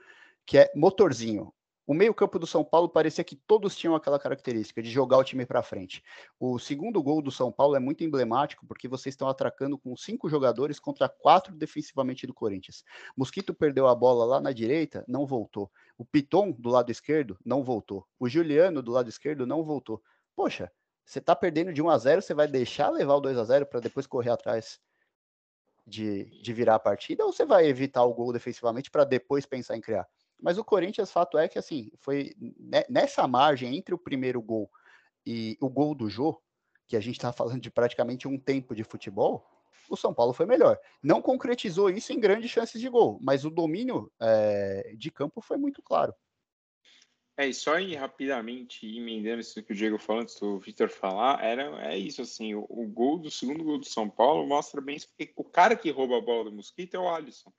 que 0.45 0.57
é 0.57 0.71
motorzinho. 0.75 1.53
O 1.87 1.93
meio-campo 1.93 2.39
do 2.39 2.47
São 2.47 2.63
Paulo 2.63 2.89
parecia 2.89 3.23
que 3.23 3.35
todos 3.35 3.75
tinham 3.75 3.93
aquela 3.93 4.17
característica 4.17 4.81
de 4.81 4.89
jogar 4.89 5.19
o 5.19 5.23
time 5.23 5.45
para 5.45 5.61
frente. 5.61 6.03
O 6.39 6.57
segundo 6.57 7.01
gol 7.03 7.21
do 7.21 7.29
São 7.29 7.51
Paulo 7.51 7.75
é 7.75 7.79
muito 7.79 8.03
emblemático 8.03 8.65
porque 8.65 8.87
vocês 8.87 9.13
estão 9.13 9.27
atracando 9.27 9.77
com 9.77 9.95
cinco 9.95 10.27
jogadores 10.27 10.79
contra 10.79 11.07
quatro 11.07 11.55
defensivamente 11.55 12.25
do 12.25 12.33
Corinthians. 12.33 12.83
Mosquito 13.15 13.53
perdeu 13.53 13.87
a 13.87 13.93
bola 13.93 14.25
lá 14.25 14.41
na 14.41 14.51
direita, 14.51 15.05
não 15.07 15.27
voltou. 15.27 15.71
O 15.95 16.03
Piton 16.03 16.51
do 16.51 16.69
lado 16.69 16.91
esquerdo 16.91 17.37
não 17.45 17.63
voltou. 17.63 18.07
O 18.19 18.27
Juliano 18.27 18.81
do 18.81 18.91
lado 18.91 19.07
esquerdo 19.07 19.45
não 19.45 19.63
voltou. 19.63 20.01
Poxa, 20.35 20.71
você 21.05 21.21
tá 21.21 21.35
perdendo 21.35 21.71
de 21.71 21.83
1 21.83 21.89
a 21.89 21.97
0 21.99 22.21
você 22.23 22.33
vai 22.33 22.47
deixar 22.47 22.89
levar 22.89 23.13
o 23.13 23.21
2 23.21 23.37
a 23.37 23.43
0 23.43 23.67
para 23.67 23.79
depois 23.79 24.07
correr 24.07 24.31
atrás 24.31 24.79
de, 25.85 26.25
de 26.41 26.51
virar 26.51 26.75
a 26.75 26.79
partida 26.79 27.23
ou 27.23 27.31
você 27.31 27.45
vai 27.45 27.67
evitar 27.67 28.03
o 28.03 28.13
gol 28.13 28.33
defensivamente 28.33 28.89
para 28.89 29.03
depois 29.03 29.45
pensar 29.45 29.77
em 29.77 29.81
criar? 29.81 30.07
Mas 30.41 30.57
o 30.57 30.63
Corinthians, 30.63 31.11
fato 31.11 31.37
é 31.37 31.47
que 31.47 31.57
assim, 31.57 31.91
foi 31.97 32.33
nessa 32.89 33.27
margem 33.27 33.75
entre 33.75 33.93
o 33.93 33.97
primeiro 33.97 34.41
gol 34.41 34.69
e 35.25 35.57
o 35.59 35.69
gol 35.69 35.95
do 35.95 36.09
Jô, 36.09 36.39
que 36.87 36.95
a 36.95 36.99
gente 36.99 37.15
está 37.15 37.33
falando 37.33 37.61
de 37.61 37.71
praticamente 37.71 38.27
um 38.27 38.37
tempo 38.37 38.75
de 38.75 38.83
futebol, 38.83 39.45
o 39.89 39.95
São 39.95 40.13
Paulo 40.13 40.33
foi 40.33 40.45
melhor. 40.45 40.79
Não 41.01 41.21
concretizou 41.21 41.89
isso 41.89 42.13
em 42.13 42.19
grandes 42.19 42.51
chances 42.51 42.79
de 42.79 42.89
gol, 42.89 43.19
mas 43.21 43.45
o 43.45 43.49
domínio 43.49 44.11
é, 44.19 44.93
de 44.97 45.11
campo 45.11 45.41
foi 45.41 45.57
muito 45.57 45.81
claro. 45.81 46.13
É, 47.37 47.47
e 47.47 47.53
só 47.53 47.77
ir 47.79 47.95
rapidamente 47.95 48.87
emendando 48.87 49.41
isso 49.41 49.61
que 49.61 49.73
o 49.73 49.75
Diego 49.75 49.97
falou 49.97 50.21
antes 50.21 50.39
do 50.39 50.57
Victor 50.57 50.89
falar, 50.89 51.43
era, 51.43 51.91
é 51.91 51.97
isso, 51.97 52.21
assim, 52.21 52.55
o, 52.55 52.65
o, 52.69 52.87
gol 52.87 53.19
do 53.19 53.29
segundo 53.29 53.61
gol 53.61 53.77
do 53.77 53.85
São 53.85 54.09
Paulo 54.09 54.47
mostra 54.47 54.79
bem 54.79 54.95
isso, 54.95 55.09
porque 55.09 55.33
o 55.35 55.43
cara 55.43 55.75
que 55.75 55.91
rouba 55.91 56.17
a 56.17 56.21
bola 56.21 56.45
do 56.45 56.53
Mosquito 56.53 56.95
é 56.95 56.99
o 56.99 57.09
Alisson. 57.09 57.51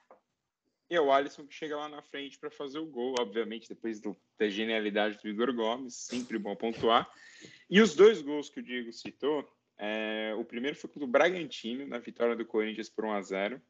E 0.88 0.94
é 0.94 1.00
o 1.00 1.10
Alisson 1.10 1.46
que 1.46 1.54
chega 1.54 1.76
lá 1.76 1.88
na 1.88 2.00
frente 2.00 2.38
para 2.38 2.50
fazer 2.50 2.78
o 2.78 2.86
gol, 2.86 3.16
obviamente, 3.18 3.68
depois 3.68 4.00
do, 4.00 4.16
da 4.38 4.48
genialidade 4.48 5.18
do 5.18 5.28
Igor 5.28 5.52
Gomes, 5.52 5.94
sempre 5.94 6.38
bom 6.38 6.54
pontuar. 6.54 7.10
E 7.68 7.80
os 7.80 7.94
dois 7.94 8.22
gols 8.22 8.48
que 8.48 8.60
o 8.60 8.62
Diego 8.62 8.92
citou, 8.92 9.48
é, 9.78 10.32
o 10.38 10.44
primeiro 10.44 10.76
foi 10.76 10.88
contra 10.88 11.04
o 11.04 11.10
Bragantino, 11.10 11.86
na 11.86 11.98
vitória 11.98 12.36
do 12.36 12.46
Corinthians 12.46 12.88
por 12.88 13.04
1 13.04 13.12
a 13.12 13.22
0 13.22 13.62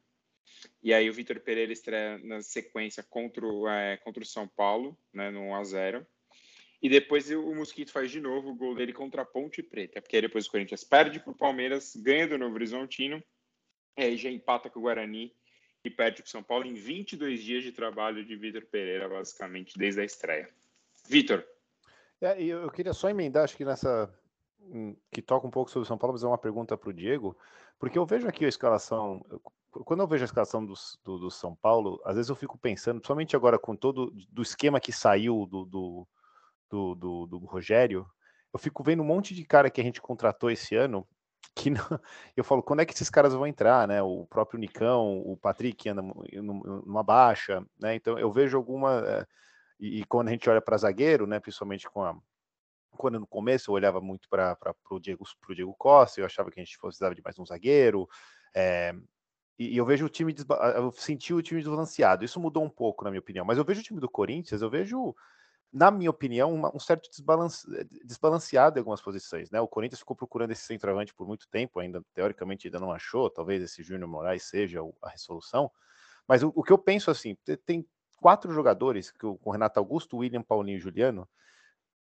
e 0.81 0.93
aí 0.93 1.09
o 1.09 1.13
Vitor 1.13 1.39
Pereira 1.39 1.73
estreia 1.73 2.17
na 2.19 2.41
sequência 2.41 3.03
contra 3.03 3.45
o, 3.45 3.67
é, 3.67 3.97
contra 3.97 4.23
o 4.23 4.25
São 4.25 4.47
Paulo, 4.47 4.97
né, 5.13 5.29
no 5.29 5.41
1 5.41 5.55
a 5.55 5.63
0 5.63 6.07
E 6.81 6.89
depois 6.89 7.29
o 7.31 7.53
Mosquito 7.55 7.91
faz 7.91 8.11
de 8.11 8.19
novo 8.19 8.49
o 8.49 8.55
gol 8.55 8.75
dele 8.75 8.93
contra 8.93 9.21
a 9.21 9.25
Ponte 9.25 9.61
Preta, 9.61 10.01
porque 10.01 10.15
aí 10.15 10.21
depois 10.21 10.47
o 10.47 10.51
Corinthians 10.51 10.83
perde 10.83 11.19
para 11.19 11.31
o 11.31 11.37
Palmeiras, 11.37 11.95
ganha 11.95 12.27
do 12.27 12.37
Novo 12.37 12.55
Horizontino, 12.55 13.23
e 13.97 14.03
aí 14.03 14.17
já 14.17 14.29
empata 14.29 14.69
com 14.69 14.79
o 14.79 14.83
Guarani 14.83 15.35
e 15.87 15.89
perde 15.89 16.21
para 16.21 16.27
o 16.27 16.29
São 16.29 16.43
Paulo 16.43 16.65
em 16.65 16.73
22 16.73 17.41
dias 17.41 17.63
de 17.63 17.71
trabalho 17.71 18.23
de 18.23 18.35
Vitor 18.35 18.65
Pereira, 18.65 19.07
basicamente, 19.09 19.77
desde 19.77 20.01
a 20.01 20.03
estreia. 20.03 20.49
Vitor. 21.07 21.43
É, 22.21 22.41
eu 22.41 22.69
queria 22.69 22.93
só 22.93 23.09
emendar, 23.09 23.43
acho 23.43 23.55
que 23.55 23.65
nessa. 23.65 24.13
que 25.11 25.21
toca 25.21 25.47
um 25.47 25.51
pouco 25.51 25.71
sobre 25.71 25.87
São 25.87 25.97
Paulo, 25.97 26.15
fazer 26.15 26.27
uma 26.27 26.37
pergunta 26.37 26.77
para 26.77 26.89
o 26.89 26.93
Diego, 26.93 27.37
porque 27.79 27.97
eu 27.97 28.05
vejo 28.05 28.27
aqui 28.27 28.45
a 28.45 28.49
escalação. 28.49 29.25
Quando 29.71 30.01
eu 30.01 30.07
vejo 30.07 30.23
a 30.23 30.25
escalação 30.25 30.65
do, 30.65 30.73
do, 31.03 31.19
do, 31.19 31.31
São 31.31 31.55
Paulo, 31.55 32.01
às 32.03 32.15
vezes 32.15 32.29
eu 32.29 32.35
fico 32.35 32.57
pensando, 32.57 32.99
principalmente 32.99 33.35
agora 33.35 33.59
com 33.59 33.75
todo 33.75 34.11
do 34.29 34.41
esquema 34.41 34.79
que 34.79 34.91
saiu 34.91 35.45
do, 35.45 35.65
do, 35.65 36.07
do, 36.95 37.27
do 37.27 37.37
Rogério, 37.45 38.05
eu 38.51 38.59
fico 38.59 38.83
vendo 38.83 39.03
um 39.03 39.05
monte 39.05 39.35
de 39.35 39.45
cara 39.45 39.69
que 39.69 39.79
a 39.79 39.83
gente 39.83 40.01
contratou 40.01 40.49
esse 40.49 40.75
ano 40.75 41.07
que 41.55 41.69
não, 41.69 41.79
eu 42.35 42.43
falo, 42.43 42.63
quando 42.63 42.81
é 42.81 42.85
que 42.85 42.93
esses 42.93 43.09
caras 43.09 43.33
vão 43.33 43.47
entrar, 43.47 43.87
né? 43.87 44.01
O 44.01 44.25
próprio 44.25 44.59
Nicão, 44.59 45.19
o 45.19 45.35
Patrick 45.37 45.89
anda 45.89 46.01
numa 46.01 47.03
baixa, 47.03 47.65
né? 47.79 47.95
Então 47.95 48.17
eu 48.19 48.31
vejo 48.31 48.57
alguma 48.57 49.01
é, 49.05 49.25
e, 49.79 50.01
e, 50.01 50.05
quando 50.05 50.29
a 50.29 50.31
gente 50.31 50.49
olha 50.49 50.61
para 50.61 50.77
zagueiro, 50.77 51.27
né? 51.27 51.39
Principalmente 51.39 51.89
com 51.89 52.03
a 52.03 52.15
quando 52.91 53.19
no 53.19 53.27
começo 53.27 53.69
eu 53.69 53.75
olhava 53.75 54.01
muito 54.01 54.27
para 54.27 54.57
o 54.89 54.99
Diego, 54.99 55.23
Diego 55.53 55.75
Costa, 55.77 56.19
eu 56.19 56.25
achava 56.25 56.49
que 56.49 56.59
a 56.59 56.63
gente 56.63 56.79
precisava 56.79 57.13
de 57.13 57.21
mais 57.21 57.37
um 57.37 57.45
zagueiro, 57.45 58.07
é, 58.55 58.95
e, 59.59 59.73
e, 59.73 59.77
eu 59.77 59.85
vejo 59.85 60.05
o 60.05 60.09
time, 60.09 60.35
eu 60.75 60.91
senti 60.91 61.33
o 61.33 61.41
time 61.41 61.59
desbalanceado. 61.59 62.23
Isso 62.23 62.39
mudou 62.39 62.63
um 62.63 62.69
pouco, 62.69 63.03
na 63.03 63.09
minha 63.09 63.19
opinião, 63.19 63.45
mas 63.45 63.57
eu 63.57 63.65
vejo 63.65 63.81
o 63.81 63.83
time 63.83 63.99
do 63.99 64.09
Corinthians, 64.09 64.61
eu 64.61 64.69
vejo 64.69 65.15
na 65.71 65.91
minha 65.91 66.09
opinião, 66.09 66.53
uma, 66.53 66.75
um 66.75 66.79
certo 66.79 67.09
desbalance, 67.09 67.67
desbalanceado 68.03 68.77
em 68.77 68.81
algumas 68.81 69.01
posições. 69.01 69.51
Né? 69.51 69.59
O 69.59 69.67
Corinthians 69.67 69.99
ficou 69.99 70.15
procurando 70.15 70.51
esse 70.51 70.63
centroavante 70.63 71.13
por 71.13 71.27
muito 71.27 71.47
tempo, 71.49 71.79
ainda 71.79 72.01
teoricamente 72.13 72.67
ainda 72.67 72.79
não 72.79 72.91
achou, 72.91 73.29
talvez 73.29 73.61
esse 73.61 73.83
Júnior 73.83 74.09
Moraes 74.09 74.43
seja 74.43 74.79
a 75.01 75.09
resolução. 75.09 75.69
Mas 76.27 76.43
o, 76.43 76.51
o, 76.55 76.63
que 76.63 76.71
eu 76.71 76.77
penso 76.77 77.11
assim, 77.11 77.37
tem 77.65 77.85
quatro 78.17 78.51
jogadores, 78.51 79.11
que 79.11 79.19
com 79.19 79.37
o 79.43 79.51
Renato 79.51 79.79
Augusto, 79.79 80.17
William, 80.17 80.41
Paulinho 80.41 80.77
e 80.77 80.81
Juliano, 80.81 81.27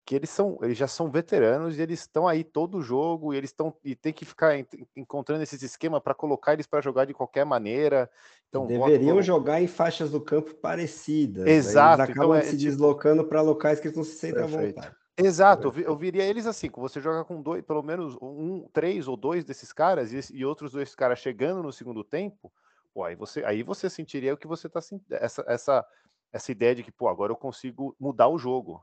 que 0.05 0.15
eles 0.15 0.31
são, 0.31 0.59
eles 0.63 0.77
já 0.77 0.89
são 0.89 1.11
veteranos 1.11 1.79
e 1.79 1.83
eles 1.83 2.01
estão 2.01 2.27
aí 2.27 2.43
todo 2.43 2.79
o 2.79 2.83
jogo 2.83 3.33
e 3.33 3.37
eles 3.37 3.51
estão 3.51 3.75
e 3.85 3.95
tem 3.95 4.13
que 4.13 4.25
ficar 4.25 4.55
encontrando 4.97 5.43
esses 5.43 5.63
esquemas 5.63 6.03
para 6.03 6.15
colocar 6.15 6.53
eles 6.53 6.67
para 6.67 6.81
jogar 6.81 7.05
de 7.05 7.15
qualquer 7.15 7.45
maneira. 7.45 8.11
Então 8.49 8.67
deveriam 8.67 9.17
voto... 9.17 9.23
jogar 9.23 9.63
em 9.63 9.67
faixas 9.67 10.11
do 10.11 10.21
campo 10.21 10.55
parecidas. 10.55 11.47
Exato. 11.47 12.03
Eles 12.03 12.11
acabam 12.11 12.31
então, 12.31 12.35
é, 12.35 12.43
se 12.43 12.57
tipo 12.57 12.71
deslocando 12.71 13.25
para 13.25 13.41
locais 13.41 13.79
que 13.79 13.87
eles 13.87 13.97
não 13.97 14.05
se 14.05 14.17
sentem 14.17 14.43
à 14.43 14.47
vontade. 14.47 14.97
Exato, 15.17 15.73
eu 15.77 15.95
viria 15.97 16.25
eles 16.25 16.47
assim, 16.47 16.71
você 16.75 16.99
joga 16.99 17.25
com 17.25 17.43
dois, 17.43 17.63
pelo 17.63 17.83
menos 17.83 18.17
um, 18.23 18.67
três 18.73 19.07
ou 19.07 19.19
dois 19.19 19.45
desses 19.45 19.71
caras 19.71 20.13
e, 20.13 20.35
e 20.35 20.47
outros 20.47 20.73
dois 20.73 20.95
caras 20.95 21.19
chegando 21.19 21.63
no 21.63 21.71
segundo 21.71 22.03
tempo, 22.03 22.51
pô, 22.95 23.05
aí 23.05 23.15
você, 23.15 23.45
aí 23.45 23.63
você 23.63 23.91
sentiria 23.91 24.33
o 24.33 24.37
que 24.37 24.47
você 24.47 24.67
está 24.67 24.81
sentindo, 24.81 25.13
essa, 25.13 25.45
essa, 25.47 25.87
essa 26.33 26.51
ideia 26.51 26.75
de 26.75 26.83
que, 26.83 26.91
pô, 26.91 27.07
agora 27.07 27.33
eu 27.33 27.37
consigo 27.37 27.95
mudar 28.01 28.29
o 28.29 28.39
jogo 28.39 28.83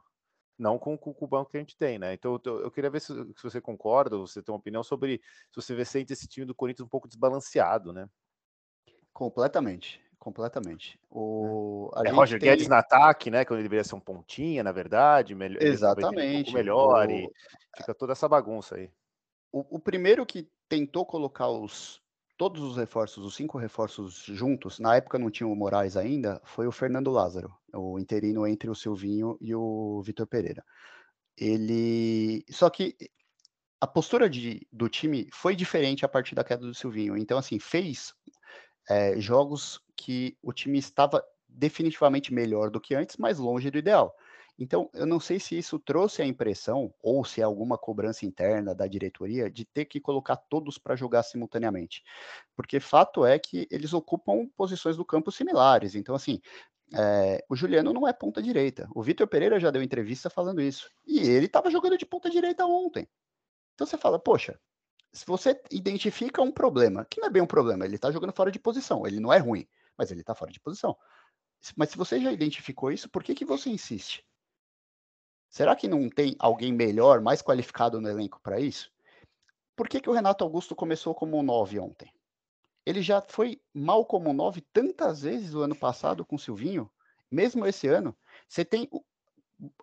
não 0.57 0.79
com, 0.79 0.97
com, 0.97 1.13
com, 1.13 1.25
o 1.25 1.27
banco 1.27 1.51
que 1.51 1.57
a 1.57 1.59
gente 1.59 1.77
tem, 1.77 1.99
né? 1.99 2.13
Então 2.13 2.39
eu, 2.45 2.61
eu 2.61 2.71
queria 2.71 2.89
ver 2.89 2.99
se, 2.99 3.13
se, 3.13 3.43
você 3.43 3.61
concorda, 3.61 4.17
você 4.17 4.41
tem 4.41 4.51
uma 4.51 4.59
opinião 4.59 4.83
sobre 4.83 5.21
se 5.51 5.61
você 5.61 5.75
vê 5.75 5.85
sente 5.85 6.13
esse 6.13 6.27
time 6.27 6.45
do 6.45 6.55
Corinthians 6.55 6.85
um 6.85 6.89
pouco 6.89 7.07
desbalanceado, 7.07 7.93
né? 7.93 8.09
Completamente, 9.13 10.01
completamente. 10.17 10.99
O, 11.09 11.91
é, 12.05 12.09
Roger 12.09 12.39
tem... 12.39 12.49
Guedes 12.49 12.67
no 12.67 12.75
ataque, 12.75 13.29
né? 13.29 13.45
Quando 13.45 13.59
ele 13.59 13.67
deveria 13.67 13.83
ser 13.83 13.95
um 13.95 13.99
pontinha, 13.99 14.63
na 14.63 14.71
verdade, 14.71 15.35
melhor, 15.35 15.61
exatamente, 15.61 16.51
um 16.51 16.53
melhor 16.53 17.07
o... 17.07 17.11
e 17.11 17.31
fica 17.75 17.93
toda 17.93 18.13
essa 18.13 18.27
bagunça 18.27 18.75
aí. 18.75 18.91
O, 19.51 19.77
o 19.77 19.79
primeiro 19.79 20.25
que 20.25 20.49
tentou 20.67 21.05
colocar 21.05 21.49
os 21.49 22.01
todos 22.37 22.61
os 22.61 22.77
reforços, 22.77 23.25
os 23.25 23.35
cinco 23.35 23.57
reforços 23.57 24.23
juntos, 24.25 24.79
na 24.79 24.95
época 24.95 25.17
não 25.17 25.31
tinha 25.31 25.47
o 25.47 25.55
Moraes 25.55 25.97
ainda, 25.97 26.39
foi 26.45 26.67
o 26.67 26.71
Fernando 26.71 27.11
Lázaro, 27.11 27.53
o 27.73 27.99
interino 27.99 28.45
entre 28.45 28.69
o 28.69 28.75
Silvinho 28.75 29.37
e 29.41 29.55
o 29.55 30.01
Vitor 30.03 30.27
Pereira. 30.27 30.63
Ele. 31.35 32.45
Só 32.49 32.69
que 32.69 32.95
a 33.81 33.87
postura 33.87 34.29
de, 34.29 34.67
do 34.71 34.87
time 34.87 35.27
foi 35.31 35.55
diferente 35.55 36.05
a 36.05 36.07
partir 36.07 36.35
da 36.35 36.43
queda 36.43 36.65
do 36.65 36.73
Silvinho. 36.73 37.17
Então, 37.17 37.37
assim, 37.37 37.59
fez 37.59 38.13
é, 38.89 39.19
jogos 39.19 39.81
que 39.95 40.37
o 40.41 40.53
time 40.53 40.79
estava 40.79 41.23
definitivamente 41.47 42.33
melhor 42.33 42.69
do 42.69 42.79
que 42.81 42.95
antes, 42.95 43.17
mas 43.17 43.39
longe 43.39 43.69
do 43.69 43.77
ideal. 43.77 44.15
Então, 44.59 44.89
eu 44.93 45.05
não 45.05 45.19
sei 45.19 45.39
se 45.39 45.57
isso 45.57 45.77
trouxe 45.77 46.21
a 46.21 46.25
impressão, 46.25 46.91
ou 47.01 47.23
se 47.23 47.41
é 47.41 47.43
alguma 47.43 47.77
cobrança 47.77 48.25
interna 48.25 48.73
da 48.73 48.87
diretoria, 48.87 49.51
de 49.51 49.63
ter 49.65 49.85
que 49.85 49.99
colocar 49.99 50.35
todos 50.35 50.77
para 50.79 50.95
jogar 50.95 51.21
simultaneamente. 51.23 52.03
Porque 52.55 52.79
fato 52.79 53.23
é 53.23 53.37
que 53.37 53.67
eles 53.69 53.93
ocupam 53.93 54.47
posições 54.55 54.97
do 54.97 55.05
campo 55.05 55.31
similares. 55.31 55.93
Então, 55.93 56.15
assim, 56.15 56.41
é, 56.93 57.43
o 57.49 57.55
Juliano 57.55 57.93
não 57.93 58.07
é 58.07 58.13
ponta 58.13 58.41
direita. 58.41 58.87
O 58.95 59.03
Vitor 59.03 59.27
Pereira 59.27 59.59
já 59.59 59.69
deu 59.69 59.83
entrevista 59.83 60.29
falando 60.29 60.61
isso. 60.61 60.89
E 61.05 61.19
ele 61.19 61.45
estava 61.45 61.69
jogando 61.69 61.97
de 61.97 62.05
ponta 62.05 62.29
direita 62.29 62.65
ontem. 62.65 63.07
Então 63.75 63.85
você 63.85 63.97
fala, 63.97 64.17
poxa, 64.17 64.59
se 65.11 65.25
você 65.25 65.59
identifica 65.71 66.41
um 66.41 66.51
problema, 66.51 67.05
que 67.05 67.19
não 67.19 67.27
é 67.27 67.31
bem 67.31 67.41
um 67.41 67.47
problema, 67.47 67.85
ele 67.85 67.95
está 67.95 68.11
jogando 68.11 68.33
fora 68.33 68.51
de 68.51 68.59
posição, 68.59 69.05
ele 69.05 69.19
não 69.19 69.31
é 69.31 69.37
ruim, 69.37 69.67
mas 69.97 70.11
ele 70.11 70.21
está 70.21 70.33
fora 70.33 70.51
de 70.51 70.59
posição. 70.59 70.97
Mas 71.75 71.89
se 71.89 71.97
você 71.97 72.19
já 72.19 72.31
identificou 72.31 72.91
isso, 72.91 73.09
por 73.09 73.23
que, 73.23 73.35
que 73.35 73.45
você 73.45 73.69
insiste? 73.69 74.25
Será 75.49 75.75
que 75.75 75.87
não 75.87 76.09
tem 76.09 76.35
alguém 76.39 76.73
melhor, 76.73 77.21
mais 77.21 77.41
qualificado 77.41 77.99
no 78.01 78.09
elenco 78.09 78.39
para 78.41 78.59
isso? 78.59 78.91
Por 79.75 79.87
que, 79.87 80.01
que 80.01 80.09
o 80.09 80.13
Renato 80.13 80.43
Augusto 80.43 80.75
começou 80.75 81.13
como 81.13 81.41
9 81.43 81.79
ontem? 81.79 82.11
Ele 82.85 83.01
já 83.01 83.21
foi 83.21 83.61
mal 83.73 84.05
como 84.05 84.33
9 84.33 84.61
tantas 84.73 85.21
vezes 85.21 85.53
o 85.53 85.61
ano 85.61 85.75
passado 85.75 86.25
com 86.25 86.35
o 86.35 86.39
Silvinho, 86.39 86.89
mesmo 87.29 87.65
esse 87.65 87.87
ano. 87.87 88.15
Você 88.47 88.65
tem, 88.65 88.89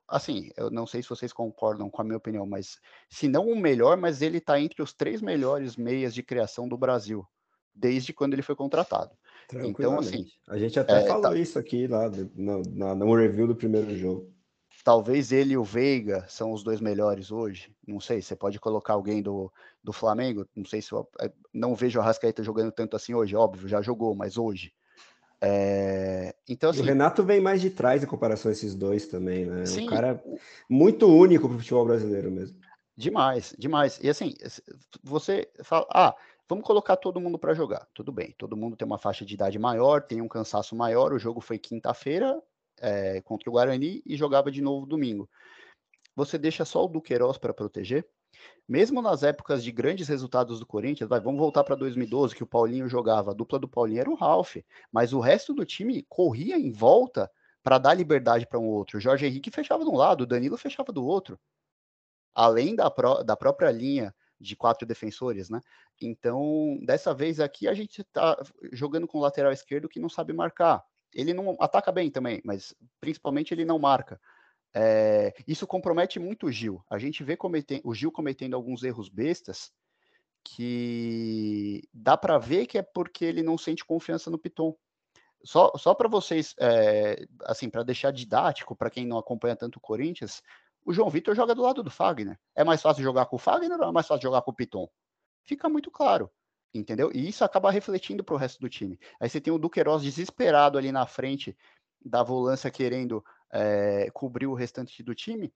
assim, 0.08 0.50
eu 0.56 0.70
não 0.70 0.86
sei 0.86 1.02
se 1.02 1.08
vocês 1.08 1.32
concordam 1.32 1.88
com 1.88 2.00
a 2.00 2.04
minha 2.04 2.16
opinião, 2.16 2.46
mas 2.46 2.78
se 3.08 3.28
não 3.28 3.48
o 3.48 3.56
melhor, 3.56 3.96
mas 3.96 4.20
ele 4.22 4.38
está 4.38 4.58
entre 4.60 4.82
os 4.82 4.92
três 4.92 5.22
melhores 5.22 5.76
meias 5.76 6.12
de 6.12 6.22
criação 6.22 6.68
do 6.68 6.78
Brasil, 6.78 7.26
desde 7.74 8.12
quando 8.12 8.32
ele 8.32 8.42
foi 8.42 8.56
contratado. 8.56 9.12
Então, 9.52 9.98
assim, 9.98 10.26
a 10.48 10.58
gente 10.58 10.80
até 10.80 11.02
é, 11.02 11.06
falou 11.06 11.22
tá... 11.22 11.36
isso 11.36 11.58
aqui 11.58 11.86
lá 11.86 12.10
no, 12.34 12.62
no 12.62 13.14
review 13.14 13.46
do 13.46 13.54
primeiro 13.54 13.94
jogo. 13.94 14.33
Talvez 14.84 15.32
ele 15.32 15.54
e 15.54 15.56
o 15.56 15.64
Veiga 15.64 16.26
são 16.28 16.52
os 16.52 16.62
dois 16.62 16.78
melhores 16.78 17.32
hoje. 17.32 17.74
Não 17.88 17.98
sei, 17.98 18.20
você 18.20 18.36
pode 18.36 18.60
colocar 18.60 18.92
alguém 18.92 19.22
do, 19.22 19.50
do 19.82 19.94
Flamengo. 19.94 20.46
Não 20.54 20.66
sei 20.66 20.82
se 20.82 20.92
eu 20.92 21.08
é, 21.18 21.32
não 21.54 21.74
vejo 21.74 21.98
o 21.98 22.02
Arrascaeta 22.02 22.42
jogando 22.42 22.70
tanto 22.70 22.94
assim 22.94 23.14
hoje, 23.14 23.34
óbvio, 23.34 23.66
já 23.66 23.80
jogou, 23.80 24.14
mas 24.14 24.36
hoje. 24.36 24.74
É... 25.40 26.34
Então, 26.46 26.68
assim, 26.68 26.82
o 26.82 26.84
Renato 26.84 27.24
vem 27.24 27.40
mais 27.40 27.62
de 27.62 27.70
trás 27.70 28.02
em 28.02 28.06
comparação 28.06 28.50
a 28.50 28.52
esses 28.52 28.74
dois 28.74 29.06
também, 29.06 29.46
né? 29.46 29.64
Sim. 29.64 29.86
Um 29.86 29.90
cara 29.90 30.22
muito 30.68 31.08
único 31.08 31.48
para 31.48 31.56
o 31.56 31.60
futebol 31.60 31.86
brasileiro 31.86 32.30
mesmo. 32.30 32.58
Demais, 32.94 33.54
demais. 33.58 33.98
E 34.02 34.10
assim, 34.10 34.34
você 35.02 35.48
fala, 35.62 35.86
ah, 35.90 36.14
vamos 36.46 36.64
colocar 36.64 36.96
todo 36.96 37.20
mundo 37.20 37.38
para 37.38 37.54
jogar. 37.54 37.88
Tudo 37.94 38.12
bem, 38.12 38.34
todo 38.36 38.54
mundo 38.56 38.76
tem 38.76 38.84
uma 38.84 38.98
faixa 38.98 39.24
de 39.24 39.32
idade 39.32 39.58
maior, 39.58 40.02
tem 40.02 40.20
um 40.20 40.28
cansaço 40.28 40.76
maior. 40.76 41.14
O 41.14 41.18
jogo 41.18 41.40
foi 41.40 41.58
quinta-feira, 41.58 42.38
é, 42.84 43.22
contra 43.22 43.48
o 43.48 43.52
Guarani 43.54 44.02
e 44.04 44.14
jogava 44.14 44.50
de 44.50 44.60
novo 44.60 44.84
domingo. 44.84 45.28
Você 46.14 46.36
deixa 46.36 46.64
só 46.64 46.84
o 46.84 46.88
Duqueiroz 46.88 47.38
para 47.38 47.54
proteger? 47.54 48.06
Mesmo 48.68 49.00
nas 49.00 49.22
épocas 49.22 49.64
de 49.64 49.72
grandes 49.72 50.06
resultados 50.06 50.60
do 50.60 50.66
Corinthians, 50.66 51.08
vai, 51.08 51.18
vamos 51.18 51.40
voltar 51.40 51.64
para 51.64 51.74
2012, 51.76 52.34
que 52.34 52.42
o 52.42 52.46
Paulinho 52.46 52.88
jogava, 52.88 53.30
a 53.30 53.34
dupla 53.34 53.58
do 53.58 53.68
Paulinho 53.68 54.00
era 54.00 54.10
o 54.10 54.14
Ralf, 54.14 54.56
mas 54.92 55.12
o 55.12 55.20
resto 55.20 55.54
do 55.54 55.64
time 55.64 56.04
corria 56.08 56.58
em 56.58 56.70
volta 56.70 57.30
para 57.62 57.78
dar 57.78 57.94
liberdade 57.94 58.46
para 58.46 58.58
um 58.58 58.66
outro. 58.66 58.98
O 58.98 59.00
Jorge 59.00 59.26
Henrique 59.26 59.50
fechava 59.50 59.82
de 59.82 59.90
um 59.90 59.96
lado, 59.96 60.22
o 60.22 60.26
Danilo 60.26 60.58
fechava 60.58 60.92
do 60.92 61.04
outro. 61.04 61.38
Além 62.34 62.74
da, 62.74 62.90
pró 62.90 63.22
da 63.22 63.36
própria 63.36 63.70
linha 63.70 64.14
de 64.38 64.56
quatro 64.56 64.86
defensores, 64.86 65.48
né? 65.48 65.60
Então, 66.00 66.78
dessa 66.84 67.14
vez 67.14 67.40
aqui, 67.40 67.66
a 67.68 67.72
gente 67.72 68.02
está 68.02 68.36
jogando 68.72 69.06
com 69.06 69.18
o 69.18 69.22
lateral 69.22 69.52
esquerdo 69.52 69.88
que 69.88 70.00
não 70.00 70.08
sabe 70.08 70.32
marcar 70.32 70.84
ele 71.14 71.32
não 71.32 71.56
ataca 71.60 71.92
bem 71.92 72.10
também, 72.10 72.40
mas 72.44 72.74
principalmente 73.00 73.54
ele 73.54 73.64
não 73.64 73.78
marca. 73.78 74.20
É, 74.74 75.32
isso 75.46 75.66
compromete 75.66 76.18
muito 76.18 76.46
o 76.46 76.52
Gil. 76.52 76.84
A 76.90 76.98
gente 76.98 77.22
vê 77.22 77.38
o 77.84 77.94
Gil 77.94 78.10
cometendo 78.10 78.54
alguns 78.54 78.82
erros 78.82 79.08
bestas 79.08 79.72
que 80.42 81.82
dá 81.92 82.16
para 82.16 82.36
ver 82.38 82.66
que 82.66 82.76
é 82.76 82.82
porque 82.82 83.24
ele 83.24 83.42
não 83.42 83.56
sente 83.56 83.84
confiança 83.84 84.30
no 84.30 84.38
Piton. 84.38 84.76
Só, 85.44 85.72
só 85.76 85.94
para 85.94 86.08
vocês, 86.08 86.54
é, 86.58 87.24
assim, 87.44 87.70
para 87.70 87.82
deixar 87.82 88.10
didático, 88.10 88.74
para 88.74 88.90
quem 88.90 89.06
não 89.06 89.18
acompanha 89.18 89.54
tanto 89.54 89.76
o 89.76 89.80
Corinthians, 89.80 90.42
o 90.84 90.92
João 90.92 91.08
Vitor 91.08 91.34
joga 91.34 91.54
do 91.54 91.62
lado 91.62 91.82
do 91.82 91.90
Fagner. 91.90 92.38
É 92.54 92.64
mais 92.64 92.82
fácil 92.82 93.02
jogar 93.02 93.26
com 93.26 93.36
o 93.36 93.38
Fagner 93.38 93.78
ou 93.78 93.88
é 93.88 93.92
mais 93.92 94.06
fácil 94.06 94.22
jogar 94.22 94.42
com 94.42 94.50
o 94.50 94.54
Piton? 94.54 94.88
Fica 95.44 95.68
muito 95.68 95.90
claro 95.90 96.30
entendeu? 96.74 97.10
E 97.14 97.28
isso 97.28 97.44
acaba 97.44 97.70
refletindo 97.70 98.24
para 98.24 98.34
o 98.34 98.38
resto 98.38 98.60
do 98.60 98.68
time. 98.68 98.98
Aí 99.20 99.28
você 99.28 99.40
tem 99.40 99.52
o 99.52 99.58
Duqueiroz 99.58 100.02
desesperado 100.02 100.76
ali 100.76 100.90
na 100.90 101.06
frente 101.06 101.56
da 102.04 102.22
volância 102.22 102.70
querendo 102.70 103.24
é, 103.52 104.10
cobrir 104.12 104.46
o 104.46 104.54
restante 104.54 105.02
do 105.02 105.14
time, 105.14 105.52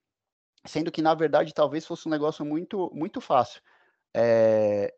sendo 0.65 0.91
que 0.91 1.01
na 1.01 1.13
verdade 1.13 1.53
talvez 1.53 1.85
fosse 1.85 2.07
um 2.07 2.11
negócio 2.11 2.45
muito 2.45 2.89
muito 2.93 3.21
fácil. 3.21 3.61
É, 4.15 4.93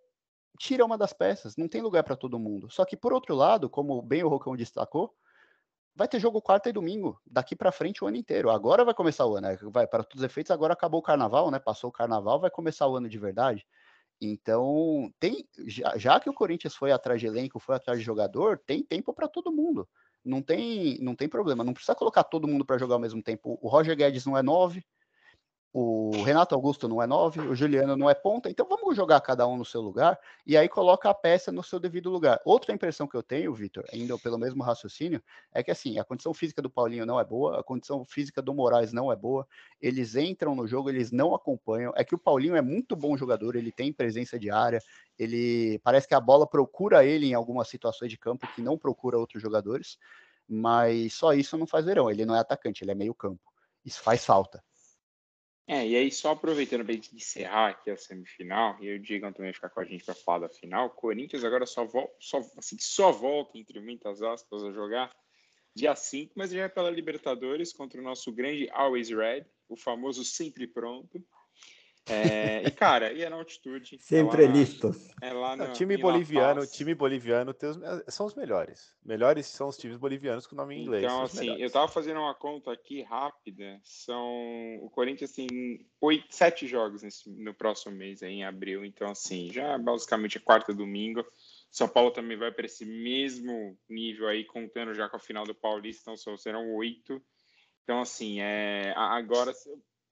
tira 0.60 0.86
uma 0.86 0.98
das 0.98 1.14
peças, 1.14 1.58
não 1.58 1.68
tem 1.68 1.82
lugar 1.82 2.04
para 2.04 2.16
todo 2.16 2.40
mundo. 2.40 2.70
Só 2.70 2.86
que 2.86 2.96
por 2.96 3.14
outro 3.14 3.36
lado, 3.36 3.70
como 3.70 4.02
bem 4.02 4.24
o 4.24 4.30
Rocão 4.30 4.56
destacou, 4.56 5.14
vai 5.96 6.08
ter 6.08 6.20
jogo 6.20 6.42
quarta 6.42 6.70
e 6.70 6.74
domingo, 6.74 7.20
daqui 7.26 7.56
para 7.56 7.72
frente 7.72 8.04
o 8.04 8.08
ano 8.08 8.18
inteiro. 8.18 8.50
Agora 8.50 8.86
vai 8.86 8.94
começar 8.94 9.26
o 9.26 9.36
ano, 9.36 9.48
né? 9.48 9.58
vai 9.64 9.88
para 9.88 10.04
todos 10.04 10.22
os 10.22 10.26
efeitos, 10.26 10.52
agora 10.52 10.74
acabou 10.74 11.00
o 11.00 11.04
carnaval, 11.04 11.52
né? 11.52 11.60
Passou 11.60 11.90
o 11.90 11.94
carnaval, 11.94 12.40
vai 12.40 12.50
começar 12.50 12.88
o 12.88 12.96
ano 12.96 13.10
de 13.10 13.20
verdade. 13.20 13.66
Então, 14.22 15.12
tem 15.20 15.48
já, 15.66 15.98
já, 15.98 16.20
que 16.20 16.30
o 16.30 16.34
Corinthians 16.34 16.76
foi 16.76 16.92
atrás 16.92 17.20
de 17.20 17.26
elenco, 17.26 17.60
foi 17.60 17.76
atrás 17.76 18.00
de 18.00 18.06
jogador, 18.06 18.60
tem 18.60 18.84
tempo 18.84 19.14
para 19.14 19.28
todo 19.28 19.52
mundo. 19.52 19.90
Não 20.24 20.42
tem, 20.44 21.00
não 21.02 21.16
tem 21.16 21.28
problema. 21.28 21.64
Não 21.64 21.74
precisa 21.74 21.96
colocar 21.96 22.24
todo 22.24 22.48
mundo 22.48 22.64
para 22.64 22.78
jogar 22.78 22.96
ao 22.96 23.02
mesmo 23.02 23.24
tempo. 23.24 23.58
O 23.62 23.68
Roger 23.68 23.98
Guedes 23.98 24.26
não 24.26 24.38
é 24.38 24.44
nove, 24.44 24.86
o 25.74 26.22
Renato 26.24 26.54
Augusto 26.54 26.88
não 26.90 27.02
é 27.02 27.08
9, 27.08 27.48
o 27.48 27.56
Juliano 27.56 27.96
não 27.96 28.10
é 28.10 28.14
ponta, 28.14 28.50
então 28.50 28.68
vamos 28.68 28.94
jogar 28.94 29.22
cada 29.22 29.48
um 29.48 29.56
no 29.56 29.64
seu 29.64 29.80
lugar 29.80 30.20
e 30.46 30.58
aí 30.58 30.68
coloca 30.68 31.10
a 31.10 31.14
peça 31.14 31.50
no 31.50 31.64
seu 31.64 31.80
devido 31.80 32.10
lugar. 32.10 32.42
Outra 32.44 32.74
impressão 32.74 33.08
que 33.08 33.16
eu 33.16 33.24
tenho, 33.24 33.54
Vitor, 33.54 33.86
ainda 33.94 34.18
pelo 34.18 34.38
mesmo 34.38 34.64
raciocínio, 34.64 35.24
é 35.54 35.64
que 35.64 35.72
assim, 35.72 35.98
a 35.98 36.04
condição 36.04 36.34
física 36.34 36.62
do 36.62 36.70
Paulinho 36.70 37.06
não 37.06 37.18
é 37.18 37.24
boa, 37.24 37.62
a 37.62 37.64
condição 37.64 38.04
física 38.04 38.42
do 38.42 38.54
Moraes 38.54 38.92
não 38.92 39.10
é 39.10 39.16
boa, 39.16 39.48
eles 39.82 40.16
entram 40.16 40.56
no 40.56 40.68
jogo, 40.68 40.90
eles 40.90 41.10
não 41.10 41.34
acompanham. 41.34 41.94
É 41.96 42.04
que 42.04 42.16
o 42.16 42.20
Paulinho 42.20 42.58
é 42.58 42.62
muito 42.62 42.94
bom 42.94 43.16
jogador, 43.16 43.56
ele 43.56 43.72
tem 43.72 43.94
presença 43.94 44.38
de 44.38 44.52
área, 44.52 44.82
ele 45.18 45.80
parece 45.80 46.06
que 46.06 46.14
a 46.14 46.20
bola 46.20 46.46
procura 46.46 47.06
ele 47.06 47.28
em 47.28 47.34
algumas 47.34 47.70
situações 47.70 48.12
de 48.12 48.18
campo 48.18 48.46
que 48.54 48.62
não 48.62 48.78
procura 48.78 49.18
outros 49.18 49.42
jogadores, 49.42 49.98
mas 50.50 51.14
só 51.14 51.34
isso 51.34 51.58
não 51.58 51.66
faz 51.66 51.86
verão, 51.86 52.12
ele 52.12 52.26
não 52.26 52.36
é 52.36 52.40
atacante, 52.40 52.84
ele 52.84 52.92
é 52.92 52.96
meio 52.96 53.16
campo. 53.16 53.40
Isso 53.86 54.02
faz 54.02 54.26
falta. 54.26 54.62
É, 55.68 55.88
e 55.88 55.96
aí 55.96 56.12
só 56.12 56.32
aproveitando 56.32 56.84
para 56.84 56.94
encerrar 56.94 57.70
aqui 57.70 57.90
a 57.92 57.98
semifinal, 57.98 58.78
e 58.82 58.94
o 58.94 59.00
Digam 59.00 59.32
também 59.32 59.54
ficar 59.54 59.70
com 59.70 59.80
a 59.80 59.86
gente 59.86 60.04
para 60.04 60.16
falar 60.16 60.48
da 60.48 60.50
final, 60.50 60.90
Corinthians 60.90 61.44
agora 61.44 61.66
só, 61.66 61.86
vol 61.86 62.14
só, 62.20 62.40
assim, 62.58 62.78
só 62.80 63.12
volta, 63.12 63.58
entre 63.58 63.80
muitas 63.80 64.22
aspas, 64.22 64.64
a 64.64 64.72
jogar 64.72 65.12
dia 65.74 65.96
5, 65.96 66.34
mas 66.36 66.52
já 66.52 66.64
é 66.64 66.70
pela 66.70 66.90
Libertadores 66.90 67.72
contra 67.72 68.00
o 68.00 68.04
nosso 68.04 68.32
grande 68.32 68.70
Always 68.72 69.10
Red, 69.10 69.46
o 69.70 69.78
famoso 69.78 70.26
sempre 70.26 70.68
pronto. 70.68 71.24
É, 72.08 72.68
e, 72.68 72.72
cara, 72.72 73.14
e 73.14 73.22
é 73.22 73.30
na 73.30 73.36
altitude. 73.36 73.98
Sempre 74.00 74.46
é 74.46 74.48
listos. 74.48 75.10
É 75.22 75.32
lá 75.32 75.56
no, 75.56 75.72
time 75.72 75.98
boliviano, 75.98 76.66
time 76.66 76.96
boliviano 76.96 77.52
os, 77.52 77.82
é, 77.82 78.12
são 78.12 78.26
os 78.26 78.34
melhores. 78.34 78.96
Melhores 79.06 79.46
são 79.46 79.68
os 79.68 79.78
times 79.78 79.98
bolivianos 79.98 80.48
com 80.48 80.56
nome 80.56 80.76
em 80.76 80.82
inglês. 80.82 81.04
Então, 81.04 81.22
assim, 81.22 81.62
eu 81.62 81.70
tava 81.70 81.88
fazendo 81.88 82.20
uma 82.20 82.34
conta 82.34 82.72
aqui 82.72 83.04
rápida. 83.04 83.80
São. 83.84 84.28
O 84.82 84.90
Corinthians 84.90 85.32
tem 85.32 85.48
oito, 86.02 86.26
sete 86.30 86.68
jogos 86.68 87.04
nesse, 87.04 87.30
no 87.30 87.54
próximo 87.54 87.96
mês, 87.96 88.24
aí, 88.24 88.34
em 88.34 88.46
abril. 88.46 88.84
Então, 88.84 89.10
assim, 89.10 89.52
já 89.52 89.78
basicamente 89.78 90.38
é 90.38 90.42
quarta 90.42 90.74
domingo. 90.74 91.24
São 91.70 91.88
Paulo 91.88 92.12
também 92.12 92.36
vai 92.36 92.52
para 92.52 92.66
esse 92.66 92.84
mesmo 92.84 93.78
nível 93.88 94.28
aí, 94.28 94.44
contando 94.44 94.94
já 94.94 95.08
com 95.08 95.16
a 95.16 95.20
final 95.20 95.46
do 95.46 95.56
Paulista, 95.56 96.12
então 96.12 96.38
serão 96.38 96.74
oito. 96.74 97.22
Então, 97.84 98.02
assim, 98.02 98.42
é, 98.42 98.94
agora 98.96 99.54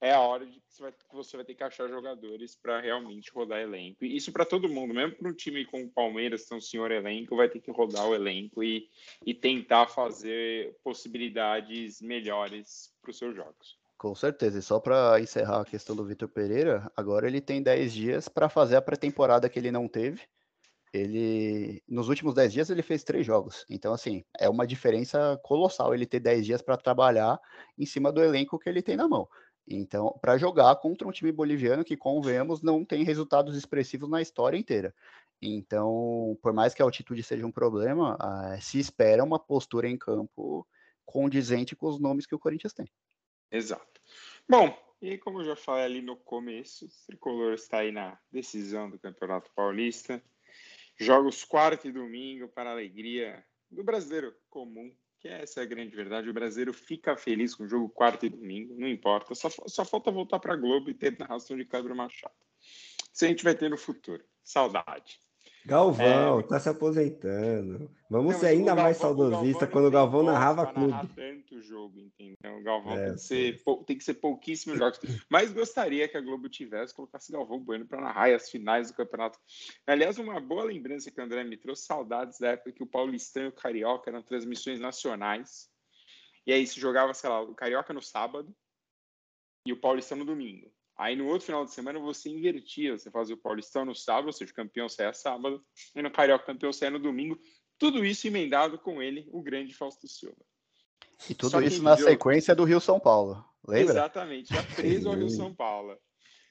é 0.02 0.14
a 0.14 0.22
hora 0.22 0.46
de 0.46 0.60
que 0.60 0.74
você 0.74 0.82
vai, 0.82 0.92
que 0.92 1.16
você 1.16 1.36
vai 1.38 1.46
ter 1.46 1.56
que 1.56 1.64
achar 1.64 1.88
jogadores 1.90 2.56
para 2.56 2.80
realmente 2.80 3.32
rodar 3.32 3.60
elenco. 3.60 4.06
E 4.06 4.16
isso 4.16 4.32
para 4.32 4.46
todo 4.46 4.70
mundo, 4.70 4.94
mesmo 4.94 5.16
para 5.16 5.30
um 5.30 5.34
time 5.34 5.66
como 5.66 5.86
o 5.86 5.92
Palmeiras, 5.92 6.44
que 6.44 6.50
tem 6.50 6.58
um 6.58 6.62
senhor 6.62 6.92
elenco, 6.92 7.36
vai 7.36 7.50
ter 7.50 7.60
que 7.60 7.72
rodar 7.72 8.08
o 8.08 8.16
elenco 8.16 8.64
e, 8.64 8.90
e 9.26 9.34
tentar 9.34 9.88
fazer 9.88 10.78
possibilidades 10.84 12.02
melhores 12.02 12.94
para 13.02 13.12
os 13.12 13.18
seus 13.18 13.36
jogos. 13.36 13.78
Com 13.98 14.16
certeza. 14.16 14.60
E 14.60 14.62
só 14.62 14.80
para 14.80 15.20
encerrar 15.20 15.60
a 15.60 15.66
questão 15.66 15.94
do 15.94 16.06
Vitor 16.06 16.30
Pereira, 16.30 16.90
agora 16.96 17.28
ele 17.28 17.42
tem 17.42 17.62
10 17.62 17.92
dias 17.92 18.30
para 18.30 18.48
fazer 18.48 18.78
a 18.78 18.82
pré-temporada 18.82 19.50
que 19.50 19.60
ele 19.60 19.72
não 19.72 19.90
teve. 19.90 20.22
ele 20.94 21.84
nos 21.88 22.08
últimos 22.08 22.34
10 22.34 22.54
dias 22.54 22.70
ele 22.70 22.82
fez 22.82 23.04
três 23.04 23.26
jogos. 23.26 23.66
Então, 23.70 23.94
assim, 23.94 24.24
é 24.40 24.48
uma 24.48 24.66
diferença 24.66 25.38
colossal 25.44 25.94
ele 25.94 26.06
ter 26.06 26.22
10 26.22 26.46
dias 26.46 26.62
para 26.62 26.78
trabalhar 26.78 27.38
em 27.78 27.86
cima 27.86 28.10
do 28.10 28.24
elenco 28.24 28.58
que 28.58 28.70
ele 28.70 28.82
tem 28.82 28.96
na 28.96 29.08
mão. 29.10 29.28
Então, 29.72 30.18
para 30.20 30.38
jogar 30.38 30.76
contra 30.78 31.08
um 31.08 31.12
time 31.12 31.32
boliviano 31.32 31.86
que, 31.86 31.96
convenhamos, 31.96 32.64
não 32.64 32.84
tem 32.84 33.04
resultados 33.04 33.56
expressivos 33.56 34.10
na 34.10 34.20
história 34.20 34.58
inteira. 34.58 34.96
Então, 35.40 36.38
por 36.42 36.52
mais 36.52 36.74
que 36.74 36.82
a 36.82 36.86
altitude 36.86 37.22
seja 37.22 37.46
um 37.46 37.52
problema, 37.52 38.18
se 38.60 38.80
espera 38.80 39.24
uma 39.24 39.38
postura 39.38 39.88
em 39.88 39.96
campo 39.96 40.68
condizente 41.06 41.76
com 41.76 41.88
os 41.88 42.00
nomes 42.00 42.26
que 42.26 42.36
o 42.36 42.40
Corinthians 42.40 42.74
tem. 42.74 42.88
Exato. 43.52 44.02
Bom, 44.48 44.76
e 45.02 45.18
como 45.18 45.42
eu 45.42 45.46
já 45.46 45.56
falei 45.56 45.86
ali 45.86 46.02
no 46.02 46.18
começo, 46.18 46.86
o 46.86 46.90
Tricolor 47.08 47.54
está 47.54 47.80
aí 47.80 47.92
na 47.92 48.20
decisão 48.32 48.90
do 48.90 49.00
Campeonato 49.00 49.52
Paulista. 49.56 50.22
Jogos 50.98 51.46
quarto 51.46 51.88
e 51.88 51.92
domingo 51.92 52.50
para 52.50 52.72
a 52.72 52.74
alegria 52.74 53.46
do 53.72 53.84
brasileiro 53.84 54.36
comum, 54.50 54.94
que 55.20 55.28
essa 55.28 55.60
é 55.60 55.64
a 55.64 55.68
grande 55.68 55.96
verdade. 55.96 56.30
O 56.30 56.34
brasileiro 56.34 56.74
fica 56.74 57.16
feliz 57.16 57.54
com 57.54 57.64
o 57.64 57.68
jogo 57.68 57.90
quarto 57.90 58.26
e 58.26 58.30
domingo, 58.30 58.76
não 58.78 58.88
importa. 58.88 59.36
Só, 59.36 59.50
só 59.50 59.86
falta 59.86 60.10
voltar 60.10 60.40
para 60.40 60.54
a 60.54 60.58
Globo 60.58 60.90
e 60.90 60.94
ter 60.94 61.18
narração 61.18 61.58
de 61.58 61.66
Cláudio 61.66 61.96
Machado. 61.96 62.34
Isso 63.14 63.26
a 63.26 63.28
gente 63.28 63.44
vai 63.44 63.56
ter 63.56 63.70
no 63.70 63.78
futuro. 63.78 64.24
Saudade. 64.44 65.20
Galvão, 65.70 66.40
é... 66.40 66.44
tá 66.44 66.60
se 66.60 66.70
aposentando. 66.70 67.90
Vamos 68.10 68.34
não, 68.34 68.40
ser 68.40 68.48
ainda 68.48 68.66
Galvão, 68.68 68.84
mais 68.84 68.98
saudosista 68.98 69.68
quando 69.68 69.86
o 69.86 69.92
Galvão 69.92 70.24
narrava 70.24 70.66
clube. 70.66 70.90
Narrar 70.90 71.08
tanto 71.16 71.62
jogo, 71.62 72.00
entendeu? 72.00 72.58
O 72.58 72.64
Galvão 72.64 72.94
é, 72.94 73.06
tem, 73.06 73.14
que 73.14 73.22
ser, 73.22 73.64
tem 73.86 73.98
que 73.98 74.04
ser 74.04 74.16
pouquíssimos 74.16 74.80
jogos. 74.80 75.00
Mas 75.30 75.54
gostaria 75.54 76.08
que 76.08 76.18
a 76.18 76.22
Globo 76.22 76.50
tivesse, 76.50 76.94
colocasse 76.94 77.32
Galvão 77.32 77.60
Bueno 77.60 77.86
para 77.86 78.02
narrar 78.02 78.34
as 78.34 78.50
finais 78.50 78.90
do 78.90 78.98
campeonato. 78.98 79.40
Aliás, 79.86 80.18
uma 80.18 80.40
boa 80.40 80.64
lembrança 80.64 81.12
que 81.12 81.22
o 81.22 81.24
André 81.24 81.44
me 81.44 81.56
trouxe, 81.56 81.86
saudades 81.86 82.40
da 82.40 82.50
época 82.50 82.72
que 82.72 82.84
o 82.84 82.88
Paulistão 82.88 83.44
e 83.44 83.48
o 83.48 83.54
Carioca 83.54 84.10
eram 84.10 84.24
transmissões 84.24 84.80
nacionais. 84.80 85.70
E 86.48 86.52
aí 86.52 86.66
se 86.66 86.80
jogava, 86.80 87.14
sei 87.14 87.30
lá, 87.30 87.42
o 87.42 87.54
Carioca 87.54 87.94
no 87.94 88.02
sábado 88.02 88.52
e 89.66 89.72
o 89.72 89.80
Paulistão 89.80 90.18
no 90.18 90.26
domingo. 90.26 90.72
Aí 91.00 91.16
no 91.16 91.28
outro 91.28 91.46
final 91.46 91.64
de 91.64 91.72
semana 91.72 91.98
você 91.98 92.30
invertia, 92.30 92.98
você 92.98 93.10
fazia 93.10 93.34
o 93.34 93.38
Paulistão 93.38 93.86
no 93.86 93.96
sábado, 93.96 94.28
ou 94.28 94.34
seja, 94.34 94.52
o 94.52 94.54
campeão 94.54 94.90
saia 94.90 95.14
sábado, 95.14 95.64
e 95.96 96.02
no 96.02 96.12
Carioca 96.12 96.44
o 96.44 96.48
campeão 96.48 96.74
saia 96.74 96.92
no 96.92 97.00
domingo. 97.00 97.40
Tudo 97.78 98.04
isso 98.04 98.28
emendado 98.28 98.78
com 98.78 99.02
ele, 99.02 99.26
o 99.32 99.42
grande 99.42 99.74
Fausto 99.74 100.10
Silva. 100.10 100.36
E 101.30 101.34
tudo 101.34 101.62
isso 101.64 101.82
na 101.82 101.96
sequência 101.96 102.54
do 102.54 102.66
Rio 102.66 102.82
São 102.82 103.00
Paulo, 103.00 103.42
lembra? 103.66 103.94
Exatamente, 103.94 104.54
já 104.54 104.62
preso 104.62 105.08
ao 105.08 105.16
Rio 105.16 105.30
São 105.30 105.56
Paulo. 105.56 105.98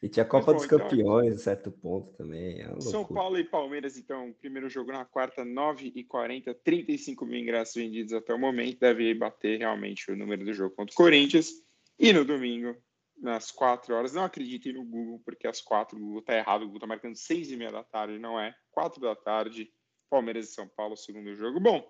E 0.03 0.09
tinha 0.09 0.25
Copa 0.25 0.53
Mas, 0.53 0.55
bom, 0.55 0.57
dos 0.57 0.65
então, 0.65 0.79
Campeões, 0.79 1.27
então, 1.27 1.39
certo 1.39 1.71
ponto 1.71 2.15
também. 2.15 2.63
É 2.63 2.81
São 2.81 3.05
Paulo 3.05 3.37
e 3.39 3.45
Palmeiras, 3.45 3.99
então, 3.99 4.33
primeiro 4.41 4.71
jogo 4.71 4.93
na 4.93 5.05
quarta, 5.05 5.45
9h40, 5.45 6.57
35 6.65 7.27
mil 7.27 7.39
ingressos 7.39 7.75
vendidos 7.75 8.15
até 8.15 8.33
o 8.33 8.39
momento. 8.39 8.79
Deve 8.79 9.13
bater 9.13 9.59
realmente 9.59 10.11
o 10.11 10.17
número 10.17 10.43
do 10.43 10.55
jogo 10.55 10.75
contra 10.75 10.95
o 10.95 10.97
Corinthians. 10.97 11.51
E 11.99 12.13
no 12.13 12.25
domingo, 12.25 12.77
nas 13.21 13.51
quatro 13.51 13.95
horas. 13.95 14.13
Não 14.13 14.25
acreditem 14.25 14.73
no 14.73 14.85
Google, 14.85 15.21
porque 15.25 15.47
às 15.47 15.61
quatro 15.61 15.97
o 15.97 16.01
Google 16.01 16.21
está 16.21 16.37
errado. 16.37 16.63
O 16.63 16.65
Google 16.65 16.79
está 16.79 16.87
marcando 16.87 17.17
seis 17.17 17.51
e 17.51 17.57
meia 17.57 17.73
da 17.73 17.85
tarde, 17.85 18.19
não 18.19 18.39
é? 18.39 18.55
Quatro 18.71 19.01
da 19.01 19.15
tarde, 19.15 19.73
Palmeiras 20.09 20.49
e 20.49 20.53
São 20.53 20.69
Paulo, 20.69 20.97
segundo 20.97 21.35
jogo. 21.35 21.61
Bom, 21.61 21.85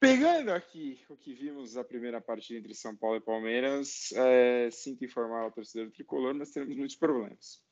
pegando 0.00 0.50
aqui 0.50 1.04
o 1.08 1.16
que 1.16 1.32
vimos 1.32 1.74
na 1.74 1.84
primeira 1.84 2.20
partida 2.20 2.58
entre 2.58 2.74
São 2.74 2.96
Paulo 2.96 3.16
e 3.16 3.20
Palmeiras, 3.20 4.12
é, 4.12 4.70
sinto 4.70 5.04
informar 5.04 5.42
ao 5.42 5.52
torcedor 5.52 5.90
tricolor, 5.90 6.34
nós 6.34 6.50
teremos 6.50 6.76
muitos 6.76 6.96
problemas. 6.96 7.64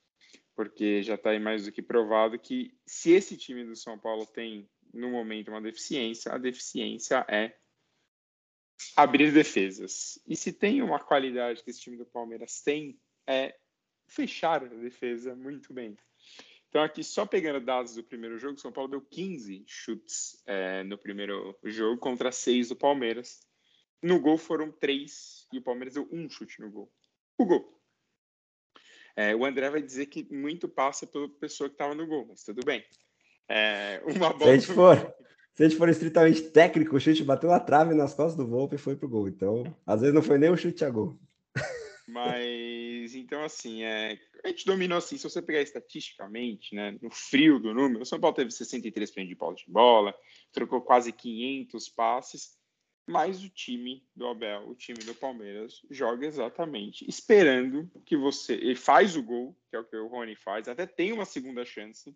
Porque 0.54 1.02
já 1.02 1.16
está 1.16 1.30
aí 1.30 1.40
mais 1.40 1.64
do 1.64 1.72
que 1.72 1.82
provado 1.82 2.38
que 2.38 2.76
se 2.86 3.12
esse 3.12 3.36
time 3.36 3.64
do 3.64 3.74
São 3.74 3.98
Paulo 3.98 4.24
tem, 4.24 4.68
no 4.92 5.10
momento, 5.10 5.48
uma 5.48 5.60
deficiência, 5.60 6.32
a 6.32 6.38
deficiência 6.38 7.26
é 7.28 7.56
abrir 8.96 9.32
defesas. 9.32 10.18
E 10.26 10.36
se 10.36 10.52
tem 10.52 10.82
uma 10.82 10.98
qualidade 10.98 11.62
que 11.62 11.70
esse 11.70 11.80
time 11.80 11.96
do 11.96 12.06
Palmeiras 12.06 12.60
tem, 12.62 12.98
é 13.26 13.54
fechar 14.06 14.64
a 14.64 14.68
defesa 14.68 15.34
muito 15.34 15.72
bem. 15.72 15.96
Então, 16.68 16.82
aqui, 16.82 17.04
só 17.04 17.24
pegando 17.24 17.64
dados 17.64 17.94
do 17.94 18.02
primeiro 18.02 18.36
jogo, 18.36 18.58
São 18.58 18.72
Paulo 18.72 18.90
deu 18.90 19.00
15 19.00 19.64
chutes 19.66 20.42
é, 20.44 20.82
no 20.82 20.98
primeiro 20.98 21.56
jogo 21.62 22.00
contra 22.00 22.32
6 22.32 22.70
do 22.70 22.76
Palmeiras. 22.76 23.40
No 24.02 24.18
gol 24.18 24.36
foram 24.36 24.72
3 24.72 25.46
e 25.52 25.58
o 25.58 25.62
Palmeiras 25.62 25.94
deu 25.94 26.08
um 26.10 26.28
chute 26.28 26.60
no 26.60 26.70
gol. 26.70 26.92
O 27.38 27.44
gol. 27.46 27.80
É, 29.16 29.36
o 29.36 29.44
André 29.44 29.70
vai 29.70 29.80
dizer 29.80 30.06
que 30.06 30.24
muito 30.34 30.68
passa 30.68 31.06
pela 31.06 31.28
pessoa 31.28 31.68
que 31.68 31.74
estava 31.74 31.94
no 31.94 32.06
gol, 32.06 32.26
mas 32.28 32.42
tudo 32.42 32.64
bem. 32.64 32.84
É, 33.48 34.02
uma 34.04 34.32
bola. 34.32 34.58
Se 34.58 34.74
for, 34.74 34.96
se 35.54 35.62
a 35.62 35.68
gente 35.68 35.78
for 35.78 35.88
estritamente 35.88 36.42
técnico, 36.42 36.96
o 36.96 37.00
chute 37.00 37.22
bateu 37.22 37.48
na 37.48 37.60
trave 37.60 37.94
nas 37.94 38.12
costas 38.12 38.36
do 38.36 38.46
Volpe 38.46 38.74
e 38.74 38.78
foi 38.78 38.96
pro 38.96 39.08
gol. 39.08 39.28
Então, 39.28 39.64
às 39.86 40.00
vezes 40.00 40.14
não 40.14 40.22
foi 40.22 40.36
nem 40.36 40.50
o 40.50 40.56
chute 40.56 40.84
a 40.84 40.90
gol. 40.90 41.16
Mas, 42.08 43.14
então, 43.14 43.42
assim, 43.44 43.84
é, 43.84 44.18
a 44.44 44.48
gente 44.48 44.66
dominou 44.66 44.98
assim. 44.98 45.16
Se 45.16 45.28
você 45.28 45.40
pegar 45.40 45.62
estatisticamente, 45.62 46.74
né, 46.74 46.98
no 47.00 47.10
frio 47.10 47.60
do 47.60 47.72
número, 47.72 48.02
o 48.02 48.06
São 48.06 48.18
Paulo 48.18 48.34
teve 48.34 48.50
63% 48.50 49.28
de 49.28 49.36
posse 49.36 49.64
de 49.64 49.70
bola, 49.70 50.12
trocou 50.52 50.82
quase 50.82 51.12
500 51.12 51.88
passes, 51.90 52.58
mas 53.06 53.44
o 53.44 53.48
time 53.48 54.04
do 54.14 54.26
Abel, 54.26 54.68
o 54.68 54.74
time 54.74 54.98
do 54.98 55.14
Palmeiras, 55.14 55.82
joga 55.88 56.26
exatamente 56.26 57.08
esperando 57.08 57.88
que 58.04 58.16
você. 58.16 58.54
Ele 58.54 58.74
faz 58.74 59.16
o 59.16 59.22
gol, 59.22 59.56
que 59.70 59.76
é 59.76 59.78
o 59.78 59.84
que 59.84 59.96
o 59.96 60.08
Rony 60.08 60.34
faz, 60.34 60.68
até 60.68 60.84
tem 60.84 61.12
uma 61.12 61.24
segunda 61.24 61.64
chance 61.64 62.14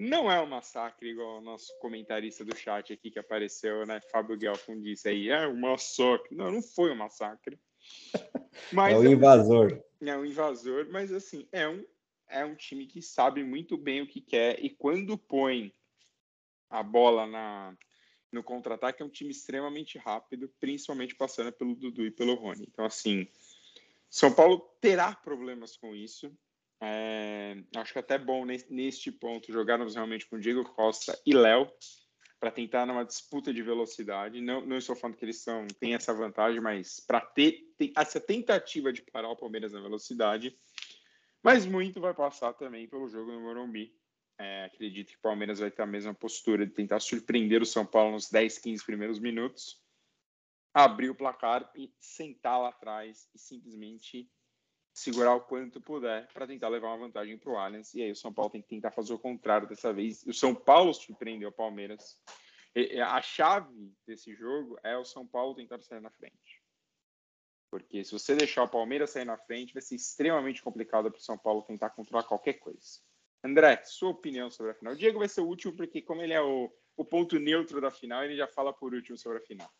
não 0.00 0.32
é 0.32 0.40
um 0.40 0.46
massacre, 0.46 1.10
igual 1.10 1.38
o 1.38 1.40
nosso 1.42 1.78
comentarista 1.78 2.42
do 2.42 2.56
chat 2.56 2.90
aqui 2.90 3.10
que 3.10 3.18
apareceu, 3.18 3.84
né? 3.84 4.00
Fábio 4.10 4.38
Guelfon 4.38 4.80
disse 4.80 5.10
aí, 5.10 5.28
é 5.28 5.46
um 5.46 5.60
massacre. 5.60 6.34
Não, 6.34 6.50
não 6.50 6.62
foi 6.62 6.90
um 6.90 6.96
massacre. 6.96 7.60
Mas 8.72 8.94
é 8.94 8.98
um 8.98 9.12
invasor. 9.12 9.72
É 10.00 10.04
um, 10.04 10.08
é 10.08 10.16
um 10.16 10.24
invasor, 10.24 10.86
mas 10.90 11.12
assim, 11.12 11.46
é 11.52 11.68
um, 11.68 11.84
é 12.28 12.44
um 12.44 12.54
time 12.54 12.86
que 12.86 13.02
sabe 13.02 13.44
muito 13.44 13.76
bem 13.76 14.02
o 14.02 14.06
que 14.06 14.20
quer 14.20 14.62
e 14.62 14.70
quando 14.70 15.16
põe 15.16 15.72
a 16.68 16.82
bola 16.82 17.26
na, 17.26 17.76
no 18.32 18.42
contra-ataque 18.42 19.02
é 19.02 19.04
um 19.04 19.10
time 19.10 19.30
extremamente 19.30 19.98
rápido, 19.98 20.50
principalmente 20.60 21.14
passando 21.14 21.52
pelo 21.52 21.74
Dudu 21.74 22.06
e 22.06 22.10
pelo 22.10 22.34
Rony. 22.34 22.66
Então, 22.68 22.84
assim, 22.84 23.28
São 24.08 24.32
Paulo 24.32 24.58
terá 24.80 25.14
problemas 25.14 25.76
com 25.76 25.94
isso. 25.94 26.32
É, 26.82 27.62
acho 27.76 27.92
que 27.92 27.98
é 27.98 28.00
até 28.00 28.18
bom 28.18 28.44
neste 28.44 29.12
ponto 29.12 29.52
jogarmos 29.52 29.94
realmente 29.94 30.26
com 30.26 30.38
Diego 30.38 30.64
Costa 30.64 31.18
e 31.26 31.34
Léo 31.34 31.70
para 32.40 32.50
tentar 32.50 32.86
numa 32.86 33.04
disputa 33.04 33.52
de 33.52 33.62
velocidade. 33.62 34.40
Não, 34.40 34.64
não 34.64 34.78
estou 34.78 34.96
falando 34.96 35.16
que 35.16 35.24
eles 35.24 35.42
são, 35.42 35.66
têm 35.78 35.94
essa 35.94 36.14
vantagem, 36.14 36.58
mas 36.58 36.98
para 36.98 37.20
ter 37.20 37.70
tem 37.76 37.92
essa 37.94 38.18
tentativa 38.18 38.90
de 38.90 39.02
parar 39.02 39.28
o 39.28 39.36
Palmeiras 39.36 39.72
na 39.72 39.80
velocidade. 39.80 40.56
Mas 41.42 41.66
muito 41.66 42.00
vai 42.00 42.14
passar 42.14 42.54
também 42.54 42.88
pelo 42.88 43.08
jogo 43.08 43.30
no 43.30 43.40
Morumbi. 43.40 43.94
É, 44.38 44.64
acredito 44.64 45.08
que 45.10 45.18
o 45.18 45.22
Palmeiras 45.22 45.58
vai 45.58 45.70
ter 45.70 45.82
a 45.82 45.86
mesma 45.86 46.14
postura 46.14 46.66
de 46.66 46.72
tentar 46.72 46.98
surpreender 47.00 47.60
o 47.60 47.66
São 47.66 47.84
Paulo 47.84 48.12
nos 48.12 48.30
10, 48.30 48.58
15 48.58 48.86
primeiros 48.86 49.18
minutos, 49.18 49.78
abrir 50.72 51.10
o 51.10 51.14
placar 51.14 51.70
e 51.76 51.92
sentar 52.00 52.58
lá 52.58 52.70
atrás 52.70 53.28
e 53.34 53.38
simplesmente 53.38 54.30
segurar 55.00 55.34
o 55.34 55.40
quanto 55.40 55.80
puder 55.80 56.26
para 56.32 56.46
tentar 56.46 56.68
levar 56.68 56.88
uma 56.88 57.06
vantagem 57.06 57.38
para 57.38 57.50
o 57.50 57.56
Allianz. 57.56 57.94
E 57.94 58.02
aí 58.02 58.10
o 58.10 58.16
São 58.16 58.32
Paulo 58.32 58.50
tem 58.50 58.60
que 58.60 58.68
tentar 58.68 58.90
fazer 58.90 59.14
o 59.14 59.18
contrário 59.18 59.66
dessa 59.66 59.92
vez. 59.92 60.24
O 60.26 60.32
São 60.32 60.54
Paulo 60.54 60.92
surpreendeu 60.92 61.48
o 61.48 61.52
Palmeiras. 61.52 62.18
E 62.74 63.00
a 63.00 63.20
chave 63.22 63.92
desse 64.06 64.34
jogo 64.34 64.78
é 64.84 64.96
o 64.96 65.04
São 65.04 65.26
Paulo 65.26 65.54
tentar 65.54 65.80
sair 65.80 66.00
na 66.00 66.10
frente. 66.10 66.62
Porque 67.70 68.04
se 68.04 68.12
você 68.12 68.34
deixar 68.34 68.64
o 68.64 68.68
Palmeiras 68.68 69.10
sair 69.10 69.24
na 69.24 69.38
frente, 69.38 69.72
vai 69.72 69.82
ser 69.82 69.94
extremamente 69.94 70.62
complicado 70.62 71.10
para 71.10 71.18
o 71.18 71.22
São 71.22 71.38
Paulo 71.38 71.62
tentar 71.62 71.90
controlar 71.90 72.24
qualquer 72.24 72.54
coisa. 72.54 73.00
André, 73.42 73.82
sua 73.84 74.10
opinião 74.10 74.50
sobre 74.50 74.72
a 74.72 74.74
final. 74.74 74.92
O 74.92 74.96
Diego 74.96 75.18
vai 75.18 75.28
ser 75.28 75.40
o 75.40 75.46
último, 75.46 75.74
porque 75.74 76.02
como 76.02 76.20
ele 76.20 76.34
é 76.34 76.42
o, 76.42 76.70
o 76.96 77.04
ponto 77.04 77.38
neutro 77.38 77.80
da 77.80 77.90
final, 77.90 78.22
ele 78.22 78.36
já 78.36 78.46
fala 78.46 78.72
por 78.72 78.92
último 78.92 79.16
sobre 79.16 79.38
a 79.38 79.40
final. 79.40 79.72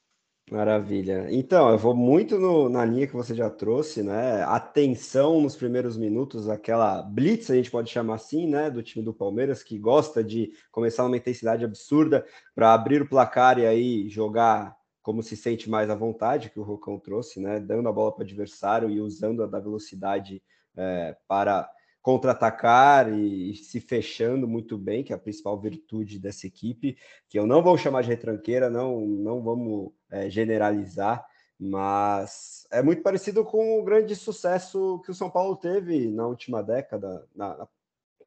Maravilha. 0.50 1.28
Então, 1.30 1.70
eu 1.70 1.78
vou 1.78 1.94
muito 1.94 2.36
no, 2.36 2.68
na 2.68 2.84
linha 2.84 3.06
que 3.06 3.12
você 3.12 3.32
já 3.36 3.48
trouxe, 3.48 4.02
né? 4.02 4.42
Atenção 4.42 5.40
nos 5.40 5.54
primeiros 5.54 5.96
minutos, 5.96 6.48
aquela 6.48 7.02
blitz, 7.02 7.52
a 7.52 7.54
gente 7.54 7.70
pode 7.70 7.88
chamar 7.88 8.16
assim, 8.16 8.48
né? 8.48 8.68
Do 8.68 8.82
time 8.82 9.04
do 9.04 9.14
Palmeiras, 9.14 9.62
que 9.62 9.78
gosta 9.78 10.24
de 10.24 10.52
começar 10.72 11.04
numa 11.04 11.16
intensidade 11.16 11.64
absurda 11.64 12.26
para 12.52 12.74
abrir 12.74 13.00
o 13.00 13.08
placar 13.08 13.60
e 13.60 13.66
aí 13.66 14.08
jogar 14.08 14.76
como 15.02 15.22
se 15.22 15.36
sente 15.36 15.70
mais 15.70 15.88
à 15.88 15.94
vontade, 15.94 16.50
que 16.50 16.58
o 16.58 16.64
Rocão 16.64 16.98
trouxe, 16.98 17.38
né? 17.38 17.60
Dando 17.60 17.88
a 17.88 17.92
bola 17.92 18.10
para 18.10 18.22
o 18.22 18.24
adversário 18.24 18.90
e 18.90 19.00
usando 19.00 19.44
a 19.44 19.46
da 19.46 19.60
velocidade 19.60 20.42
é, 20.76 21.16
para 21.28 21.70
contra-atacar 22.02 23.12
e, 23.12 23.54
se 23.54 23.80
fechando 23.80 24.48
muito 24.48 24.78
bem, 24.78 25.04
que 25.04 25.12
é 25.12 25.16
a 25.16 25.18
principal 25.18 25.60
virtude 25.60 26.18
dessa 26.18 26.46
equipe, 26.46 26.96
que 27.28 27.38
eu 27.38 27.46
não 27.46 27.62
vou 27.62 27.76
chamar 27.76 28.02
de 28.02 28.08
retranqueira, 28.08 28.70
não, 28.70 29.00
não 29.00 29.42
vamos 29.42 29.92
é, 30.10 30.30
generalizar, 30.30 31.24
mas 31.58 32.66
é 32.70 32.82
muito 32.82 33.02
parecido 33.02 33.44
com 33.44 33.78
o 33.78 33.84
grande 33.84 34.16
sucesso 34.16 35.00
que 35.04 35.10
o 35.10 35.14
São 35.14 35.28
Paulo 35.28 35.56
teve 35.56 36.08
na 36.08 36.26
última 36.26 36.62
década, 36.62 37.26
na, 37.34 37.58
na 37.58 37.68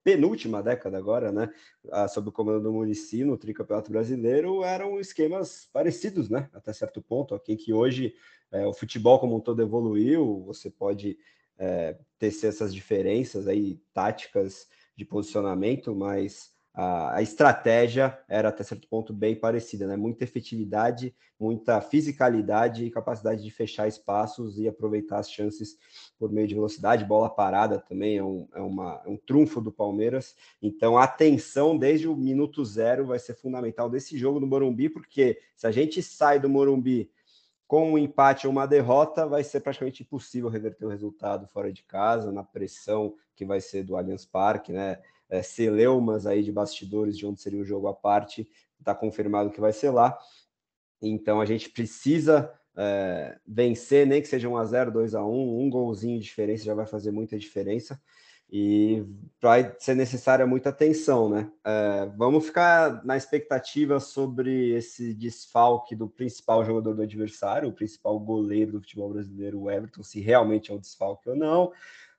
penúltima 0.04 0.62
década 0.62 0.98
agora, 0.98 1.32
né, 1.32 1.50
sob 2.10 2.30
o 2.30 2.32
comando 2.32 2.62
do 2.62 2.74
Murici 2.74 3.24
no 3.24 3.38
tricampeonato 3.38 3.90
brasileiro, 3.90 4.64
eram 4.64 5.00
esquemas 5.00 5.68
parecidos, 5.72 6.30
né, 6.30 6.50
até 6.54 6.74
certo 6.74 7.02
ponto, 7.02 7.34
aqui 7.34 7.56
que 7.56 7.74
hoje 7.74 8.14
é, 8.52 8.68
o 8.68 8.74
futebol 8.74 9.18
como 9.18 9.36
um 9.36 9.40
todo 9.40 9.62
evoluiu, 9.62 10.44
você 10.46 10.70
pode 10.70 11.18
é, 11.58 11.98
ter 12.20 12.28
essas 12.28 12.74
diferenças 12.74 13.48
aí 13.48 13.80
táticas 13.94 14.68
de 14.96 15.06
posicionamento, 15.06 15.96
mas 15.96 16.54
a, 16.74 17.18
a, 17.18 17.22
estratégia 17.22 18.18
era 18.28 18.50
até 18.50 18.64
certo 18.64 18.88
ponto 18.88 19.14
bem 19.14 19.36
parecida, 19.36 19.86
né? 19.86 19.96
Muita 19.96 20.24
efetividade, 20.24 21.16
muita 21.40 21.80
fisicalidade 21.82 22.86
e 22.86 22.90
capacidade 22.90 23.44
de 23.44 23.52
fechar 23.52 23.88
espaços 23.88 24.58
e 24.58 24.68
aproveitar 24.68 25.20
as 25.20 25.30
chances 25.30 25.78
por 26.18 26.32
meio 26.32 26.48
de 26.48 26.56
velocidade, 26.56 27.06
bola 27.06 27.30
parada 27.30 27.80
também 27.80 28.18
é 28.18 28.24
um, 28.24 28.48
é 28.56 28.62
uma, 28.62 29.02
é 29.06 29.10
um 29.10 29.18
trunfo 29.18 29.62
do 29.62 29.72
Palmeiras. 29.72 30.36
Então, 30.62 30.98
a 30.98 31.04
atenção 31.04 31.78
desde 31.78 32.08
o 32.08 32.16
minuto 32.16 32.66
zero 32.66 33.06
vai 33.06 33.20
ser 33.20 33.36
fundamental 33.36 33.88
desse 33.88 34.18
jogo 34.18 34.40
no 34.40 34.48
Morumbi, 34.48 34.90
porque 34.90 35.40
se 35.56 35.68
a 35.68 35.72
gente 35.72 36.02
sai 36.02 36.40
do 36.40 36.50
Morumbi 36.50 37.12
com 37.74 37.94
um 37.94 37.98
empate 37.98 38.46
ou 38.46 38.54
uma 38.54 38.68
derrota, 38.68 39.26
vai 39.26 39.44
ser 39.44 39.60
praticamente 39.62 40.04
impossível 40.04 40.48
reverter 40.48 40.86
o 40.86 40.90
resultado 40.90 41.48
fora 41.48 41.74
de 41.74 41.82
casa, 41.82 42.32
na 42.32 42.44
pressão 42.44 43.16
que 43.36 43.44
vai 43.44 43.60
ser 43.60 43.84
do 43.84 43.98
Allianz 43.98 44.28
Parque, 44.28 44.72
né? 44.72 45.00
é, 45.28 45.42
celeumas 45.42 46.28
aí 46.28 46.44
de 46.44 46.52
bastidores 46.52 47.18
de 47.18 47.26
onde 47.26 47.42
seria 47.42 47.60
o 47.60 47.66
jogo 47.66 47.88
à 47.88 47.94
parte, 47.96 48.48
está 48.78 48.94
confirmado 48.94 49.50
que 49.50 49.60
vai 49.60 49.74
ser 49.74 49.90
lá. 49.90 50.16
Então 51.02 51.42
a 51.42 51.48
gente 51.48 51.68
precisa 51.68 52.54
é, 52.78 53.40
vencer, 53.44 54.06
nem 54.06 54.22
que 54.22 54.28
seja 54.28 54.48
1 54.48 54.56
a 54.56 54.66
0 54.66 54.92
2 54.92 55.16
a 55.16 55.26
1 55.26 55.60
um 55.60 55.68
golzinho 55.68 56.20
de 56.20 56.26
diferença 56.26 56.66
já 56.66 56.76
vai 56.76 56.86
fazer 56.86 57.10
muita 57.10 57.40
diferença. 57.40 58.00
E 58.56 59.04
vai 59.42 59.76
ser 59.80 59.96
necessária 59.96 60.46
muita 60.46 60.70
atenção, 60.70 61.28
né? 61.28 61.52
É, 61.66 62.06
vamos 62.16 62.46
ficar 62.46 63.04
na 63.04 63.18
expectativa 63.18 64.00
sobre 64.00 64.76
esse 64.76 65.12
desfalque 65.12 65.96
do 65.96 66.08
principal 66.08 66.64
jogador 66.64 66.94
do 66.94 67.02
adversário, 67.02 67.68
o 67.68 67.74
principal 67.74 68.20
goleiro 68.20 68.74
do 68.74 68.82
futebol 68.82 69.10
brasileiro, 69.10 69.60
o 69.60 69.72
Everton, 69.72 70.04
se 70.04 70.22
realmente 70.22 70.70
é 70.70 70.74
um 70.76 70.80
desfalque 70.80 71.28
ou 71.28 71.36
não 71.36 71.72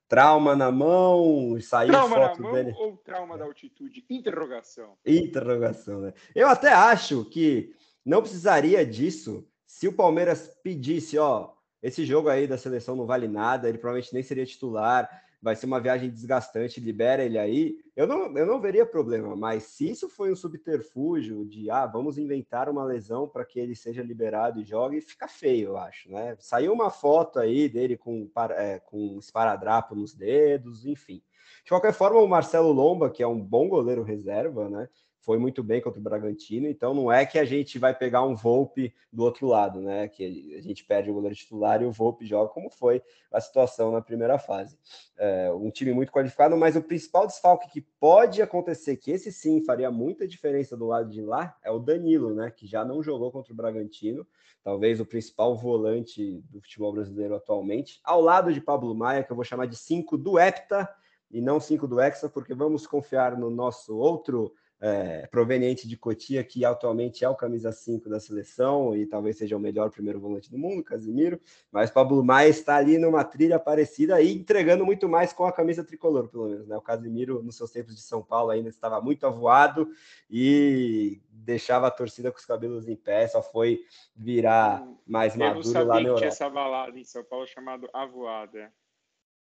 trauma 0.09 0.55
na 0.55 0.71
mão, 0.71 1.59
saiu 1.61 1.93
trauma 1.93 2.17
foto 2.17 2.43
na 2.43 2.49
mão 2.49 2.53
dele. 2.53 2.75
ou 2.79 2.97
trauma 2.99 3.39
da 3.39 3.45
altitude? 3.45 4.05
Interrogação. 4.11 4.97
Interrogação, 5.05 6.01
né? 6.01 6.13
Eu 6.35 6.49
até 6.49 6.73
acho 6.73 7.25
que 7.25 7.75
não 8.05 8.21
precisaria 8.21 8.85
disso 8.85 9.49
se 9.67 9.89
o 9.89 9.93
Palmeiras 9.93 10.49
pedisse, 10.63 11.19
ó, 11.19 11.53
esse 11.83 12.05
jogo 12.05 12.29
aí 12.29 12.47
da 12.47 12.57
seleção 12.57 12.95
não 12.95 13.07
vale 13.07 13.27
nada, 13.27 13.69
ele 13.69 13.79
provavelmente 13.79 14.13
nem 14.13 14.23
seria 14.23 14.47
titular 14.47 15.09
vai 15.45 15.55
ser 15.55 15.67
uma 15.67 15.79
viagem 15.79 16.09
desgastante, 16.09 16.81
libera 16.81 17.23
ele 17.23 17.39
aí, 17.39 17.77
eu 17.95 18.07
não, 18.07 18.35
eu 18.35 18.47
não 18.47 18.59
veria 18.59 18.87
problema, 18.87 19.37
mas 19.37 19.65
se 19.65 19.91
isso 19.91 20.09
foi 20.09 20.33
um 20.33 20.35
subterfúgio 20.35 21.45
de, 21.45 21.71
ah, 21.71 21.85
vamos 21.85 22.17
inventar 22.17 22.67
uma 22.71 22.83
lesão 22.83 23.29
para 23.29 23.45
que 23.45 23.61
ele 23.61 23.77
seja 23.77 24.03
liberado 24.03 24.59
e 24.59 24.65
jogue, 24.65 25.03
fica 25.03 25.29
feio, 25.29 25.69
eu 25.69 25.77
acho, 25.77 26.11
né? 26.11 26.35
Saiu 26.39 26.73
uma 26.73 26.89
foto 26.89 27.39
aí 27.39 27.69
dele 27.69 27.95
com, 27.95 28.27
é, 28.53 28.79
com 28.79 29.19
esparadrapo 29.19 29.95
nos 29.95 30.15
dedos, 30.15 30.87
enfim. 30.87 31.23
De 31.63 31.69
qualquer 31.69 31.93
forma, 31.93 32.21
o 32.21 32.27
Marcelo 32.27 32.73
Lomba, 32.73 33.11
que 33.11 33.23
é 33.23 33.27
um 33.27 33.39
bom 33.39 33.69
goleiro 33.69 34.03
reserva, 34.03 34.71
né? 34.71 34.89
Foi 35.25 35.39
muito 35.39 35.63
bem 35.63 35.81
contra 35.81 35.99
o 35.99 36.03
Bragantino, 36.03 36.69
então 36.69 36.93
não 36.93 37.11
é 37.11 37.25
que 37.25 37.39
a 37.39 37.45
gente 37.45 37.79
vai 37.79 37.95
pegar 37.95 38.23
um 38.23 38.37
Volpe 38.37 38.95
do 39.11 39.25
outro 39.25 39.47
lado, 39.47 39.81
né? 39.81 40.07
Que 40.07 40.55
a 40.59 40.61
gente 40.61 40.85
perde 40.85 41.11
o 41.11 41.15
goleiro 41.15 41.35
titular 41.35 41.81
e 41.83 41.87
o 41.87 41.91
Volpe 41.91 42.27
joga, 42.27 42.53
como 42.53 42.69
foi 42.69 43.03
a 43.33 43.41
situação 43.41 43.91
na 43.91 44.03
primeira 44.03 44.39
fase. 44.39 44.79
É, 45.17 45.51
um 45.53 45.71
time 45.71 45.95
muito 45.95 46.13
qualificado, 46.13 46.57
mas 46.57 46.77
o 46.77 46.83
principal 46.83 47.27
desfalque 47.27 47.71
que 47.71 47.81
pode 47.99 48.43
acontecer, 48.43 48.99
que 48.99 49.11
esse 49.11 49.33
sim 49.33 49.63
faria 49.63 49.91
muita 49.91 50.29
diferença 50.29 50.77
do 50.77 50.87
lado 50.87 51.09
de 51.09 51.23
lá, 51.23 51.57
é 51.65 51.71
o 51.71 51.79
Danilo, 51.79 52.35
né? 52.35 52.51
Que 52.51 52.67
já 52.67 52.85
não 52.85 53.03
jogou 53.03 53.33
contra 53.33 53.53
o 53.53 53.57
Bragantino, 53.57 54.27
talvez 54.63 55.01
o 55.01 55.07
principal 55.07 55.57
volante 55.57 56.45
do 56.51 56.61
futebol 56.61 56.93
brasileiro 56.93 57.35
atualmente, 57.35 57.99
ao 58.05 58.21
lado 58.21 58.53
de 58.53 58.61
Pablo 58.61 58.95
Maia, 58.95 59.25
que 59.25 59.33
eu 59.33 59.37
vou 59.37 59.45
chamar 59.45 59.67
de 59.67 59.77
5 59.77 60.19
do 60.19 60.39
Hepta 60.39 60.87
e 61.31 61.41
não 61.41 61.59
5 61.59 61.89
do 61.89 62.01
Hexa, 62.01 62.29
porque 62.29 62.55
vamos 62.55 62.87
confiar 62.87 63.37
no 63.37 63.51
nosso 63.51 63.97
outro 63.97 64.53
é, 64.87 65.27
proveniente 65.29 65.89
de 65.89 65.97
Cotia, 65.97 66.45
que 66.45 66.63
atualmente 66.63 67.25
é 67.25 67.29
o 67.29 67.35
camisa 67.35 67.73
5 67.73 68.07
da 68.07 68.21
seleção 68.21 68.95
e 68.95 69.07
talvez 69.07 69.39
seja 69.39 69.57
o 69.57 69.61
melhor 69.61 69.89
primeiro 69.89 70.21
volante 70.21 70.51
do 70.51 70.59
mundo, 70.59 70.85
Casimiro, 70.85 71.41
mas 71.73 71.91
Pablo 71.91 72.23
Maia 72.23 72.51
está 72.51 72.77
ali 72.77 72.99
numa 72.99 73.25
trilha 73.25 73.59
parecida 73.59 74.21
e 74.21 74.35
entregando 74.35 74.85
muito 74.85 75.09
mais 75.09 75.33
com 75.33 75.47
a 75.47 75.53
camisa 75.53 75.83
tricolor, 75.83 76.29
pelo 76.29 76.51
menos. 76.51 76.69
Né? 76.69 76.77
O 76.77 76.83
Casimiro, 76.83 77.43
nos 77.43 77.57
seus 77.57 77.71
tempos 77.71 77.95
de 77.95 78.03
São 78.03 78.23
Paulo, 78.23 78.51
ainda 78.51 78.69
estava 78.69 79.01
muito 79.01 79.27
avoado 79.27 79.89
e 80.29 81.19
deixava 81.31 81.87
a 81.87 81.91
torcida 81.91 82.31
com 82.31 82.37
os 82.37 82.45
cabelos 82.45 82.87
em 82.87 82.95
pé, 82.95 83.27
só 83.27 83.43
foi 83.43 83.81
virar 84.15 84.87
mais 85.07 85.35
maduro 85.35 85.67
lá 85.67 85.73
na 85.73 85.81
Europa. 85.81 86.09
Eu 86.09 86.17
tinha 86.17 86.29
essa 86.29 86.51
balada 86.51 86.99
em 86.99 87.05
São 87.05 87.25
Paulo 87.25 87.47
chamado 87.47 87.89
Avoada. 87.91 88.71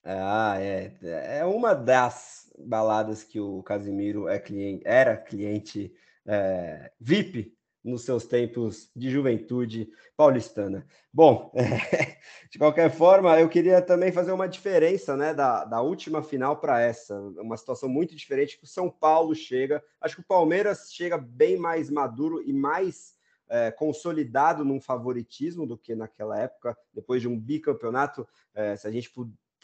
Ah, 0.05 0.57
é. 0.61 0.93
É 1.39 1.45
uma 1.45 1.75
das 1.75 2.53
baladas 2.59 3.25
que 3.25 3.41
o 3.41 3.63
Casimiro 3.63 4.29
é 4.29 4.39
cliente, 4.39 4.83
era 4.85 5.17
cliente 5.17 5.95
é, 6.27 6.93
VIP 7.01 7.57
nos 7.83 8.03
seus 8.03 8.27
tempos 8.27 8.91
de 8.95 9.11
juventude 9.11 9.91
paulistana. 10.17 10.87
Bom, 11.13 11.51
é, 11.55 12.17
de 12.51 12.59
qualquer 12.59 12.91
forma, 12.91 13.39
eu 13.39 13.49
queria 13.49 13.81
também 13.81 14.13
fazer 14.13 14.33
uma 14.33 14.49
diferença 14.49 15.17
né, 15.17 15.35
da, 15.35 15.65
da 15.65 15.81
última 15.81 16.23
final 16.23 16.59
para 16.59 16.81
essa. 16.81 17.19
Uma 17.39 17.57
situação 17.57 17.89
muito 17.89 18.15
diferente 18.15 18.59
que 18.59 18.65
o 18.65 18.69
São 18.69 18.91
Paulo 18.91 19.35
chega. 19.35 19.83
Acho 20.01 20.17
que 20.17 20.23
o 20.23 20.27
Palmeiras 20.27 20.93
chega 20.93 21.19
bem 21.19 21.57
mais 21.57 21.91
maduro 21.91 22.43
e 22.43 22.53
mais 22.53 23.15
é, 23.49 23.71
consolidado 23.71 24.65
num 24.65 24.81
favoritismo 24.81 25.67
do 25.67 25.77
que 25.77 25.95
naquela 25.95 26.39
época, 26.41 26.77
depois 26.93 27.21
de 27.21 27.29
um 27.29 27.39
bicampeonato. 27.39 28.27
É, 28.55 28.77
se 28.77 28.87
a 28.87 28.91
gente 28.91 29.11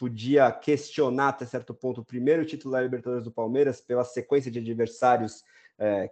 podia 0.01 0.51
questionar 0.51 1.27
até 1.27 1.45
certo 1.45 1.75
ponto 1.75 2.01
o 2.01 2.03
primeiro 2.03 2.43
título 2.43 2.71
da 2.71 2.81
Libertadores 2.81 3.23
do 3.23 3.31
Palmeiras 3.31 3.79
pela 3.79 4.03
sequência 4.03 4.49
de 4.49 4.57
adversários 4.57 5.43
é, 5.77 6.09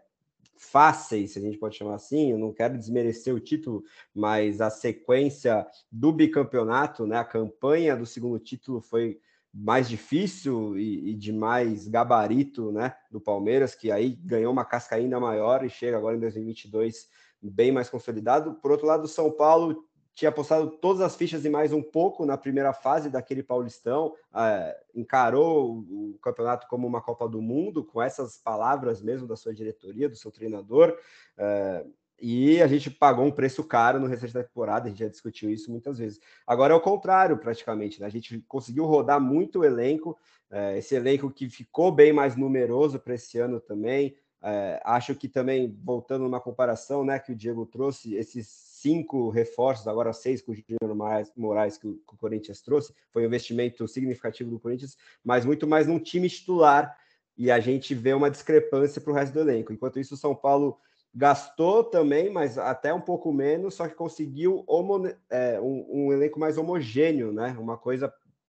fáceis, 0.56 1.32
se 1.32 1.40
a 1.40 1.42
gente 1.42 1.58
pode 1.58 1.76
chamar 1.76 1.96
assim. 1.96 2.30
Eu 2.30 2.38
não 2.38 2.54
quero 2.54 2.78
desmerecer 2.78 3.34
o 3.34 3.40
título, 3.40 3.84
mas 4.14 4.62
a 4.62 4.70
sequência 4.70 5.66
do 5.92 6.12
bicampeonato, 6.12 7.08
né, 7.08 7.18
a 7.18 7.26
campanha 7.26 7.98
do 7.98 8.06
segundo 8.06 8.38
título 8.38 8.80
foi 8.80 9.20
mais 9.52 9.90
difícil 9.90 10.78
e, 10.78 11.10
e, 11.10 11.16
de 11.16 11.34
mais 11.34 11.88
gabarito 11.88 12.72
né, 12.72 12.94
do 13.10 13.20
Palmeiras, 13.20 13.74
que 13.74 13.92
aí 13.92 14.12
ganhou 14.24 14.54
uma 14.54 14.66
casca 14.66 14.98
ainda 14.98 15.20
maior 15.20 15.66
e 15.66 15.70
chega 15.72 15.98
agora 15.98 16.16
em 16.16 16.20
2022 16.20 17.10
bem 17.42 17.72
mais 17.72 17.90
consolidado. 17.90 18.54
Por 18.62 18.70
outro 18.70 18.86
lado, 18.86 19.06
o 19.06 19.08
São 19.08 19.32
Paulo 19.32 19.89
tinha 20.20 20.30
apostado 20.30 20.70
todas 20.70 21.02
as 21.02 21.16
fichas 21.16 21.46
e 21.46 21.50
mais 21.50 21.72
um 21.72 21.82
pouco 21.82 22.26
na 22.26 22.38
primeira 22.38 22.74
fase 22.74 23.10
daquele 23.10 23.42
Paulistão, 23.42 24.14
é, 24.36 24.78
encarou 24.94 25.78
o 25.78 26.20
campeonato 26.22 26.68
como 26.68 26.86
uma 26.86 27.02
Copa 27.02 27.28
do 27.28 27.42
Mundo, 27.42 27.86
com 27.86 28.02
essas 28.02 28.38
palavras 28.38 29.02
mesmo 29.02 29.26
da 29.26 29.38
sua 29.38 29.54
diretoria, 29.54 30.10
do 30.10 30.18
seu 30.18 30.30
treinador, 30.30 30.94
é, 31.38 31.86
e 32.22 32.62
a 32.62 32.68
gente 32.68 32.92
pagou 32.92 33.24
um 33.24 33.32
preço 33.32 33.64
caro 33.64 33.98
no 33.98 34.08
restante 34.08 34.34
da 34.34 34.44
temporada, 34.44 34.88
a 34.88 34.90
gente 34.90 35.00
já 35.00 35.08
discutiu 35.08 35.50
isso 35.50 35.72
muitas 35.72 35.98
vezes. 35.98 36.20
Agora 36.46 36.74
é 36.74 36.76
o 36.76 36.82
contrário, 36.82 37.38
praticamente, 37.38 38.02
né? 38.02 38.08
a 38.08 38.10
gente 38.10 38.44
conseguiu 38.46 38.86
rodar 38.86 39.22
muito 39.22 39.60
o 39.60 39.64
elenco, 39.64 40.18
é, 40.52 40.78
esse 40.78 40.96
elenco 40.96 41.32
que 41.32 41.50
ficou 41.50 41.94
bem 41.94 42.12
mais 42.12 42.36
numeroso 42.36 43.00
para 43.00 43.14
esse 43.16 43.40
ano 43.40 43.58
também, 43.62 44.18
é, 44.42 44.82
acho 44.84 45.16
que 45.16 45.30
também, 45.30 45.78
voltando 45.82 46.26
numa 46.26 46.42
comparação 46.42 47.06
né, 47.06 47.20
que 47.20 47.32
o 47.32 47.36
Diego 47.36 47.66
trouxe, 47.66 48.16
esses 48.16 48.69
cinco 48.82 49.30
reforços, 49.30 49.88
agora 49.88 50.14
seis 50.14 50.42
com 50.42 50.52
o 50.52 50.56
Júnior 50.56 51.30
Moraes 51.36 51.78
que 51.78 51.88
o, 51.88 52.00
Corinthians 52.18 52.62
trouxe, 52.62 52.94
foi 53.12 53.24
um 53.24 53.26
investimento 53.26 53.88
significativo 53.88 54.50
do 54.50 54.60
Corinthians, 54.60 54.98
mas 55.24 55.46
muito 55.46 55.68
mais 55.68 55.88
num 55.88 56.00
time 56.00 56.30
titular, 56.30 56.98
e 57.38 57.50
a 57.52 57.60
gente 57.60 57.94
vê 57.94 58.14
uma 58.14 58.30
discrepância 58.30 59.02
para 59.02 59.12
o 59.12 59.16
resto 59.16 59.34
do 59.34 59.40
elenco. 59.40 59.72
Enquanto 59.72 60.00
isso, 60.00 60.14
o 60.14 60.18
São 60.18 60.36
Paulo 60.36 60.78
gastou 61.14 61.84
também, 61.84 62.30
mas 62.30 62.58
até 62.58 62.94
um 62.94 63.02
pouco 63.02 63.32
menos, 63.32 63.76
só 63.76 63.88
que 63.88 63.96
conseguiu 63.96 64.64
homo, 64.68 65.08
é, 65.30 65.60
um, 65.60 65.86
um, 65.90 66.14
elenco 66.14 66.40
mais 66.40 66.58
homogêneo, 66.58 67.32
né? 67.32 67.56
Uma 67.60 67.78
coisa 67.78 68.14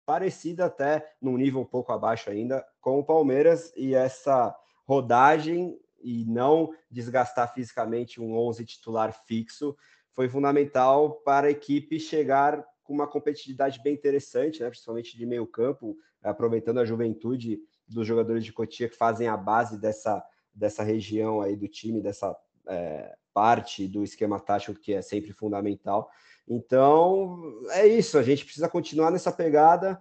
parecida 0.04 0.64
até 0.64 1.12
num 1.20 1.36
nível 1.36 1.60
um 1.60 1.64
pouco 1.64 1.92
abaixo 1.92 2.30
ainda 2.30 2.66
com 2.80 2.98
o 2.98 3.04
Palmeiras 3.04 3.72
e 3.76 3.94
essa 3.94 4.54
rodagem 4.86 5.78
e 6.02 6.24
não 6.24 6.74
desgastar 6.90 7.52
fisicamente 7.52 8.20
um 8.20 8.34
11 8.36 8.64
titular 8.64 9.12
fixo 9.26 9.76
foi 10.20 10.28
fundamental 10.28 11.12
para 11.24 11.46
a 11.46 11.50
equipe 11.50 11.98
chegar 11.98 12.62
com 12.82 12.92
uma 12.92 13.06
competitividade 13.06 13.80
bem 13.82 13.94
interessante, 13.94 14.60
né, 14.60 14.68
principalmente 14.68 15.16
de 15.16 15.24
meio 15.24 15.46
campo, 15.46 15.96
aproveitando 16.22 16.78
a 16.78 16.84
juventude 16.84 17.58
dos 17.88 18.06
jogadores 18.06 18.44
de 18.44 18.52
Cotia 18.52 18.86
que 18.86 18.98
fazem 18.98 19.28
a 19.28 19.36
base 19.38 19.80
dessa, 19.80 20.22
dessa 20.52 20.82
região 20.82 21.40
aí 21.40 21.56
do 21.56 21.66
time, 21.66 22.02
dessa 22.02 22.36
é, 22.68 23.16
parte 23.32 23.88
do 23.88 24.04
esquema 24.04 24.38
tático 24.38 24.78
que 24.78 24.92
é 24.92 25.00
sempre 25.00 25.32
fundamental. 25.32 26.10
Então, 26.46 27.40
é 27.70 27.86
isso, 27.86 28.18
a 28.18 28.22
gente 28.22 28.44
precisa 28.44 28.68
continuar 28.68 29.10
nessa 29.10 29.32
pegada 29.32 29.98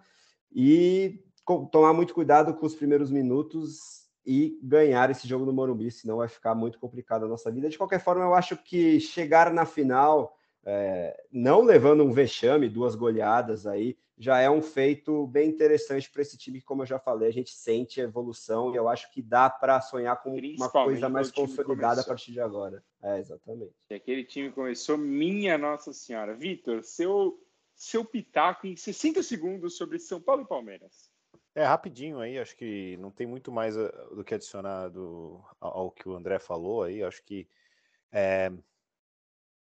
e 0.54 1.24
tomar 1.72 1.94
muito 1.94 2.14
cuidado 2.14 2.54
com 2.54 2.66
os 2.66 2.76
primeiros 2.76 3.10
minutos 3.10 3.99
e 4.26 4.60
ganhar 4.62 5.10
esse 5.10 5.28
jogo 5.28 5.46
no 5.46 5.54
Morumbi, 5.54 5.90
senão 5.92 6.18
vai 6.18 6.28
ficar 6.28 6.54
muito 6.54 6.80
complicado 6.80 7.26
a 7.26 7.28
nossa 7.28 7.52
vida. 7.52 7.70
De 7.70 7.78
qualquer 7.78 8.00
forma, 8.00 8.24
eu 8.24 8.36
acho 8.36 8.58
que 8.58 9.00
chegar 9.00 9.52
na 9.54 9.66
final, 9.66 10.36
é, 10.66 11.20
não 11.32 11.62
levando 11.62 12.04
um 12.04 12.12
vexame, 12.12 12.70
duas 12.70 12.96
goleadas 12.96 13.66
aí, 13.66 13.98
já 14.20 14.40
é 14.40 14.50
um 14.50 14.62
feito 14.62 15.26
bem 15.28 15.50
interessante 15.50 16.12
para 16.12 16.22
esse 16.22 16.38
time, 16.38 16.60
que, 16.60 16.66
como 16.66 16.82
eu 16.82 16.86
já 16.86 17.00
falei, 17.00 17.30
a 17.30 17.32
gente 17.32 17.52
sente 17.52 18.02
a 18.02 18.04
evolução 18.04 18.74
e 18.74 18.76
eu 18.76 18.90
acho 18.90 19.10
que 19.14 19.22
dá 19.22 19.50
para 19.50 19.80
sonhar 19.80 20.22
com 20.22 20.38
uma 20.38 20.70
coisa 20.70 21.08
mais 21.08 21.32
consolidada 21.32 22.02
a 22.02 22.04
partir 22.04 22.34
de 22.34 22.42
agora. 22.42 22.84
É, 23.02 23.18
exatamente. 23.18 23.74
E 23.90 23.94
aquele 23.96 24.26
time 24.26 24.52
começou, 24.52 24.98
minha 24.98 25.58
Nossa 25.58 25.94
Senhora. 25.94 26.36
Vitor, 26.36 26.84
seu, 26.84 27.42
seu 27.74 28.04
pitaco 28.04 28.68
em 28.68 28.76
60 28.76 29.24
segundos 29.24 29.78
sobre 29.78 29.98
São 29.98 30.20
Paulo 30.20 30.42
e 30.42 30.48
Palmeiras. 30.48 31.09
É, 31.56 31.64
rapidinho 31.64 32.20
aí, 32.20 32.38
acho 32.38 32.56
que 32.56 32.96
não 32.98 33.12
tem 33.12 33.26
muito 33.26 33.52
mais 33.52 33.76
eh, 33.76 33.92
do 34.16 34.24
que 34.24 34.36
adicionar 34.36 34.90
do, 34.90 35.44
ao 35.60 35.92
que 35.92 36.08
o 36.08 36.16
André 36.16 36.40
falou 36.40 36.84
aí. 36.84 37.04
Acho 37.04 37.24
que 37.24 37.48
é, 38.12 38.52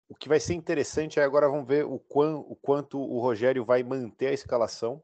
o 0.10 0.16
que 0.16 0.30
vai 0.30 0.40
ser 0.40 0.54
interessante 0.54 1.20
é 1.20 1.24
agora 1.24 1.50
vamos 1.50 1.68
ver 1.68 1.86
o, 1.86 2.00
quão, 2.00 2.40
o 2.40 2.56
quanto 2.56 3.00
o 3.00 3.20
Rogério 3.20 3.66
vai 3.66 3.84
manter 3.84 4.28
a 4.28 4.34
escalação 4.34 5.04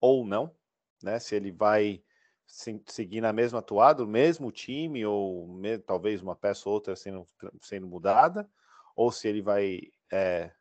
ou 0.00 0.24
não, 0.24 0.54
né? 1.02 1.18
Se 1.18 1.34
ele 1.34 1.50
vai 1.50 2.02
se, 2.46 2.80
seguir 2.86 3.20
na 3.20 3.32
mesma 3.32 3.58
atuada, 3.58 4.04
o 4.04 4.06
mesmo 4.06 4.52
time, 4.52 5.04
ou 5.04 5.48
me, 5.48 5.78
talvez 5.78 6.22
uma 6.22 6.36
peça 6.36 6.68
ou 6.68 6.74
outra 6.74 6.94
sendo, 6.94 7.26
sendo 7.60 7.86
mudada, 7.86 8.48
ou 8.94 9.10
se 9.10 9.26
ele 9.26 9.42
vai 9.42 9.80
é, 10.12 10.52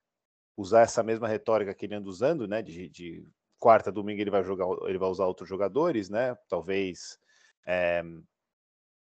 usar 0.58 0.82
essa 0.82 1.04
mesma 1.04 1.28
retórica 1.28 1.74
que 1.74 1.86
ele 1.86 1.96
anda 1.96 2.10
usando, 2.10 2.48
né? 2.48 2.62
De, 2.64 2.89
de 2.89 3.28
quarta, 3.62 3.91
domingo 3.91 4.20
ele 4.20 4.32
vai 4.32 4.43
jogar, 4.43 4.66
ele 4.89 4.97
vai 4.97 5.07
usar 5.07 5.28
outros 5.28 5.47
jogadores, 5.47 6.09
né? 6.09 6.36
Talvez 6.49 7.20
é, 7.66 8.03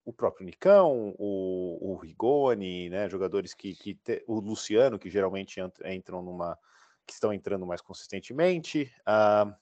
o 0.06 0.12
próprio 0.12 0.46
Nicão, 0.46 1.14
o, 1.18 1.92
o 1.92 1.96
Rigoni, 1.96 2.88
né? 2.88 3.10
Jogadores 3.10 3.52
que, 3.52 3.74
que 3.74 3.94
te, 3.94 4.24
o 4.26 4.40
Luciano, 4.40 4.98
que 4.98 5.10
geralmente 5.10 5.60
entram 5.84 6.22
numa, 6.22 6.58
que 7.06 7.12
estão 7.12 7.30
entrando 7.30 7.66
mais 7.66 7.82
consistentemente. 7.82 8.90
Uh, 9.02 9.54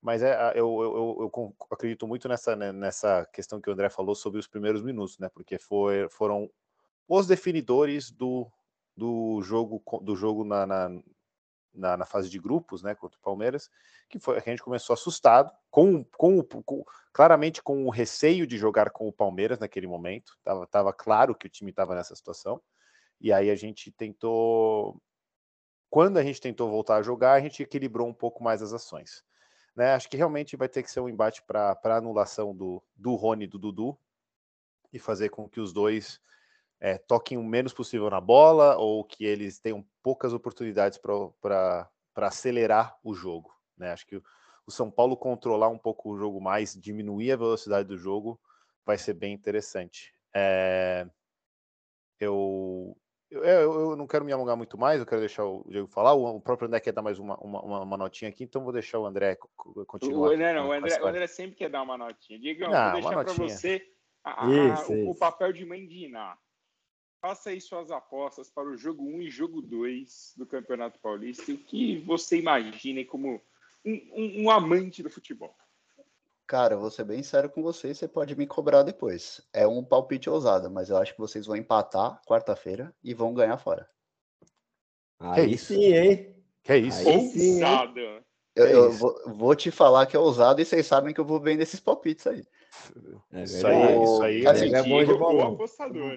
mas 0.00 0.22
é, 0.22 0.52
eu, 0.54 0.80
eu, 0.80 1.30
eu, 1.34 1.56
acredito 1.70 2.06
muito 2.06 2.28
nessa, 2.28 2.56
né, 2.56 2.72
nessa 2.72 3.26
questão 3.26 3.60
que 3.60 3.68
o 3.68 3.72
André 3.74 3.90
falou 3.90 4.14
sobre 4.14 4.40
os 4.40 4.48
primeiros 4.48 4.82
minutos, 4.82 5.18
né? 5.18 5.28
Porque 5.28 5.58
foi, 5.58 6.08
foram 6.08 6.50
os 7.06 7.26
definidores 7.26 8.10
do, 8.10 8.50
do 8.96 9.42
jogo 9.42 9.82
do 10.02 10.16
jogo 10.16 10.44
na, 10.44 10.66
na, 10.66 10.88
na, 11.78 11.96
na, 11.96 12.04
fase 12.04 12.28
de 12.28 12.38
grupos, 12.38 12.82
né, 12.82 12.94
contra 12.94 13.18
o 13.18 13.22
Palmeiras, 13.22 13.70
que 14.08 14.18
foi 14.18 14.36
a 14.36 14.40
gente 14.40 14.62
começou 14.62 14.94
assustado, 14.94 15.52
com, 15.70 16.04
com, 16.16 16.42
com, 16.42 16.84
claramente 17.12 17.62
com 17.62 17.86
o 17.86 17.90
receio 17.90 18.46
de 18.46 18.58
jogar 18.58 18.90
com 18.90 19.08
o 19.08 19.12
Palmeiras 19.12 19.58
naquele 19.58 19.86
momento, 19.86 20.36
tava, 20.42 20.66
tava 20.66 20.92
claro 20.92 21.34
que 21.34 21.46
o 21.46 21.50
time 21.50 21.70
estava 21.70 21.94
nessa 21.94 22.14
situação, 22.14 22.60
e 23.20 23.32
aí 23.32 23.50
a 23.50 23.56
gente 23.56 23.90
tentou, 23.90 25.00
quando 25.88 26.18
a 26.18 26.22
gente 26.22 26.40
tentou 26.40 26.70
voltar 26.70 26.96
a 26.96 27.02
jogar, 27.02 27.34
a 27.34 27.40
gente 27.40 27.62
equilibrou 27.62 28.06
um 28.06 28.14
pouco 28.14 28.42
mais 28.42 28.62
as 28.62 28.72
ações. 28.72 29.24
Né? 29.74 29.94
Acho 29.94 30.08
que 30.08 30.16
realmente 30.16 30.56
vai 30.56 30.68
ter 30.68 30.82
que 30.82 30.90
ser 30.90 31.00
um 31.00 31.08
embate 31.08 31.42
para 31.42 31.78
anulação 31.96 32.54
do, 32.54 32.82
do 32.96 33.14
Rony 33.14 33.44
e 33.44 33.48
do 33.48 33.58
Dudu, 33.58 33.98
e 34.92 34.98
fazer 34.98 35.28
com 35.28 35.48
que 35.48 35.60
os 35.60 35.72
dois 35.72 36.20
é, 36.80 36.96
toquem 36.98 37.36
o 37.36 37.44
menos 37.44 37.72
possível 37.72 38.08
na 38.08 38.20
bola 38.20 38.76
ou 38.76 39.04
que 39.04 39.24
eles 39.24 39.58
tenham 39.58 39.84
poucas 40.02 40.32
oportunidades 40.32 40.98
para 40.98 41.90
acelerar 42.16 42.96
o 43.02 43.14
jogo. 43.14 43.52
Né? 43.76 43.92
Acho 43.92 44.06
que 44.06 44.16
o, 44.16 44.22
o 44.66 44.70
São 44.70 44.90
Paulo 44.90 45.16
controlar 45.16 45.68
um 45.68 45.78
pouco 45.78 46.10
o 46.10 46.18
jogo 46.18 46.40
mais, 46.40 46.74
diminuir 46.74 47.32
a 47.32 47.36
velocidade 47.36 47.88
do 47.88 47.96
jogo, 47.96 48.40
vai 48.84 48.98
ser 48.98 49.14
bem 49.14 49.32
interessante. 49.32 50.14
É, 50.34 51.06
eu, 52.20 52.96
eu, 53.30 53.42
eu, 53.42 53.96
não 53.96 54.06
quero 54.06 54.24
me 54.24 54.32
alongar 54.32 54.56
muito 54.56 54.78
mais, 54.78 55.00
eu 55.00 55.06
quero 55.06 55.20
deixar 55.20 55.44
o 55.44 55.64
Diego 55.68 55.88
falar. 55.88 56.14
O, 56.14 56.40
próprio 56.40 56.66
André 56.66 56.80
quer 56.80 56.92
dar 56.92 57.02
mais 57.02 57.18
uma, 57.18 57.36
uma, 57.38 57.82
uma 57.82 57.96
notinha 57.96 58.30
aqui, 58.30 58.44
então 58.44 58.62
vou 58.62 58.72
deixar 58.72 58.98
o 58.98 59.06
André 59.06 59.36
continuar. 59.86 60.30
O, 60.30 60.36
não, 60.36 60.54
não, 60.54 60.68
o, 60.68 60.72
André, 60.72 61.02
o 61.02 61.06
André 61.06 61.26
sempre 61.26 61.56
quer 61.56 61.68
dar 61.68 61.82
uma 61.82 61.98
notinha. 61.98 62.38
Diego, 62.38 62.64
vou 62.64 62.92
deixar 62.92 63.24
para 63.24 63.32
você 63.32 63.82
a, 64.24 64.46
a, 64.46 64.48
isso, 64.48 64.92
o, 64.92 64.96
isso. 64.96 65.10
o, 65.10 65.14
papel 65.14 65.52
de 65.52 65.64
mandinar. 65.64 66.38
Faça 67.20 67.50
aí 67.50 67.60
suas 67.60 67.90
apostas 67.90 68.48
para 68.48 68.68
o 68.68 68.76
jogo 68.76 69.02
1 69.02 69.22
e 69.22 69.30
jogo 69.30 69.60
2 69.60 70.34
do 70.36 70.46
Campeonato 70.46 71.00
Paulista. 71.00 71.50
O 71.50 71.58
que 71.58 71.98
você 71.98 72.38
imagina 72.38 73.04
como 73.04 73.42
um, 73.84 73.92
um, 74.14 74.42
um 74.44 74.50
amante 74.50 75.02
do 75.02 75.10
futebol? 75.10 75.56
Cara, 76.46 76.76
vou 76.76 76.90
ser 76.90 77.04
bem 77.04 77.22
sério 77.22 77.50
com 77.50 77.62
vocês, 77.62 77.98
você 77.98 78.08
pode 78.08 78.34
me 78.34 78.46
cobrar 78.46 78.82
depois. 78.82 79.46
É 79.52 79.66
um 79.66 79.84
palpite 79.84 80.30
ousado, 80.30 80.70
mas 80.70 80.88
eu 80.88 80.96
acho 80.96 81.12
que 81.12 81.20
vocês 81.20 81.44
vão 81.44 81.56
empatar 81.56 82.22
quarta-feira 82.24 82.94
e 83.04 83.12
vão 83.12 83.34
ganhar 83.34 83.58
fora. 83.58 83.88
Aí 85.18 85.58
sim, 85.58 85.92
hein? 85.92 86.36
Que 86.62 86.72
é 86.72 86.78
isso? 86.78 87.06
Aí 87.06 87.28
sim, 87.28 87.54
ousado. 87.54 88.00
Eu, 88.54 88.66
eu 88.66 88.92
vou, 88.92 89.22
vou, 89.26 89.54
te 89.54 89.70
falar 89.70 90.06
que 90.06 90.16
é 90.16 90.18
ousado 90.18 90.60
e 90.60 90.64
vocês 90.64 90.86
sabem 90.86 91.12
que 91.12 91.20
eu 91.20 91.24
vou 91.24 91.38
bem 91.38 91.56
nesses 91.56 91.80
palpites 91.80 92.26
aí. 92.26 92.44
É 93.32 93.42
isso 93.42 93.66
aí, 93.66 94.02
isso 94.02 94.22
aí 94.22 94.46
assim, 94.46 94.74
é 94.74 94.82
bom 94.82 95.04
de 95.04 95.14
bolão. 95.14 95.58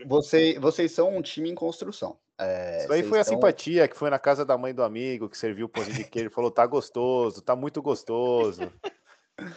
Você, 0.06 0.58
vocês 0.60 0.91
são 0.91 1.16
um 1.16 1.22
time 1.22 1.49
em 1.49 1.56
construção. 1.56 2.18
É, 2.39 2.84
isso 2.84 2.93
aí 2.93 3.04
foi 3.04 3.20
a 3.20 3.24
simpatia 3.24 3.88
que 3.88 3.95
foi 3.95 4.10
na 4.10 4.18
casa 4.18 4.43
da 4.43 4.58
mãe 4.58 4.74
do 4.74 4.84
amigo, 4.84 5.30
que 5.30 5.38
serviu 5.38 5.68
o 5.68 5.70
pãozinho 5.70 5.97
de 5.97 6.04
queijo 6.06 6.30
e 6.30 6.34
falou: 6.34 6.49
tá 6.49 6.66
gostoso, 6.66 7.41
tá 7.41 7.56
muito 7.56 7.82
gostoso. 7.82 8.72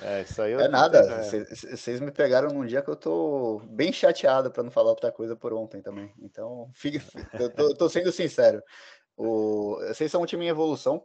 É, 0.03 0.23
isso 0.23 0.41
aí 0.41 0.53
é 0.53 0.69
nada. 0.69 1.23
Vocês 1.23 2.01
me 2.01 2.11
pegaram 2.11 2.49
num 2.49 2.65
dia 2.65 2.83
que 2.83 2.89
eu 2.89 2.97
tô 2.97 3.61
bem 3.67 3.93
chateado 3.93 4.51
para 4.51 4.63
não 4.63 4.71
falar 4.71 4.91
outra 4.91 5.13
coisa 5.13 5.37
por 5.37 5.53
ontem 5.53 5.83
também. 5.83 6.13
Então, 6.21 6.71
fique, 6.75 7.01
eu 7.39 7.51
tô, 7.51 7.75
tô 7.75 7.89
sendo 7.89 8.11
sincero. 8.11 8.63
O, 9.17 9.77
vocês 9.89 10.11
são 10.11 10.23
um 10.23 10.27
time 10.27 10.47
em 10.47 10.49
evolução. 10.49 11.05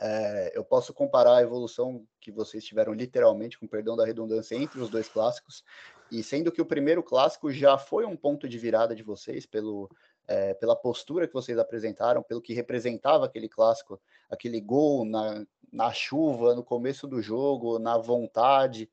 É, 0.00 0.52
eu 0.54 0.64
posso 0.64 0.94
comparar 0.94 1.36
a 1.36 1.42
evolução 1.42 2.06
que 2.20 2.30
vocês 2.30 2.64
tiveram 2.64 2.92
literalmente, 2.92 3.58
com 3.58 3.66
perdão 3.66 3.96
da 3.96 4.06
redundância, 4.06 4.54
entre 4.54 4.80
os 4.80 4.88
dois 4.88 5.08
clássicos, 5.08 5.64
e 6.10 6.22
sendo 6.22 6.52
que 6.52 6.62
o 6.62 6.66
primeiro 6.66 7.02
clássico 7.02 7.50
já 7.50 7.76
foi 7.76 8.04
um 8.06 8.16
ponto 8.16 8.48
de 8.48 8.58
virada 8.58 8.94
de 8.94 9.02
vocês, 9.02 9.44
pelo, 9.44 9.90
é, 10.26 10.54
pela 10.54 10.76
postura 10.76 11.26
que 11.26 11.34
vocês 11.34 11.58
apresentaram, 11.58 12.22
pelo 12.22 12.40
que 12.40 12.54
representava 12.54 13.26
aquele 13.26 13.48
clássico, 13.48 14.00
aquele 14.30 14.60
gol 14.60 15.04
na, 15.04 15.44
na 15.72 15.92
chuva, 15.92 16.54
no 16.54 16.62
começo 16.62 17.08
do 17.08 17.20
jogo, 17.20 17.80
na 17.80 17.98
vontade, 17.98 18.88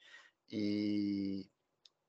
e, 0.51 1.47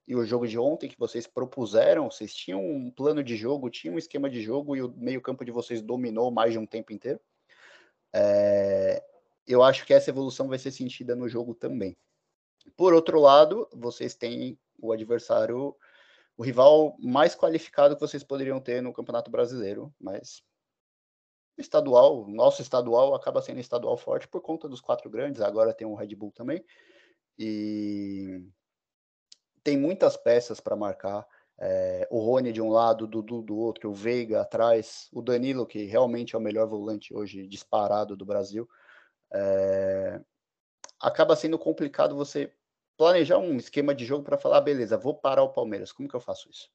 e 0.09 0.17
o 0.17 0.25
jogo 0.25 0.49
de 0.49 0.59
ontem 0.59 0.89
que 0.89 0.99
vocês 0.99 1.27
propuseram, 1.27 2.11
vocês 2.11 2.35
tinham 2.35 2.65
um 2.65 2.91
plano 2.91 3.23
de 3.23 3.37
jogo, 3.37 3.69
tinham 3.69 3.97
um 3.97 3.99
esquema 3.99 4.31
de 4.31 4.41
jogo, 4.41 4.75
e 4.75 4.83
o 4.83 4.91
meio-campo 4.97 5.45
de 5.45 5.53
vocês 5.53 5.83
dominou 5.83 6.31
mais 6.31 6.53
de 6.53 6.59
um 6.59 6.67
tempo 6.67 6.95
inteiro. 6.95 7.21
É, 8.19 9.05
eu 9.47 9.63
acho 9.63 9.85
que 9.85 9.93
essa 9.93 10.09
evolução 10.09 10.49
vai 10.49 10.59
ser 10.59 10.71
sentida 10.71 11.15
no 11.15 11.29
jogo 11.29 11.55
também. 11.55 11.95
Por 12.75 12.95
outro 12.95 13.21
lado, 13.21 13.69
vocês 13.75 14.15
têm 14.15 14.59
o 14.81 14.91
adversário, 14.91 15.77
o 16.35 16.43
rival 16.43 16.97
mais 16.99 17.35
qualificado 17.35 17.95
que 17.95 18.01
vocês 18.01 18.25
poderiam 18.25 18.59
ter 18.59 18.81
no 18.81 18.93
Campeonato 18.93 19.31
Brasileiro, 19.31 19.95
mas 20.01 20.43
estadual, 21.59 22.27
nosso 22.27 22.63
estadual 22.63 23.15
acaba 23.15 23.43
sendo 23.43 23.61
estadual 23.61 23.97
forte 23.97 24.27
por 24.27 24.41
conta 24.41 24.69
dos 24.69 24.81
quatro 24.81 25.11
grandes, 25.11 25.41
agora 25.43 25.75
tem 25.75 25.87
o 25.87 25.95
Red 25.95 26.15
Bull 26.15 26.33
também, 26.33 26.65
e 27.39 28.43
tem 29.63 29.77
muitas 29.77 30.17
peças 30.17 30.59
para 30.59 30.77
marcar. 30.77 31.27
É, 31.59 32.07
o 32.11 32.19
Rony 32.19 32.53
de 32.53 32.61
um 32.61 32.69
lado, 32.69 33.05
o 33.05 33.07
Dudu 33.07 33.41
do 33.41 33.57
outro, 33.57 33.91
o 33.91 33.95
Veiga 33.95 34.43
atrás, 34.43 35.09
o 35.13 35.23
Danilo, 35.23 35.67
que 35.67 35.85
realmente 35.85 36.35
é 36.35 36.39
o 36.39 36.43
melhor 36.43 36.67
volante 36.67 37.15
hoje 37.15 37.47
disparado 37.47 38.17
do 38.17 38.27
Brasil. 38.27 38.69
É, 39.33 40.21
acaba 41.01 41.35
sendo 41.35 41.59
complicado 41.59 42.15
você 42.15 42.53
planejar 42.97 43.39
um 43.39 43.57
esquema 43.57 43.95
de 43.95 44.05
jogo 44.05 44.25
para 44.25 44.39
falar, 44.39 44.59
ah, 44.59 44.61
beleza, 44.61 44.97
vou 44.97 45.15
parar 45.15 45.43
o 45.43 45.53
Palmeiras, 45.53 45.93
como 45.93 46.09
que 46.09 46.17
eu 46.17 46.21
faço 46.21 46.49
isso? 46.51 46.69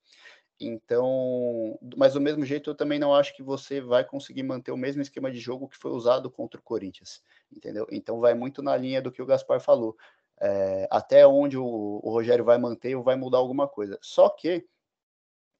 Então, 0.60 1.80
mas 1.98 2.14
do 2.14 2.22
mesmo 2.22 2.46
jeito, 2.46 2.70
eu 2.70 2.76
também 2.76 3.00
não 3.00 3.16
acho 3.16 3.36
que 3.36 3.42
você 3.42 3.82
vai 3.82 4.06
conseguir 4.06 4.44
manter 4.44 4.72
o 4.72 4.78
mesmo 4.78 5.02
esquema 5.02 5.32
de 5.32 5.40
jogo 5.40 5.68
que 5.68 5.78
foi 5.78 5.92
usado 5.92 6.30
contra 6.30 6.60
o 6.60 6.64
Corinthians, 6.64 7.24
entendeu? 7.52 7.88
Então, 7.92 8.20
vai 8.20 8.36
muito 8.36 8.62
na 8.62 8.78
linha 8.78 9.02
do 9.02 9.12
que 9.12 9.22
o 9.22 9.26
Gaspar 9.26 9.60
falou 9.60 9.98
é, 10.42 10.88
até 10.90 11.26
onde 11.28 11.56
o, 11.56 11.64
o, 11.64 12.10
Rogério 12.10 12.44
vai 12.44 12.58
manter 12.58 12.96
ou 12.96 13.04
vai 13.04 13.16
mudar 13.16 13.38
alguma 13.38 13.68
coisa. 13.68 14.00
Só 14.02 14.28
que, 14.28 14.68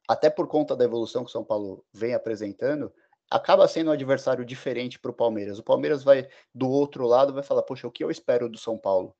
até 0.08 0.30
por 0.30 0.48
conta 0.48 0.76
da 0.76 0.84
evolução 0.84 1.24
que 1.24 1.30
o 1.30 1.32
São 1.32 1.44
Paulo 1.44 1.86
vem 1.94 2.16
apresentando, 2.16 2.92
acaba 3.30 3.68
sendo 3.68 3.90
um 3.90 3.94
adversário 3.94 4.44
diferente 4.44 5.00
para 5.00 5.12
o 5.12 5.14
Palmeiras. 5.14 5.60
O 5.60 5.64
Palmeiras 5.64 6.04
vai, 6.04 6.28
do 6.54 6.68
outro 6.68 7.06
lado, 7.06 7.34
vai 7.34 7.44
falar: 7.44 7.62
Poxa, 7.62 7.88
o 7.88 7.92
que 7.92 8.04
eu 8.04 8.10
espero 8.10 8.50
do 8.50 8.58
São 8.58 8.78
Paulo? 8.78 9.16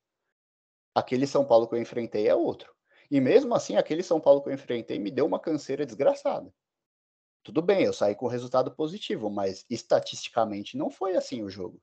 Aquele 0.94 1.26
São 1.26 1.44
Paulo 1.44 1.68
que 1.68 1.76
eu 1.76 1.80
enfrentei 1.80 2.28
é 2.28 2.34
outro. 2.34 2.74
E 3.08 3.20
mesmo 3.20 3.54
assim, 3.54 3.76
aquele 3.76 4.02
São 4.02 4.20
Paulo 4.20 4.42
que 4.42 4.48
eu 4.48 4.54
enfrentei 4.54 4.98
me 4.98 5.10
deu 5.10 5.26
uma 5.26 5.38
canseira 5.38 5.86
desgraçada. 5.86 6.52
Tudo 7.44 7.62
bem, 7.62 7.84
eu 7.84 7.92
saí 7.92 8.14
com 8.14 8.26
resultado 8.26 8.70
positivo, 8.74 9.30
mas 9.30 9.64
estatisticamente 9.70 10.76
não 10.76 10.90
foi 10.90 11.16
assim 11.16 11.42
o 11.42 11.48
jogo. 11.48 11.80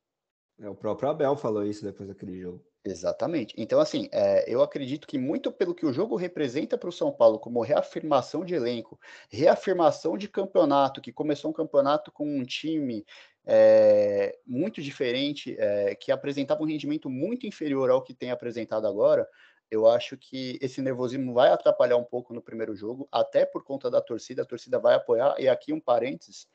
É, 0.59 0.69
o 0.69 0.75
próprio 0.75 1.09
Abel 1.09 1.35
falou 1.35 1.65
isso 1.65 1.83
depois 1.83 2.09
daquele 2.09 2.39
jogo. 2.39 2.68
Exatamente. 2.85 3.53
Então, 3.57 3.79
assim, 3.79 4.07
é, 4.11 4.45
eu 4.51 4.61
acredito 4.61 5.05
que 5.05 5.17
muito 5.17 5.51
pelo 5.51 5.75
que 5.75 5.85
o 5.85 5.91
jogo 5.91 6.15
representa 6.15 6.77
para 6.77 6.87
o 6.87 6.91
São 6.93 7.11
Paulo, 7.11 7.37
como 7.37 7.61
reafirmação 7.61 8.45
de 8.45 8.55
elenco, 8.55 8.97
reafirmação 9.29 10.17
de 10.17 10.29
campeonato, 10.29 11.01
que 11.01 11.11
começou 11.11 11.51
um 11.51 11.53
campeonato 11.53 12.09
com 12.09 12.25
um 12.25 12.43
time 12.45 13.05
é, 13.45 14.37
muito 14.47 14.81
diferente, 14.81 15.55
é, 15.59 15.93
que 15.93 16.09
apresentava 16.09 16.61
um 16.63 16.65
rendimento 16.65 17.09
muito 17.09 17.45
inferior 17.45 17.89
ao 17.89 18.01
que 18.01 18.13
tem 18.13 18.31
apresentado 18.31 18.87
agora, 18.87 19.27
eu 19.69 19.85
acho 19.85 20.17
que 20.17 20.57
esse 20.61 20.81
nervosismo 20.81 21.33
vai 21.33 21.49
atrapalhar 21.49 21.97
um 21.97 22.03
pouco 22.03 22.33
no 22.33 22.41
primeiro 22.41 22.75
jogo, 22.75 23.07
até 23.11 23.45
por 23.45 23.63
conta 23.63 23.91
da 23.91 24.01
torcida, 24.01 24.43
a 24.43 24.45
torcida 24.45 24.79
vai 24.79 24.95
apoiar, 24.95 25.35
e 25.37 25.49
aqui 25.49 25.73
um 25.73 25.81
parênteses, 25.81 26.47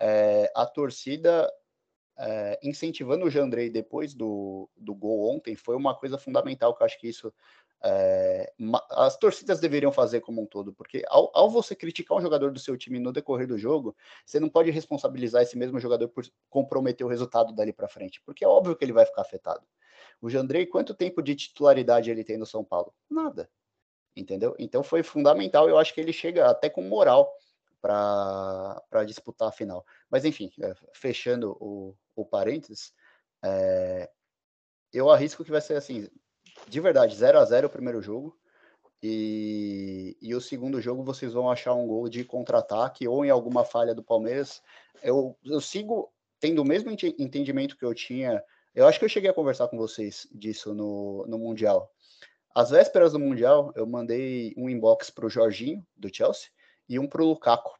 é, 0.00 0.50
a 0.56 0.66
torcida 0.66 1.50
é, 2.18 2.58
incentivando 2.62 3.26
o 3.26 3.30
Jandrei 3.30 3.68
depois 3.68 4.14
do, 4.14 4.68
do 4.76 4.94
gol 4.94 5.34
ontem 5.34 5.54
foi 5.54 5.76
uma 5.76 5.94
coisa 5.94 6.16
fundamental, 6.16 6.74
que 6.74 6.82
eu 6.82 6.86
acho 6.86 6.98
que 6.98 7.08
isso 7.08 7.32
é, 7.84 8.52
as 8.90 9.16
torcidas 9.16 9.60
deveriam 9.60 9.92
fazer 9.92 10.20
como 10.20 10.42
um 10.42 10.46
todo, 10.46 10.72
porque 10.72 11.04
ao, 11.08 11.30
ao, 11.34 11.50
você 11.50 11.74
criticar 11.76 12.16
um 12.16 12.20
jogador 12.20 12.50
do 12.50 12.58
seu 12.58 12.76
time 12.76 12.98
no 12.98 13.12
decorrer 13.12 13.46
do 13.46 13.58
jogo, 13.58 13.94
você 14.24 14.40
não 14.40 14.48
pode 14.48 14.70
responsabilizar 14.70 15.42
esse 15.42 15.58
mesmo 15.58 15.78
jogador 15.78 16.08
por 16.08 16.24
comprometer 16.48 17.06
o 17.06 17.10
resultado 17.10 17.54
dali 17.54 17.72
para 17.72 17.88
frente, 17.88 18.20
porque 18.24 18.44
é 18.44 18.48
óbvio 18.48 18.74
que 18.74 18.84
ele 18.84 18.92
vai 18.92 19.04
ficar 19.04 19.22
afetado. 19.22 19.64
O 20.20 20.30
Jandrei, 20.30 20.66
quanto 20.66 20.94
tempo 20.94 21.22
de 21.22 21.34
titularidade 21.34 22.10
ele 22.10 22.24
tem 22.24 22.38
no 22.38 22.46
São 22.46 22.64
Paulo? 22.64 22.94
Nada. 23.10 23.48
Entendeu? 24.16 24.56
Então 24.58 24.82
foi 24.82 25.02
fundamental, 25.02 25.68
eu 25.68 25.78
acho 25.78 25.92
que 25.92 26.00
ele 26.00 26.12
chega 26.12 26.48
até 26.48 26.70
com 26.70 26.80
moral 26.80 27.30
para 27.80 29.04
disputar 29.06 29.48
a 29.48 29.52
final. 29.52 29.84
Mas 30.10 30.24
enfim, 30.24 30.50
é, 30.60 30.74
fechando 30.94 31.56
o, 31.60 31.94
o 32.22 32.26
parênteses, 32.26 32.92
é, 33.44 34.10
eu 34.92 35.10
arrisco 35.10 35.44
que 35.44 35.50
vai 35.50 35.60
ser 35.60 35.74
assim, 35.74 36.08
de 36.68 36.80
verdade, 36.80 37.14
0 37.14 37.38
a 37.38 37.44
0 37.44 37.66
o 37.66 37.70
primeiro 37.70 38.00
jogo. 38.00 38.36
E, 39.02 40.16
e 40.20 40.34
o 40.34 40.40
segundo 40.40 40.80
jogo 40.80 41.04
vocês 41.04 41.32
vão 41.32 41.50
achar 41.50 41.74
um 41.74 41.86
gol 41.86 42.08
de 42.08 42.24
contra-ataque 42.24 43.06
ou 43.06 43.24
em 43.24 43.30
alguma 43.30 43.64
falha 43.64 43.94
do 43.94 44.02
Palmeiras. 44.02 44.62
Eu, 45.02 45.36
eu 45.44 45.60
sigo 45.60 46.10
tendo 46.40 46.62
o 46.62 46.64
mesmo 46.64 46.90
entendimento 46.90 47.76
que 47.76 47.84
eu 47.84 47.94
tinha. 47.94 48.42
Eu 48.74 48.86
acho 48.86 48.98
que 48.98 49.04
eu 49.04 49.08
cheguei 49.08 49.30
a 49.30 49.34
conversar 49.34 49.68
com 49.68 49.76
vocês 49.76 50.26
disso 50.32 50.74
no, 50.74 51.26
no 51.26 51.38
Mundial. 51.38 51.90
Às 52.54 52.70
vésperas 52.70 53.12
do 53.12 53.18
Mundial, 53.18 53.70
eu 53.76 53.86
mandei 53.86 54.54
um 54.56 54.68
inbox 54.68 55.10
para 55.10 55.26
o 55.26 55.30
Jorginho, 55.30 55.86
do 55.94 56.12
Chelsea, 56.12 56.48
e 56.88 56.98
um 56.98 57.06
para 57.06 57.22
o 57.22 57.26
Lukaku, 57.26 57.78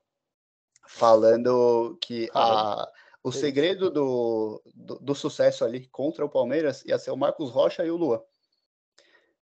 falando 0.87 1.97
que 2.01 2.29
a, 2.35 2.87
o 3.27 3.33
segredo 3.33 3.91
do, 3.91 4.63
do, 4.73 4.99
do, 5.01 5.15
sucesso 5.15 5.65
ali 5.65 5.89
contra 5.89 6.25
o 6.25 6.29
Palmeiras 6.29 6.85
ia 6.85 6.97
ser 6.97 7.11
o 7.11 7.17
Marcos 7.17 7.51
Rocha 7.51 7.85
e 7.85 7.91
o 7.91 7.97
Luan. 7.97 8.23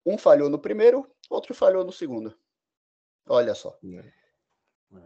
Um 0.05 0.17
falhou 0.17 0.49
no 0.49 0.59
primeiro, 0.59 1.09
outro 1.29 1.53
falhou 1.53 1.85
no 1.85 1.91
segundo. 1.93 2.37
Olha 3.25 3.55
só. 3.55 3.79
É. 3.81 3.95
é. 3.95 4.11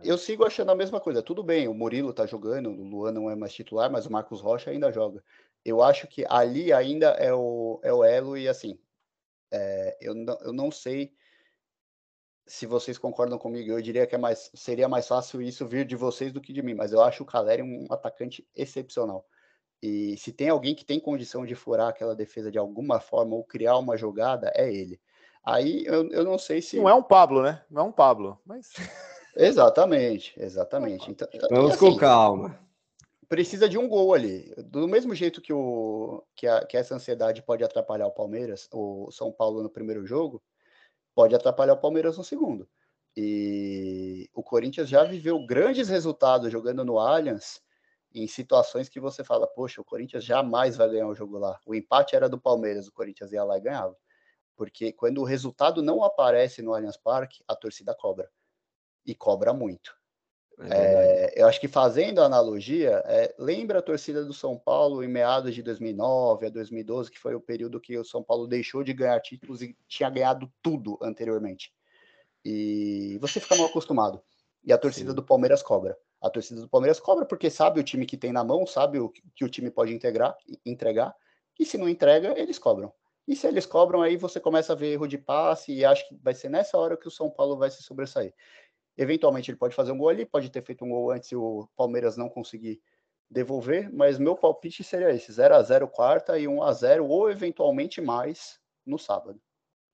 Eu 0.03 0.17
sigo 0.17 0.43
achando 0.43 0.71
a 0.71 0.75
mesma 0.75 0.99
coisa. 0.99 1.21
Tudo 1.21 1.43
bem, 1.43 1.67
o 1.67 1.75
Murilo 1.75 2.11
tá 2.11 2.25
jogando, 2.25 2.71
o 2.71 2.83
Luan 2.83 3.11
não 3.11 3.29
é 3.29 3.35
mais 3.35 3.53
titular, 3.53 3.91
mas 3.91 4.07
o 4.07 4.11
Marcos 4.11 4.41
Rocha 4.41 4.71
ainda 4.71 4.91
joga. 4.91 5.23
Eu 5.63 5.83
acho 5.83 6.07
que 6.07 6.25
ali 6.27 6.73
ainda 6.73 7.09
é 7.11 7.31
o, 7.31 7.79
é 7.83 7.93
o 7.93 8.03
elo 8.03 8.35
e 8.35 8.47
assim, 8.47 8.79
é, 9.51 9.95
eu, 10.01 10.15
não, 10.15 10.39
eu 10.41 10.51
não 10.51 10.71
sei 10.71 11.13
se 12.47 12.65
vocês 12.65 12.97
concordam 12.97 13.37
comigo, 13.37 13.71
eu 13.71 13.81
diria 13.81 14.05
que 14.05 14.15
é 14.15 14.17
mais, 14.17 14.51
seria 14.53 14.87
mais 14.87 15.07
fácil 15.07 15.41
isso 15.41 15.65
vir 15.65 15.85
de 15.85 15.95
vocês 15.95 16.31
do 16.31 16.41
que 16.41 16.53
de 16.53 16.61
mim, 16.61 16.75
mas 16.75 16.91
eu 16.91 17.01
acho 17.01 17.23
o 17.23 17.25
Caleri 17.25 17.63
um 17.63 17.85
atacante 17.89 18.47
excepcional. 18.55 19.25
E 19.81 20.17
se 20.17 20.31
tem 20.31 20.49
alguém 20.49 20.75
que 20.75 20.85
tem 20.85 20.99
condição 20.99 21.45
de 21.45 21.55
furar 21.55 21.89
aquela 21.89 22.15
defesa 22.15 22.51
de 22.51 22.57
alguma 22.57 22.99
forma 22.99 23.35
ou 23.35 23.43
criar 23.43 23.77
uma 23.77 23.97
jogada, 23.97 24.51
é 24.55 24.71
ele. 24.71 24.99
Aí 25.43 25.85
eu, 25.85 26.09
eu 26.09 26.23
não 26.23 26.37
sei 26.37 26.61
se. 26.61 26.77
Não 26.77 26.89
é 26.89 26.93
um 26.93 27.03
Pablo, 27.03 27.41
né? 27.41 27.63
Não 27.69 27.83
é 27.83 27.85
um 27.85 27.91
Pablo, 27.91 28.39
mas. 28.45 28.71
exatamente, 29.35 30.33
exatamente. 30.37 31.11
Então, 31.11 31.27
Vamos 31.51 31.71
assim, 31.73 31.79
com 31.79 31.97
calma. 31.97 32.59
Precisa 33.27 33.67
de 33.67 33.77
um 33.77 33.87
gol 33.87 34.13
ali. 34.13 34.53
Do 34.57 34.87
mesmo 34.87 35.13
jeito 35.13 35.41
que, 35.41 35.53
o, 35.53 36.23
que, 36.35 36.47
a, 36.47 36.65
que 36.65 36.77
essa 36.77 36.95
ansiedade 36.95 37.41
pode 37.41 37.63
atrapalhar 37.63 38.07
o 38.07 38.11
Palmeiras, 38.11 38.67
o 38.71 39.11
São 39.11 39.31
Paulo 39.31 39.61
no 39.61 39.69
primeiro 39.69 40.05
jogo, 40.05 40.41
pode 41.15 41.33
atrapalhar 41.33 41.73
o 41.73 41.79
Palmeiras 41.79 42.17
no 42.17 42.23
segundo. 42.23 42.69
E 43.17 44.29
o 44.33 44.43
Corinthians 44.43 44.89
já 44.89 45.03
viveu 45.05 45.43
grandes 45.45 45.87
resultados 45.87 46.51
jogando 46.51 46.83
no 46.83 46.99
Allianz 46.99 47.61
em 48.13 48.27
situações 48.27 48.89
que 48.89 48.99
você 48.99 49.23
fala, 49.23 49.47
poxa, 49.47 49.81
o 49.81 49.85
Corinthians 49.85 50.23
jamais 50.23 50.75
vai 50.75 50.89
ganhar 50.89 51.07
o 51.07 51.15
jogo 51.15 51.37
lá. 51.37 51.59
O 51.65 51.73
empate 51.73 52.15
era 52.15 52.29
do 52.29 52.39
Palmeiras, 52.39 52.87
o 52.87 52.93
Corinthians 52.93 53.31
ia 53.31 53.43
lá 53.43 53.57
e 53.57 53.61
ganhava. 53.61 53.95
Porque 54.55 54.91
quando 54.91 55.19
o 55.19 55.25
resultado 55.25 55.81
não 55.81 56.03
aparece 56.03 56.61
no 56.61 56.73
Allianz 56.73 56.97
Parque, 56.97 57.43
a 57.47 57.55
torcida 57.55 57.95
cobra. 57.95 58.29
E 59.05 59.15
cobra 59.15 59.53
muito. 59.53 59.95
É 60.59 61.35
é, 61.35 61.41
eu 61.41 61.47
acho 61.47 61.59
que 61.59 61.67
fazendo 61.67 62.21
a 62.21 62.25
analogia, 62.25 63.03
é, 63.05 63.35
lembra 63.37 63.79
a 63.79 63.81
torcida 63.81 64.23
do 64.23 64.33
São 64.33 64.57
Paulo 64.57 65.03
em 65.03 65.07
meados 65.07 65.53
de 65.53 65.61
2009 65.61 66.47
a 66.47 66.49
2012, 66.49 67.11
que 67.11 67.19
foi 67.19 67.35
o 67.35 67.41
período 67.41 67.79
que 67.79 67.97
o 67.97 68.05
São 68.05 68.23
Paulo 68.23 68.47
deixou 68.47 68.83
de 68.83 68.93
ganhar 68.93 69.19
títulos 69.19 69.61
e 69.61 69.75
tinha 69.87 70.09
ganhado 70.09 70.51
tudo 70.61 70.97
anteriormente. 71.01 71.73
E 72.43 73.17
você 73.19 73.39
fica 73.39 73.55
mal 73.55 73.67
acostumado. 73.67 74.21
E 74.63 74.71
a 74.71 74.77
torcida 74.77 75.09
Sim. 75.09 75.15
do 75.15 75.23
Palmeiras 75.23 75.61
cobra. 75.61 75.97
A 76.21 76.29
torcida 76.29 76.61
do 76.61 76.69
Palmeiras 76.69 76.99
cobra 76.99 77.25
porque 77.25 77.49
sabe 77.49 77.79
o 77.79 77.83
time 77.83 78.05
que 78.05 78.17
tem 78.17 78.31
na 78.31 78.43
mão, 78.43 78.65
sabe 78.65 78.97
o 78.99 79.09
que 79.09 79.43
o 79.43 79.49
time 79.49 79.69
pode 79.69 79.93
integrar, 79.93 80.35
entregar, 80.65 81.13
e 81.59 81.65
se 81.65 81.77
não 81.77 81.87
entrega, 81.87 82.37
eles 82.39 82.57
cobram. 82.57 82.91
E 83.27 83.35
se 83.35 83.47
eles 83.47 83.65
cobram, 83.65 84.01
aí 84.01 84.17
você 84.17 84.39
começa 84.39 84.73
a 84.73 84.75
ver 84.75 84.93
erro 84.93 85.07
de 85.07 85.17
passe 85.17 85.73
e 85.73 85.83
acho 85.83 86.07
que 86.07 86.15
vai 86.21 86.33
ser 86.33 86.49
nessa 86.49 86.77
hora 86.77 86.95
que 86.95 87.07
o 87.07 87.11
São 87.11 87.29
Paulo 87.29 87.57
vai 87.57 87.71
se 87.71 87.81
sobressair. 87.81 88.33
Eventualmente 88.97 89.51
ele 89.51 89.57
pode 89.57 89.75
fazer 89.75 89.91
um 89.91 89.97
gol 89.97 90.09
ali, 90.09 90.25
pode 90.25 90.49
ter 90.49 90.63
feito 90.63 90.85
um 90.85 90.89
gol 90.89 91.11
antes 91.11 91.31
e 91.31 91.35
o 91.35 91.67
Palmeiras 91.75 92.15
não 92.15 92.29
conseguir 92.29 92.81
devolver, 93.29 93.91
mas 93.91 94.17
meu 94.17 94.35
palpite 94.35 94.83
seria 94.83 95.11
esse: 95.11 95.31
0 95.31 95.55
a 95.55 95.61
0 95.61 95.87
quarta 95.87 96.37
e 96.37 96.47
1 96.47 96.63
a 96.63 96.71
0 96.71 97.07
ou 97.07 97.29
eventualmente 97.29 97.99
mais 97.99 98.59
no 98.85 98.97
sábado. 98.97 99.41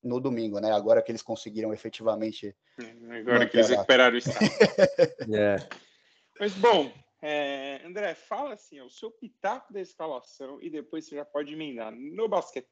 No 0.03 0.19
domingo, 0.19 0.59
né? 0.59 0.71
Agora 0.71 1.01
que 1.01 1.11
eles 1.11 1.21
conseguiram 1.21 1.73
efetivamente. 1.73 2.55
É, 2.79 3.19
agora 3.19 3.47
que 3.47 3.57
eles 3.57 3.69
recuperaram 3.69 4.15
o 4.15 4.17
estado. 4.17 4.39
é. 5.35 5.57
Mas 6.39 6.53
bom, 6.55 6.91
é, 7.21 7.81
André, 7.85 8.15
fala 8.15 8.55
assim, 8.55 8.81
o 8.81 8.89
seu 8.89 9.11
pitaco 9.11 9.71
da 9.71 9.79
escalação 9.79 10.59
e 10.59 10.71
depois 10.71 11.05
você 11.05 11.15
já 11.15 11.25
pode 11.25 11.53
emendar 11.53 11.91
no 11.91 12.27
basquete, 12.27 12.67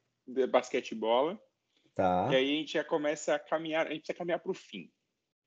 basquetebola. 0.50 1.40
Tá. 1.94 2.28
E 2.32 2.36
aí 2.36 2.54
a 2.54 2.56
gente 2.56 2.72
já 2.72 2.84
começa 2.84 3.34
a 3.34 3.38
caminhar, 3.38 3.86
a 3.86 3.90
gente 3.90 4.00
precisa 4.00 4.18
caminhar 4.18 4.40
para 4.40 4.50
o 4.50 4.54
fim. 4.54 4.90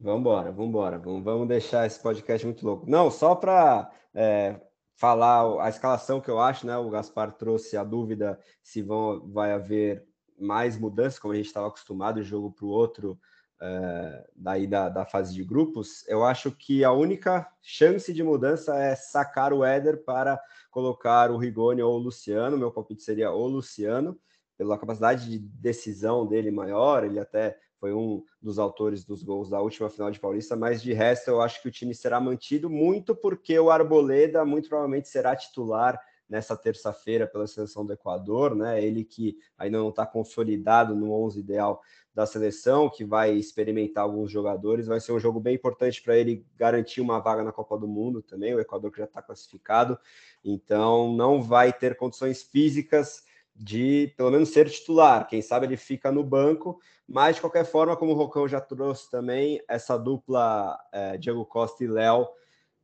Vamos 0.04 0.20
embora, 0.20 0.52
vamos. 1.00 1.24
Vamos 1.24 1.48
deixar 1.48 1.88
esse 1.88 1.98
podcast 1.98 2.46
muito 2.46 2.66
louco. 2.66 2.86
Não, 2.90 3.10
só 3.10 3.36
para 3.36 3.90
é, 4.14 4.60
falar 4.98 5.64
a 5.64 5.70
escalação 5.70 6.20
que 6.20 6.30
eu 6.30 6.42
acho, 6.42 6.68
né? 6.68 6.76
O 6.76 6.90
Gaspar 6.90 7.32
trouxe 7.32 7.78
a 7.78 7.86
dúvida 7.86 8.38
se 8.62 8.82
vão, 8.82 9.26
vai 9.32 9.54
haver 9.54 10.06
mais 10.38 10.78
mudanças, 10.78 11.18
como 11.18 11.34
a 11.34 11.38
gente 11.38 11.46
estava 11.46 11.68
acostumado, 11.70 12.22
de 12.22 12.28
jogo 12.28 12.52
para 12.52 12.66
o 12.66 12.70
outro, 12.70 13.18
é, 13.62 14.28
daí 14.36 14.68
da, 14.68 14.90
da 14.90 15.06
fase 15.06 15.34
de 15.34 15.42
grupos. 15.42 16.06
Eu 16.10 16.26
acho 16.26 16.52
que 16.52 16.84
a 16.84 16.92
única 16.92 17.50
chance 17.62 18.12
de 18.12 18.24
mudança 18.24 18.78
é 18.78 18.98
sacar 18.98 19.54
o 19.54 19.64
Éder 19.64 20.04
para 20.04 20.38
colocar 20.70 21.32
o 21.32 21.38
Rigoni 21.38 21.82
ou 21.82 21.96
o 21.96 22.04
Luciano. 22.04 22.58
Meu 22.58 22.74
palpite 22.74 23.04
seria 23.04 23.32
o 23.32 23.48
Luciano, 23.48 24.20
pela 24.58 24.78
capacidade 24.78 25.30
de 25.30 25.40
decisão 25.40 26.28
dele 26.28 26.52
maior, 26.52 27.06
ele 27.06 27.22
até 27.22 27.58
foi 27.84 27.92
um 27.92 28.24
dos 28.42 28.60
autores 28.60 29.04
dos 29.04 29.24
gols 29.24 29.50
da 29.50 29.60
última 29.60 29.90
final 29.90 30.10
de 30.10 30.18
Paulista, 30.18 30.56
mas 30.56 30.82
de 30.82 30.94
resto 30.94 31.28
eu 31.28 31.42
acho 31.42 31.62
que 31.62 31.68
o 31.68 31.72
time 31.72 31.94
será 31.94 32.18
mantido 32.18 32.70
muito 32.70 33.14
porque 33.14 33.60
o 33.60 33.70
Arboleda 33.70 34.46
muito 34.46 34.70
provavelmente 34.70 35.10
será 35.10 35.36
titular 35.36 36.00
nessa 36.30 36.56
terça-feira 36.56 37.28
pela 37.28 37.46
seleção 37.46 37.86
do 37.86 37.92
Equador, 37.92 38.56
né? 38.56 38.82
Ele 38.82 39.04
que 39.04 39.38
ainda 39.58 39.80
não 39.80 39.90
está 39.90 40.06
consolidado 40.06 40.96
no 40.96 41.12
11 41.12 41.42
ideal 41.42 41.82
da 42.16 42.26
seleção, 42.26 42.90
que 42.90 43.04
vai 43.04 43.34
experimentar 43.34 44.06
alguns 44.06 44.32
jogadores, 44.32 44.88
vai 44.88 45.02
ser 45.02 45.12
um 45.12 45.20
jogo 45.20 45.42
bem 45.42 45.56
importante 45.56 46.02
para 46.02 46.16
ele 46.16 46.46
garantir 46.56 47.02
uma 47.02 47.20
vaga 47.20 47.44
na 47.44 47.52
Copa 47.52 47.78
do 47.78 47.88
Mundo 47.88 48.22
também. 48.22 48.56
O 48.56 48.62
Equador 48.62 48.94
que 48.94 49.00
já 49.00 49.04
está 49.04 49.22
classificado, 49.22 50.00
então 50.42 51.14
não 51.14 51.42
vai 51.42 51.74
ter 51.74 51.98
condições 51.98 52.44
físicas 52.44 53.26
de 53.56 54.14
pelo 54.18 54.32
menos 54.32 54.50
ser 54.50 54.70
titular. 54.70 55.28
Quem 55.28 55.42
sabe 55.42 55.66
ele 55.66 55.78
fica 55.78 56.12
no 56.12 56.24
banco, 56.24 56.80
mas 57.08 57.36
de 57.36 57.42
qualquer 57.42 57.66
forma, 57.66 57.96
como 57.96 58.12
o 58.12 58.16
Rocão 58.16 58.48
já 58.48 58.60
trouxe 58.60 59.10
também, 59.10 59.62
essa 59.68 59.98
dupla 59.98 60.78
é, 60.92 61.18
Diego 61.18 61.46
Costa 61.46 61.84
e 61.84 61.88
Léo 61.88 62.28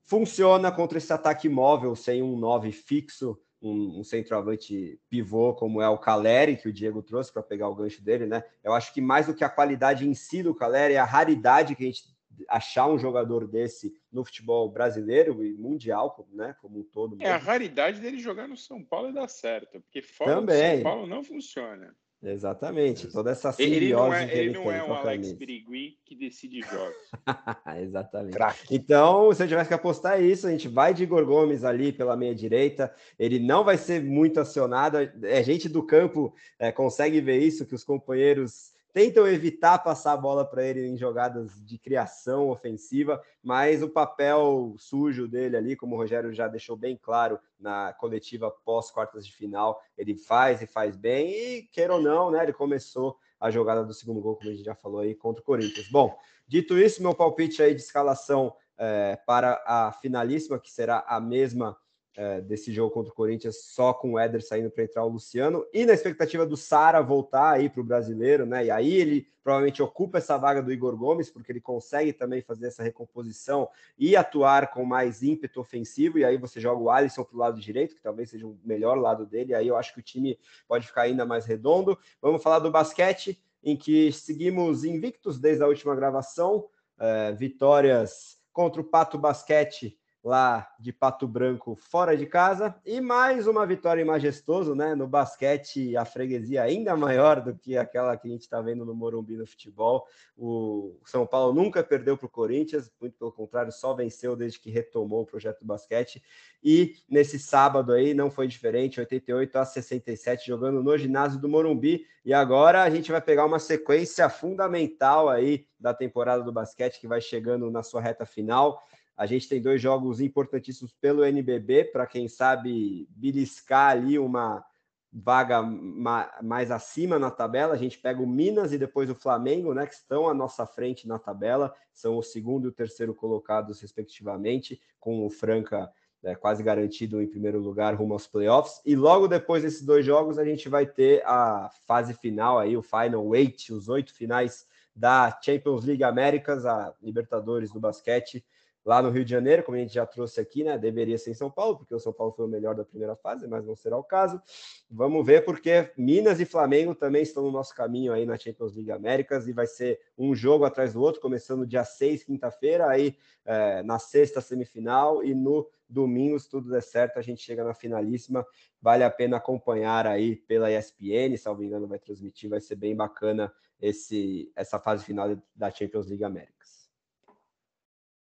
funciona 0.03 0.71
contra 0.71 0.97
esse 0.97 1.13
ataque 1.13 1.47
móvel 1.47 1.95
sem 1.95 2.21
um 2.21 2.37
9 2.37 2.71
fixo, 2.71 3.39
um, 3.61 3.99
um, 3.99 4.03
centroavante 4.03 4.99
pivô 5.09 5.53
como 5.53 5.81
é 5.81 5.89
o 5.89 5.97
Caleri, 5.97 6.55
que 6.55 6.69
o 6.69 6.73
Diego 6.73 7.03
trouxe 7.03 7.31
para 7.31 7.43
pegar 7.43 7.67
o 7.67 7.75
gancho 7.75 8.01
dele, 8.01 8.25
né? 8.25 8.43
Eu 8.63 8.73
acho 8.73 8.93
que 8.93 9.01
mais 9.01 9.27
do 9.27 9.35
que 9.35 9.43
a 9.43 9.49
qualidade 9.49 10.07
em 10.07 10.13
si 10.13 10.41
do 10.41 10.55
Caleri, 10.55 10.93
é 10.93 10.97
a 10.97 11.05
raridade 11.05 11.75
que 11.75 11.83
a 11.83 11.85
gente 11.85 12.03
achar 12.47 12.87
um 12.87 12.97
jogador 12.97 13.47
desse 13.47 13.93
no 14.11 14.23
futebol 14.23 14.69
brasileiro 14.69 15.43
e 15.43 15.53
mundial, 15.53 16.27
né, 16.31 16.55
como 16.61 16.79
um 16.79 16.83
todo. 16.83 17.17
É 17.19 17.31
a 17.31 17.37
raridade 17.37 17.99
dele 17.99 18.19
jogar 18.19 18.47
no 18.47 18.57
São 18.57 18.83
Paulo 18.83 19.09
e 19.09 19.13
dar 19.13 19.27
certo, 19.27 19.81
porque 19.81 20.01
fora 20.01 20.35
Também. 20.35 20.77
do 20.77 20.83
São 20.83 20.83
Paulo 20.83 21.07
não 21.07 21.23
funciona. 21.23 21.95
Exatamente, 22.21 23.07
toda 23.07 23.31
essa 23.31 23.55
Ele 23.57 23.79
simbiose 23.79 24.09
não 24.09 24.13
é, 24.13 24.27
que 24.27 24.33
ele 24.33 24.41
ele 24.41 24.53
não 24.53 24.63
tem 24.63 24.73
é 24.73 24.83
o 24.83 24.93
a 24.93 24.99
Alex. 24.99 25.31
Birigui 25.31 25.97
que 26.03 26.15
decide 26.15 26.59
jogos. 26.61 26.93
Exatamente. 27.81 28.33
Craque. 28.33 28.75
Então, 28.75 29.33
se 29.33 29.41
eu 29.41 29.47
tivesse 29.47 29.69
que 29.69 29.73
apostar 29.73 30.21
isso, 30.21 30.45
a 30.45 30.51
gente 30.51 30.67
vai 30.67 30.93
de 30.93 31.03
Igor 31.03 31.25
Gomes 31.25 31.63
ali 31.63 31.93
pela 31.93 32.17
meia 32.17 32.35
direita. 32.35 32.93
Ele 33.17 33.39
não 33.39 33.63
vai 33.63 33.77
ser 33.77 34.03
muito 34.03 34.37
acionado. 34.37 34.97
É 35.23 35.41
gente 35.41 35.69
do 35.69 35.81
campo 35.81 36.33
é, 36.57 36.73
consegue 36.73 37.21
ver 37.21 37.39
isso, 37.39 37.65
que 37.65 37.75
os 37.75 37.85
companheiros 37.85 38.73
tentam 38.99 39.25
evitar 39.25 39.79
passar 39.79 40.11
a 40.11 40.17
bola 40.17 40.43
para 40.43 40.61
ele 40.61 40.85
em 40.85 40.97
jogadas 40.97 41.65
de 41.65 41.77
criação 41.77 42.49
ofensiva, 42.49 43.23
mas 43.41 43.81
o 43.81 43.87
papel 43.87 44.75
sujo 44.77 45.25
dele 45.25 45.55
ali, 45.55 45.73
como 45.73 45.95
o 45.95 45.97
Rogério 45.97 46.33
já 46.33 46.49
deixou 46.49 46.75
bem 46.75 46.99
claro 47.01 47.39
na 47.57 47.93
coletiva 47.93 48.51
pós 48.51 48.91
quartas 48.91 49.25
de 49.25 49.31
final, 49.31 49.81
ele 49.97 50.17
faz 50.17 50.61
e 50.61 50.67
faz 50.67 50.97
bem. 50.97 51.29
E 51.31 51.61
queira 51.71 51.93
ou 51.93 52.01
não, 52.01 52.29
né? 52.29 52.43
Ele 52.43 52.51
começou 52.51 53.17
a 53.39 53.49
jogada 53.49 53.85
do 53.85 53.93
segundo 53.93 54.19
gol, 54.19 54.35
como 54.35 54.49
a 54.49 54.53
gente 54.53 54.65
já 54.65 54.75
falou 54.75 54.99
aí, 54.99 55.15
contra 55.15 55.41
o 55.41 55.45
Corinthians. 55.45 55.89
Bom, 55.89 56.19
dito 56.45 56.77
isso, 56.77 57.01
meu 57.01 57.15
palpite 57.15 57.63
aí 57.63 57.73
de 57.73 57.79
escalação 57.79 58.53
é, 58.77 59.15
para 59.25 59.63
a 59.65 59.93
finalíssima, 59.93 60.59
que 60.59 60.69
será 60.69 61.05
a 61.07 61.21
mesma 61.21 61.77
é, 62.19 62.41
desse 62.41 62.73
jogo 62.73 62.91
contra 62.91 63.13
o 63.13 63.15
Corinthians, 63.15 63.63
só 63.63 63.93
com 63.93 64.11
o 64.11 64.19
Éder 64.19 64.45
saindo 64.45 64.69
para 64.69 64.83
entrar 64.83 65.05
o 65.05 65.07
Luciano, 65.07 65.65
e 65.73 65.85
na 65.85 65.93
expectativa 65.93 66.45
do 66.45 66.57
Sara 66.57 67.01
voltar 67.01 67.51
aí 67.51 67.69
para 67.69 67.79
o 67.79 67.83
brasileiro, 67.83 68.45
né? 68.45 68.65
E 68.65 68.71
aí 68.71 68.93
ele 68.93 69.25
provavelmente 69.41 69.81
ocupa 69.81 70.17
essa 70.17 70.37
vaga 70.37 70.61
do 70.61 70.69
Igor 70.69 70.97
Gomes, 70.97 71.29
porque 71.29 71.49
ele 71.49 71.61
consegue 71.61 72.11
também 72.11 72.41
fazer 72.41 72.67
essa 72.67 72.83
recomposição 72.83 73.69
e 73.97 74.17
atuar 74.17 74.69
com 74.69 74.83
mais 74.83 75.23
ímpeto 75.23 75.61
ofensivo, 75.61 76.19
e 76.19 76.25
aí 76.25 76.37
você 76.37 76.59
joga 76.59 76.81
o 76.81 76.89
Alisson 76.89 77.23
para 77.23 77.37
o 77.37 77.39
lado 77.39 77.57
direito, 77.57 77.95
que 77.95 78.01
talvez 78.01 78.29
seja 78.29 78.45
o 78.45 78.59
melhor 78.65 78.97
lado 78.97 79.25
dele, 79.25 79.55
aí 79.55 79.69
eu 79.69 79.77
acho 79.77 79.93
que 79.93 80.01
o 80.01 80.03
time 80.03 80.37
pode 80.67 80.87
ficar 80.87 81.03
ainda 81.03 81.25
mais 81.25 81.45
redondo. 81.45 81.97
Vamos 82.21 82.43
falar 82.43 82.59
do 82.59 82.69
basquete, 82.69 83.41
em 83.63 83.77
que 83.77 84.11
seguimos 84.11 84.83
invictos 84.83 85.39
desde 85.39 85.63
a 85.63 85.67
última 85.67 85.95
gravação, 85.95 86.67
é, 86.99 87.31
vitórias 87.31 88.41
contra 88.51 88.81
o 88.81 88.83
Pato 88.83 89.17
Basquete 89.17 89.97
lá 90.23 90.69
de 90.77 90.91
Pato 90.91 91.27
Branco 91.27 91.75
fora 91.75 92.15
de 92.15 92.25
casa 92.25 92.75
e 92.85 92.99
mais 92.99 93.47
uma 93.47 93.65
vitória 93.65 94.05
majestoso, 94.05 94.75
né? 94.75 94.93
No 94.93 95.07
basquete, 95.07 95.95
a 95.95 96.03
freguesia 96.03 96.61
ainda 96.63 96.95
maior 96.95 97.41
do 97.41 97.55
que 97.55 97.77
aquela 97.77 98.17
que 98.17 98.27
a 98.27 98.31
gente 98.31 98.41
está 98.41 98.61
vendo 98.61 98.85
no 98.85 98.93
Morumbi 98.93 99.37
no 99.37 99.47
futebol. 99.47 100.05
O 100.37 100.97
São 101.05 101.25
Paulo 101.25 101.53
nunca 101.53 101.83
perdeu 101.83 102.17
para 102.17 102.25
o 102.25 102.29
Corinthians, 102.29 102.91
muito 102.99 103.17
pelo 103.17 103.31
contrário, 103.31 103.71
só 103.71 103.93
venceu 103.93 104.35
desde 104.35 104.59
que 104.59 104.69
retomou 104.69 105.21
o 105.21 105.25
projeto 105.25 105.59
do 105.59 105.65
basquete. 105.65 106.21
E 106.61 106.95
nesse 107.09 107.39
sábado 107.39 107.93
aí 107.93 108.13
não 108.13 108.29
foi 108.29 108.47
diferente, 108.47 108.99
88 108.99 109.57
a 109.57 109.65
67, 109.65 110.47
jogando 110.47 110.83
no 110.83 110.97
ginásio 110.97 111.39
do 111.39 111.47
Morumbi. 111.47 112.05
E 112.25 112.33
agora 112.33 112.83
a 112.83 112.89
gente 112.89 113.11
vai 113.11 113.21
pegar 113.21 113.45
uma 113.45 113.59
sequência 113.59 114.29
fundamental 114.29 115.29
aí 115.29 115.65
da 115.79 115.93
temporada 115.93 116.43
do 116.43 116.51
basquete 116.51 116.99
que 116.99 117.07
vai 117.07 117.21
chegando 117.21 117.71
na 117.71 117.81
sua 117.81 118.01
reta 118.01 118.25
final. 118.25 118.83
A 119.19 119.25
gente 119.25 119.49
tem 119.49 119.61
dois 119.61 119.81
jogos 119.81 120.21
importantíssimos 120.21 120.93
pelo 120.93 121.25
NBB, 121.25 121.83
para 121.91 122.07
quem 122.07 122.29
sabe 122.29 123.05
beliscar 123.11 123.91
ali 123.91 124.17
uma 124.17 124.63
vaga 125.11 125.61
ma 125.61 126.31
mais 126.41 126.71
acima 126.71 127.19
na 127.19 127.29
tabela. 127.29 127.73
A 127.73 127.77
gente 127.77 127.99
pega 127.99 128.21
o 128.21 128.25
Minas 128.25 128.71
e 128.71 128.77
depois 128.77 129.09
o 129.09 129.15
Flamengo, 129.15 129.73
né, 129.73 129.85
que 129.85 129.93
estão 129.93 130.29
à 130.29 130.33
nossa 130.33 130.65
frente 130.65 131.05
na 131.05 131.19
tabela, 131.19 131.75
são 131.91 132.17
o 132.17 132.23
segundo 132.23 132.63
e 132.63 132.69
o 132.69 132.71
terceiro 132.71 133.13
colocados, 133.13 133.81
respectivamente, 133.81 134.79
com 135.01 135.25
o 135.25 135.29
Franca 135.29 135.91
é, 136.23 136.33
quase 136.33 136.63
garantido 136.63 137.21
em 137.21 137.27
primeiro 137.27 137.59
lugar 137.59 137.93
rumo 137.95 138.13
aos 138.13 138.25
playoffs. 138.25 138.79
E 138.85 138.95
logo 138.95 139.27
depois 139.27 139.63
desses 139.63 139.85
dois 139.85 140.05
jogos, 140.05 140.39
a 140.39 140.45
gente 140.45 140.69
vai 140.69 140.85
ter 140.85 141.21
a 141.25 141.69
fase 141.85 142.13
final 142.13 142.57
aí, 142.57 142.77
o 142.77 142.81
Final 142.81 143.35
Eight, 143.35 143.73
os 143.73 143.89
oito 143.89 144.13
finais 144.13 144.65
da 144.95 145.37
Champions 145.43 145.83
League 145.83 146.05
Américas, 146.05 146.65
a 146.65 146.95
Libertadores 147.01 147.69
do 147.73 147.81
basquete 147.81 148.45
lá 148.85 149.01
no 149.01 149.09
Rio 149.09 149.25
de 149.25 149.31
Janeiro, 149.31 149.63
como 149.63 149.77
a 149.77 149.79
gente 149.79 149.93
já 149.93 150.05
trouxe 150.05 150.39
aqui, 150.39 150.63
né? 150.63 150.77
Deveria 150.77 151.17
ser 151.17 151.31
em 151.31 151.33
São 151.35 151.51
Paulo, 151.51 151.77
porque 151.77 151.93
o 151.93 151.99
São 151.99 152.13
Paulo 152.13 152.33
foi 152.33 152.45
o 152.45 152.49
melhor 152.49 152.75
da 152.75 152.85
primeira 152.85 153.15
fase, 153.15 153.47
mas 153.47 153.65
não 153.65 153.75
será 153.75 153.97
o 153.97 154.03
caso. 154.03 154.41
Vamos 154.89 155.25
ver, 155.25 155.43
porque 155.45 155.91
Minas 155.97 156.39
e 156.39 156.45
Flamengo 156.45 156.95
também 156.95 157.21
estão 157.21 157.43
no 157.43 157.51
nosso 157.51 157.75
caminho 157.75 158.13
aí 158.13 158.25
na 158.25 158.37
Champions 158.37 158.75
League 158.75 158.91
Américas 158.91 159.47
e 159.47 159.53
vai 159.53 159.67
ser 159.67 159.99
um 160.17 160.33
jogo 160.33 160.65
atrás 160.65 160.93
do 160.93 161.01
outro, 161.01 161.21
começando 161.21 161.67
dia 161.67 161.83
6, 161.83 162.23
quinta-feira, 162.23 162.87
aí 162.87 163.15
é, 163.45 163.83
na 163.83 163.99
sexta 163.99 164.41
semifinal 164.41 165.23
e 165.23 165.33
no 165.33 165.69
domingo, 165.89 166.39
se 166.39 166.49
tudo 166.49 166.69
der 166.69 166.83
certo, 166.83 167.17
a 167.17 167.21
gente 167.21 167.41
chega 167.41 167.63
na 167.63 167.73
finalíssima. 167.73 168.45
Vale 168.81 169.03
a 169.03 169.09
pena 169.09 169.37
acompanhar 169.37 170.05
aí 170.05 170.35
pela 170.35 170.71
ESPN, 170.71 171.35
salvo 171.37 171.63
engano, 171.63 171.87
vai 171.87 171.99
transmitir, 171.99 172.49
vai 172.49 172.61
ser 172.61 172.75
bem 172.75 172.95
bacana 172.95 173.51
esse, 173.81 174.51
essa 174.55 174.79
fase 174.79 175.03
final 175.03 175.35
da 175.55 175.71
Champions 175.71 176.07
League 176.07 176.23
Américas. 176.23 176.58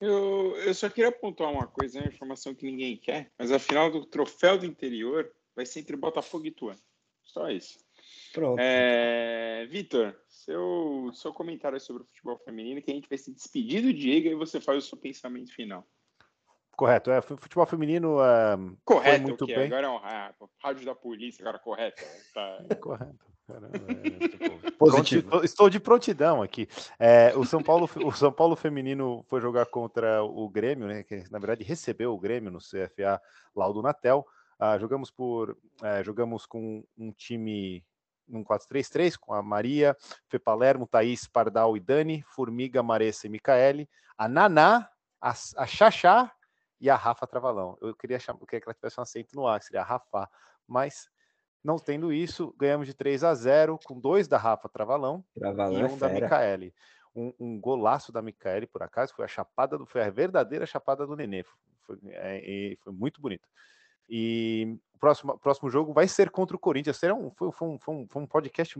Eu, 0.01 0.57
eu 0.57 0.73
só 0.75 0.89
queria 0.89 1.11
apontar 1.11 1.53
uma 1.53 1.67
coisa, 1.67 1.99
uma 2.01 2.09
informação 2.09 2.55
que 2.55 2.65
ninguém 2.65 2.97
quer, 2.97 3.31
mas 3.39 3.53
a 3.53 3.59
final 3.59 3.91
do 3.91 4.07
troféu 4.07 4.57
do 4.57 4.65
interior 4.65 5.31
vai 5.55 5.67
ser 5.67 5.81
entre 5.81 5.97
Botafogo 5.97 6.47
e 6.47 6.49
Ituano. 6.49 6.81
Só 7.23 7.51
isso. 7.51 7.79
Pronto. 8.33 8.59
É, 8.59 9.67
Vitor, 9.71 10.17
seu, 10.29 11.11
seu 11.13 11.33
comentário 11.33 11.79
sobre 11.79 12.03
o 12.03 12.07
futebol 12.07 12.39
feminino, 12.39 12.81
que 12.81 12.91
a 12.91 12.95
gente 12.95 13.09
vai 13.09 13.19
se 13.19 13.33
despedir 13.33 13.83
do 13.83 13.93
Diego 13.93 14.29
e 14.29 14.35
você 14.35 14.61
faz 14.61 14.85
o 14.85 14.89
seu 14.89 14.97
pensamento 14.97 15.53
final. 15.53 15.87
Correto, 16.77 17.11
é, 17.11 17.21
futebol 17.21 17.67
feminino 17.67 18.23
é, 18.23 18.57
correto, 18.85 19.23
muito 19.23 19.45
bem. 19.45 19.67
Agora 19.67 19.87
é 19.87 19.91
um 19.91 20.49
rádio 20.63 20.87
da 20.87 20.95
polícia, 20.95 21.43
agora 21.43 21.59
correto. 21.59 22.03
Tá. 22.33 22.65
Correto. 22.81 23.31
Caramba, 23.51 23.71
é, 23.77 24.71
Positivo. 24.79 25.29
Pronti, 25.29 25.45
estou 25.45 25.69
de 25.69 25.79
prontidão 25.79 26.43
aqui. 26.43 26.67
É, 26.99 27.37
o, 27.37 27.45
São 27.45 27.63
Paulo, 27.63 27.89
o 28.05 28.13
São 28.13 28.33
Paulo 28.33 28.57
feminino 28.57 29.25
foi 29.29 29.41
jogar 29.41 29.67
contra 29.67 30.23
o 30.23 30.49
Grêmio, 30.49 30.87
né? 30.87 31.03
Que 31.03 31.25
na 31.31 31.39
verdade 31.39 31.63
recebeu 31.65 32.15
o 32.15 32.19
Grêmio 32.19 32.51
no 32.51 32.59
CFA 32.59 33.21
Laudo 33.55 33.83
Natel. 33.83 34.27
Ah, 34.59 34.79
jogamos 34.79 35.11
por, 35.11 35.57
é, 35.83 36.03
jogamos 36.05 36.47
com 36.47 36.85
um 36.97 37.13
time 37.13 37.85
um 38.29 38.45
4-3-3 38.45 39.17
com 39.19 39.35
a 39.35 39.43
Maria, 39.43 39.97
Fê 40.29 40.39
Palermo, 40.39 40.87
Thaís, 40.87 41.27
Pardal 41.27 41.77
e 41.77 41.81
Dani, 41.81 42.23
Formiga, 42.29 42.83
Maressa 42.83 43.27
e 43.27 43.31
Micaele, 43.31 43.89
a 44.17 44.29
Naná, 44.29 44.89
a, 45.21 45.31
a 45.31 45.67
Xaxá 45.67 46.33
e 46.81 46.89
a 46.89 46.97
Rafa 46.97 47.27
Travalão. 47.27 47.77
Eu 47.81 47.95
queria, 47.95 48.19
chamar, 48.19 48.41
eu 48.41 48.47
queria 48.47 48.61
que 48.61 48.69
ela 48.69 48.75
tivesse 48.75 49.01
um 49.01 49.03
acento 49.03 49.35
no 49.35 49.47
ar, 49.47 49.59
que 49.59 49.67
seria 49.67 49.83
a 49.83 49.85
Rafa, 49.85 50.29
mas 50.67 51.09
não 51.63 51.79
tendo 51.79 52.13
isso, 52.13 52.55
ganhamos 52.59 52.87
de 52.87 52.95
3 52.95 53.25
a 53.25 53.35
0 53.35 53.79
com 53.85 53.99
dois 53.99 54.27
da 54.27 54.39
Rafa 54.39 54.69
Travalão, 54.69 55.25
Travalão 55.35 55.79
e 55.79 55.83
é 55.83 55.87
um 55.87 55.99
da 55.99 56.09
fera. 56.09 56.21
Micaele. 56.27 56.75
Um, 57.15 57.33
um 57.41 57.61
golaço 57.61 58.13
da 58.13 58.23
Micaele, 58.23 58.67
por 58.67 58.83
acaso, 58.83 59.15
foi 59.15 59.25
a 59.25 59.29
chapada 59.29 59.77
do, 59.77 59.85
foi 59.85 60.03
a 60.03 60.11
verdadeira 60.11 60.65
chapada 60.65 61.07
do 61.07 61.17
Nenê. 61.17 61.45
Foi, 61.83 61.99
é, 62.05 62.39
e 62.39 62.79
foi 62.83 62.93
muito 62.93 63.21
bonito. 63.21 63.49
E 64.09 64.79
o 64.95 64.99
próximo, 64.99 65.39
próximo 65.39 65.71
jogo 65.71 65.93
vai 65.93 66.09
ser 66.09 66.31
contra 66.31 66.57
o 66.57 66.59
Corinthians. 66.59 66.97
Será 66.97 67.15
um, 67.15 67.31
foi, 67.31 67.53
foi 67.53 67.69
um, 67.69 67.79
foi, 67.79 67.95
um, 67.95 68.09
foi 68.09 68.23
um 68.23 68.27
podcast 68.27 68.77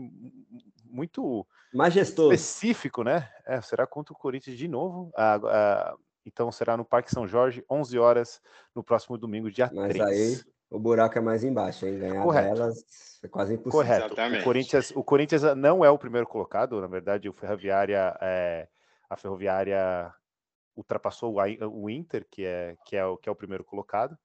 muito 0.85 1.45
Majestoso. 1.73 2.33
específico, 2.33 3.03
né? 3.03 3.29
É, 3.45 3.61
será 3.61 3.85
contra 3.85 4.13
o 4.13 4.17
Corinthians 4.17 4.57
de 4.57 4.67
novo. 4.67 5.11
Ah, 5.15 5.39
ah, 5.43 5.95
então 6.25 6.51
será 6.51 6.75
no 6.75 6.85
Parque 6.85 7.11
São 7.11 7.27
Jorge, 7.27 7.63
11 7.69 7.97
horas, 7.97 8.41
no 8.75 8.83
próximo 8.83 9.17
domingo, 9.17 9.51
dia 9.51 9.69
Mas 9.73 9.93
3. 9.93 10.01
aí 10.01 10.51
o 10.71 10.79
buraco 10.79 11.17
é 11.17 11.21
mais 11.21 11.43
embaixo, 11.43 11.85
hein? 11.85 11.99
Ganhar 11.99 12.23
Correto. 12.23 12.55
delas 12.55 12.85
é 13.21 13.27
quase 13.27 13.55
impossível. 13.55 13.85
Correto. 13.85 14.05
Exatamente. 14.05 14.41
O 14.41 14.43
Corinthians, 14.45 14.91
o 14.95 15.03
Corinthians 15.03 15.41
não 15.57 15.83
é 15.83 15.89
o 15.89 15.99
primeiro 15.99 16.25
colocado, 16.25 16.79
na 16.79 16.87
verdade, 16.87 17.27
o 17.27 17.33
Ferroviária, 17.33 18.17
é, 18.21 18.69
a 19.09 19.17
Ferroviária 19.17 20.13
ultrapassou 20.73 21.35
o, 21.35 21.89
Inter, 21.89 22.25
que 22.31 22.45
é, 22.45 22.77
que, 22.85 22.95
é 22.95 23.05
o, 23.05 23.17
que 23.17 23.27
é 23.27 23.31
o 23.31 23.35
primeiro 23.35 23.65
colocado, 23.65 24.17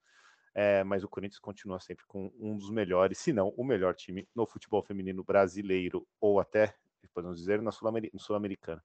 é, 0.54 0.84
mas 0.84 1.02
o 1.02 1.08
Corinthians 1.08 1.40
continua 1.40 1.80
sempre 1.80 2.06
com 2.06 2.32
um 2.38 2.56
dos 2.56 2.70
melhores, 2.70 3.18
se 3.18 3.32
não 3.32 3.52
o 3.56 3.64
melhor 3.64 3.94
time 3.96 4.28
no 4.32 4.46
futebol 4.46 4.84
feminino 4.84 5.24
brasileiro, 5.24 6.06
ou 6.20 6.38
até, 6.38 6.72
podemos 7.12 7.38
dizer, 7.38 7.60
na 7.60 7.72
no 7.72 8.20
Sul-Americana. 8.20 8.82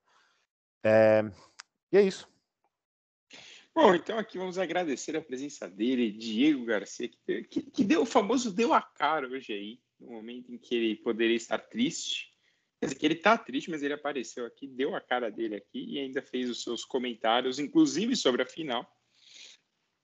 É, 0.83 1.23
e 1.91 1.97
é 1.97 2.01
isso. 2.01 2.27
Bom, 3.73 3.95
então 3.95 4.17
aqui 4.17 4.37
vamos 4.37 4.57
agradecer 4.57 5.15
a 5.15 5.21
presença 5.21 5.67
dele, 5.67 6.11
Diego 6.11 6.65
Garcia, 6.65 7.07
que, 7.07 7.43
que, 7.43 7.61
que 7.63 7.83
deu 7.85 8.01
o 8.01 8.05
famoso 8.05 8.53
deu 8.53 8.73
a 8.73 8.81
cara 8.81 9.27
hoje 9.27 9.53
aí, 9.53 9.79
no 9.97 10.11
momento 10.11 10.51
em 10.51 10.57
que 10.57 10.75
ele 10.75 10.95
poderia 10.97 11.37
estar 11.37 11.57
triste. 11.57 12.29
Quer 12.79 12.87
dizer, 12.87 12.99
que 12.99 13.05
ele 13.05 13.13
está 13.13 13.37
triste, 13.37 13.69
mas 13.69 13.81
ele 13.81 13.93
apareceu 13.93 14.45
aqui, 14.45 14.67
deu 14.67 14.93
a 14.93 14.99
cara 14.99 15.31
dele 15.31 15.55
aqui 15.55 15.85
e 15.93 15.99
ainda 15.99 16.21
fez 16.21 16.49
os 16.49 16.63
seus 16.63 16.83
comentários, 16.83 17.59
inclusive 17.59 18.13
sobre 18.15 18.41
a 18.41 18.45
final. 18.45 18.85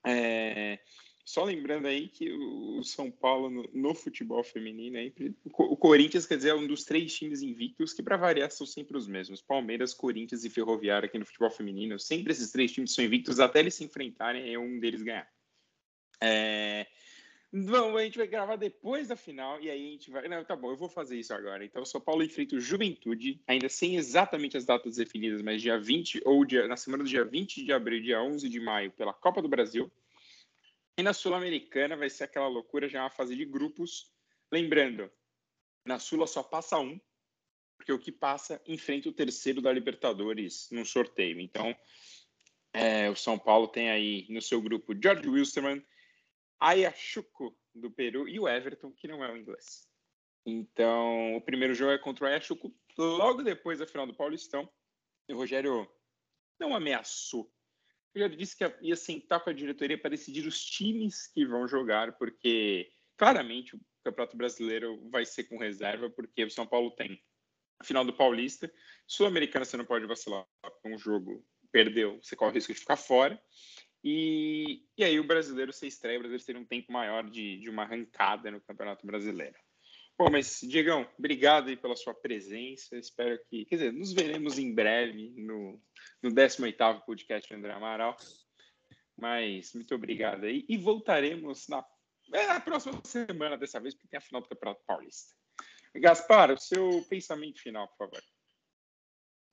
É, 0.05 0.79
só 1.27 1.43
lembrando 1.43 1.87
aí 1.87 2.07
que 2.07 2.31
o 2.31 2.81
São 2.83 3.11
Paulo 3.11 3.49
no, 3.49 3.69
no 3.73 3.93
futebol 3.93 4.41
feminino, 4.45 4.97
aí, 4.97 5.13
o 5.43 5.49
Co- 5.49 5.65
o 5.65 5.75
Corinthians, 5.75 6.25
quer 6.25 6.37
dizer, 6.37 6.51
é 6.51 6.55
um 6.55 6.65
dos 6.65 6.85
três 6.85 7.13
times 7.13 7.41
invictos 7.41 7.91
que, 7.91 8.01
para 8.01 8.15
variar, 8.15 8.49
são 8.49 8.65
sempre 8.65 8.95
os 8.95 9.09
mesmos: 9.09 9.41
Palmeiras, 9.41 9.93
Corinthians 9.93 10.45
e 10.45 10.49
Ferroviária 10.49 11.05
aqui 11.05 11.19
no 11.19 11.25
futebol 11.25 11.51
feminino. 11.51 11.99
Sempre 11.99 12.31
esses 12.31 12.49
três 12.49 12.71
times 12.71 12.93
são 12.93 13.03
invictos 13.03 13.41
até 13.41 13.59
eles 13.59 13.75
se 13.75 13.83
enfrentarem 13.83 14.47
e 14.47 14.57
um 14.57 14.79
deles 14.79 15.03
ganhar. 15.03 15.29
É, 16.21 16.87
Vamos, 17.51 17.99
a 17.99 18.05
gente 18.05 18.17
vai 18.17 18.27
gravar 18.27 18.55
depois 18.55 19.09
da 19.09 19.17
final 19.17 19.59
e 19.59 19.69
aí 19.69 19.87
a 19.89 19.91
gente 19.91 20.09
vai. 20.09 20.29
Não, 20.29 20.45
tá 20.45 20.55
bom, 20.55 20.71
eu 20.71 20.77
vou 20.77 20.87
fazer 20.87 21.19
isso 21.19 21.33
agora. 21.33 21.65
Então, 21.65 21.83
São 21.83 21.99
Paulo 21.99 22.23
enfrenta 22.23 22.55
o 22.55 22.59
Juventude, 22.61 23.41
ainda 23.45 23.67
sem 23.67 23.97
exatamente 23.97 24.55
as 24.55 24.63
datas 24.63 24.95
definidas, 24.95 25.41
mas 25.41 25.61
dia 25.61 25.77
20 25.77 26.21
ou 26.23 26.45
dia, 26.45 26.69
na 26.69 26.77
semana 26.77 27.03
do 27.03 27.09
dia 27.09 27.25
20 27.25 27.65
de 27.65 27.73
abril, 27.73 28.01
dia 28.01 28.21
11 28.21 28.47
de 28.47 28.61
maio, 28.61 28.91
pela 28.91 29.13
Copa 29.13 29.41
do 29.41 29.49
Brasil. 29.49 29.91
E 30.97 31.03
na 31.03 31.13
Sul-Americana 31.13 31.95
vai 31.95 32.09
ser 32.09 32.23
aquela 32.23 32.47
loucura, 32.47 32.89
já 32.89 33.03
uma 33.03 33.09
fase 33.11 33.35
de 33.35 33.45
grupos. 33.45 34.11
Lembrando, 34.51 35.11
na 35.85 35.99
Sula 35.99 36.25
só 36.25 36.41
passa 36.41 36.79
um, 36.79 36.99
porque 37.77 37.91
o 37.91 37.99
que 37.99 38.11
passa 38.11 38.59
enfrenta 38.65 39.07
o 39.07 39.13
terceiro 39.13 39.61
da 39.61 39.71
Libertadores 39.71 40.67
no 40.71 40.83
sorteio. 40.83 41.39
Então, 41.39 41.75
é, 42.73 43.09
o 43.09 43.15
São 43.15 43.37
Paulo 43.37 43.67
tem 43.67 43.91
aí 43.91 44.25
no 44.29 44.41
seu 44.41 44.59
grupo 44.59 44.95
George 44.99 45.29
Wilstermann, 45.29 45.85
Ayachuco, 46.59 47.55
do 47.75 47.91
Peru, 47.91 48.27
e 48.27 48.39
o 48.39 48.47
Everton, 48.47 48.91
que 48.91 49.07
não 49.07 49.23
é 49.23 49.31
o 49.31 49.37
inglês. 49.37 49.87
Então, 50.43 51.35
o 51.35 51.41
primeiro 51.41 51.75
jogo 51.75 51.91
é 51.91 51.99
contra 51.99 52.25
o 52.25 52.27
Ayachuco, 52.27 52.73
logo 52.97 53.43
depois 53.43 53.77
da 53.77 53.85
final 53.85 54.07
do 54.07 54.15
Paulistão. 54.15 54.67
E 55.29 55.33
o 55.33 55.37
Rogério 55.37 55.87
não 56.59 56.75
ameaçou. 56.75 57.53
Rogério 58.17 58.35
disse 58.35 58.57
que 58.57 58.75
ia 58.81 58.95
sentar 58.95 59.43
com 59.43 59.51
a 59.51 59.53
diretoria 59.53 59.97
para 59.97 60.09
decidir 60.09 60.47
os 60.47 60.63
times 60.65 61.27
que 61.27 61.45
vão 61.45 61.67
jogar, 61.67 62.17
porque 62.17 62.91
claramente 63.15 63.75
o 63.75 63.79
Campeonato 64.03 64.35
Brasileiro 64.35 65.07
vai 65.09 65.23
ser 65.23 65.43
com 65.43 65.57
reserva, 65.57 66.09
porque 66.09 66.43
o 66.43 66.49
São 66.49 66.65
Paulo 66.65 66.91
tem 66.91 67.21
a 67.79 67.83
final 67.83 68.03
do 68.03 68.13
Paulista. 68.13 68.71
Sul-Americana 69.05 69.65
você 69.65 69.77
não 69.77 69.85
pode 69.85 70.07
vacilar 70.07 70.45
com 70.81 70.95
um 70.95 70.97
jogo, 70.97 71.45
perdeu, 71.71 72.19
você 72.21 72.35
corre 72.35 72.51
o 72.51 72.53
risco 72.55 72.73
de 72.73 72.79
ficar 72.79 72.97
fora. 72.97 73.39
E, 74.03 74.83
e 74.97 75.03
aí 75.03 75.19
o 75.19 75.23
brasileiro 75.23 75.71
se 75.71 75.85
estreia, 75.85 76.17
o 76.17 76.21
brasileiro 76.21 76.45
teria 76.45 76.61
um 76.61 76.65
tempo 76.65 76.91
maior 76.91 77.29
de, 77.29 77.59
de 77.59 77.69
uma 77.69 77.83
arrancada 77.83 78.49
no 78.49 78.61
Campeonato 78.61 79.05
Brasileiro. 79.05 79.57
Bom, 80.19 80.31
mas, 80.31 80.61
Diegão, 80.61 81.07
obrigado 81.17 81.67
aí 81.67 81.77
pela 81.77 81.95
sua 81.95 82.13
presença. 82.13 82.97
Espero 82.97 83.39
que, 83.47 83.65
quer 83.65 83.75
dizer, 83.75 83.93
nos 83.93 84.13
veremos 84.13 84.57
em 84.57 84.73
breve 84.73 85.29
no, 85.37 85.79
no 86.23 86.31
18º 86.31 87.05
podcast 87.05 87.53
André 87.53 87.71
Amaral. 87.71 88.17
Mas 89.15 89.73
muito 89.75 89.93
obrigado 89.93 90.45
aí. 90.45 90.65
E 90.67 90.75
voltaremos 90.75 91.67
na, 91.67 91.85
é, 92.33 92.47
na 92.47 92.59
próxima 92.59 92.99
semana 93.05 93.57
dessa 93.57 93.79
vez, 93.79 93.93
porque 93.93 94.07
tem 94.07 94.17
a 94.17 94.21
final 94.21 94.41
do 94.41 94.49
Campeonato 94.49 94.81
Paulista. 94.87 95.35
Gaspar, 95.95 96.51
o 96.51 96.57
seu 96.57 97.05
pensamento 97.07 97.61
final, 97.61 97.87
por 97.89 98.09
favor. 98.09 98.23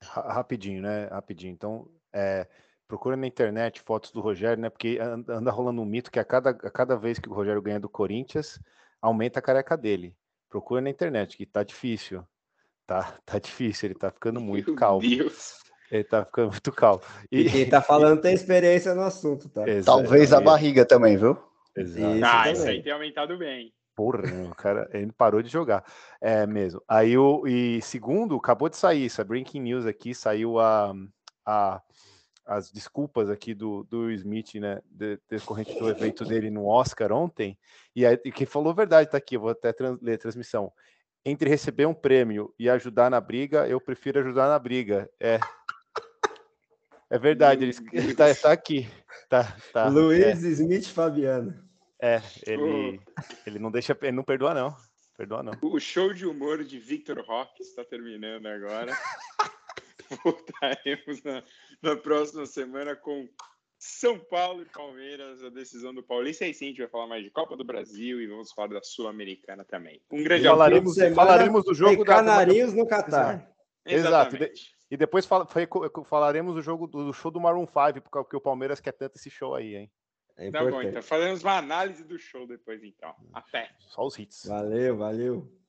Rapidinho, 0.02 0.80
né? 0.80 1.08
Rapidinho. 1.08 1.52
Então, 1.52 1.90
é, 2.10 2.48
procura 2.88 3.16
na 3.16 3.26
internet 3.26 3.82
fotos 3.82 4.12
do 4.12 4.20
Rogério, 4.22 4.62
né? 4.62 4.70
Porque 4.70 4.98
anda 4.98 5.50
rolando 5.50 5.82
um 5.82 5.86
mito 5.86 6.10
que 6.10 6.18
a 6.18 6.24
cada, 6.24 6.50
a 6.50 6.70
cada 6.70 6.96
vez 6.96 7.18
que 7.18 7.28
o 7.28 7.34
Rogério 7.34 7.60
ganha 7.60 7.80
do 7.80 7.88
Corinthians, 7.88 8.58
aumenta 9.00 9.40
a 9.40 9.42
careca 9.42 9.76
dele. 9.76 10.16
Procura 10.54 10.80
na 10.80 10.88
internet, 10.88 11.36
que 11.36 11.44
tá 11.44 11.64
difícil. 11.64 12.24
Tá, 12.86 13.18
tá 13.26 13.40
difícil, 13.40 13.88
ele 13.88 13.98
tá 13.98 14.08
ficando 14.08 14.40
muito 14.40 14.70
Meu 14.70 14.76
calmo. 14.76 15.00
Deus. 15.00 15.58
Ele 15.90 16.04
tá 16.04 16.24
ficando 16.24 16.52
muito 16.52 16.70
calmo. 16.70 17.00
E, 17.28 17.40
e 17.40 17.50
quem 17.50 17.68
tá 17.68 17.82
falando 17.82 18.20
tem 18.20 18.32
experiência 18.32 18.94
no 18.94 19.02
assunto, 19.02 19.48
tá? 19.48 19.62
Talvez 19.84 20.32
a 20.32 20.40
barriga 20.40 20.86
também, 20.86 21.16
viu? 21.16 21.36
Exato. 21.76 22.14
Isso, 22.14 22.24
ah, 22.24 22.52
isso 22.52 22.68
aí 22.68 22.80
tem 22.84 22.92
aumentado 22.92 23.36
bem. 23.36 23.74
Porra, 23.96 24.22
o 24.48 24.54
cara, 24.54 24.88
ele 24.92 25.10
parou 25.10 25.42
de 25.42 25.48
jogar. 25.48 25.84
É 26.20 26.46
mesmo. 26.46 26.80
Aí 26.86 27.18
o 27.18 27.44
e 27.48 27.82
segundo, 27.82 28.36
acabou 28.36 28.68
de 28.68 28.76
sair 28.76 29.06
isso, 29.06 29.20
é 29.20 29.24
breaking 29.24 29.60
news 29.60 29.86
aqui, 29.86 30.14
saiu 30.14 30.60
a, 30.60 30.94
a 31.44 31.82
as 32.46 32.70
desculpas 32.70 33.30
aqui 33.30 33.54
do, 33.54 33.84
do 33.84 34.10
Smith, 34.10 34.54
né, 34.54 34.80
de, 34.84 35.18
decorrente 35.28 35.78
do 35.78 35.88
evento 35.88 36.24
dele 36.24 36.50
no 36.50 36.66
Oscar 36.66 37.12
ontem, 37.12 37.58
e, 37.94 38.04
aí, 38.04 38.18
e 38.24 38.30
que 38.30 38.46
falou 38.46 38.70
a 38.70 38.74
verdade, 38.74 39.10
tá 39.10 39.18
aqui, 39.18 39.36
eu 39.36 39.40
vou 39.40 39.50
até 39.50 39.72
trans, 39.72 39.98
ler 40.00 40.14
a 40.14 40.18
transmissão. 40.18 40.72
Entre 41.24 41.48
receber 41.48 41.86
um 41.86 41.94
prêmio 41.94 42.54
e 42.58 42.68
ajudar 42.68 43.10
na 43.10 43.20
briga, 43.20 43.66
eu 43.66 43.80
prefiro 43.80 44.20
ajudar 44.20 44.48
na 44.48 44.58
briga. 44.58 45.08
É. 45.18 45.40
É 47.10 47.18
verdade, 47.18 47.64
ele, 47.92 48.14
tá, 48.14 48.34
tá 48.34 48.52
aqui. 48.52 48.88
Tá, 49.28 49.56
tá, 49.72 49.88
Luiz 49.88 50.44
é. 50.44 50.48
Smith 50.48 50.88
Fabiano. 50.88 51.54
É, 52.02 52.20
ele, 52.46 53.00
ele 53.46 53.58
não 53.58 53.70
deixa, 53.70 53.96
ele 54.02 54.12
não 54.12 54.24
perdoa, 54.24 54.52
não. 54.52 54.76
Perdoa, 55.16 55.42
não. 55.42 55.52
O 55.62 55.78
show 55.78 56.12
de 56.12 56.26
humor 56.26 56.64
de 56.64 56.78
Victor 56.78 57.24
Rock 57.24 57.62
está 57.62 57.84
terminando 57.84 58.46
agora. 58.46 58.92
Voltaremos 60.24 61.22
na, 61.22 61.42
na 61.82 61.96
próxima 61.96 62.46
semana 62.46 62.96
com 62.96 63.28
São 63.78 64.18
Paulo 64.18 64.62
e 64.62 64.66
Palmeiras, 64.66 65.42
a 65.42 65.50
decisão 65.50 65.94
do 65.94 66.02
Paulista. 66.02 66.44
E 66.44 66.48
aí 66.48 66.54
sim, 66.54 66.66
a 66.66 66.68
gente 66.68 66.80
vai 66.80 66.88
falar 66.88 67.06
mais 67.06 67.24
de 67.24 67.30
Copa 67.30 67.56
do 67.56 67.64
Brasil 67.64 68.20
e 68.20 68.26
vamos 68.26 68.52
falar 68.52 68.68
da 68.68 68.82
Sul-Americana 68.82 69.64
também. 69.64 70.00
Um 70.10 70.22
grande 70.22 70.44
falaremos, 70.44 70.98
abraço. 70.98 71.14
Falaremos 71.14 71.64
do 71.64 71.74
jogo 71.74 72.04
da 72.04 72.14
Canarinhos 72.16 72.74
no 72.74 72.86
Catar. 72.86 73.50
Exato. 73.84 74.36
E 74.90 74.96
depois 74.96 75.26
falaremos 76.06 76.54
do 76.54 76.62
jogo 76.62 76.86
do 76.86 77.12
show 77.12 77.30
do 77.30 77.40
Maroon 77.40 77.66
5, 77.66 78.08
porque 78.10 78.36
o 78.36 78.40
Palmeiras 78.40 78.80
quer 78.80 78.92
tanto 78.92 79.16
esse 79.16 79.30
show 79.30 79.54
aí, 79.54 79.74
hein? 79.74 79.92
É 80.36 80.50
tá 80.50 80.64
bom, 80.64 80.82
então. 80.82 81.02
Faremos 81.02 81.42
uma 81.42 81.58
análise 81.58 82.04
do 82.04 82.18
show 82.18 82.46
depois, 82.46 82.82
então. 82.82 83.14
Até. 83.32 83.70
Só 83.78 84.04
os 84.04 84.18
hits. 84.18 84.46
Valeu, 84.46 84.96
valeu. 84.96 85.63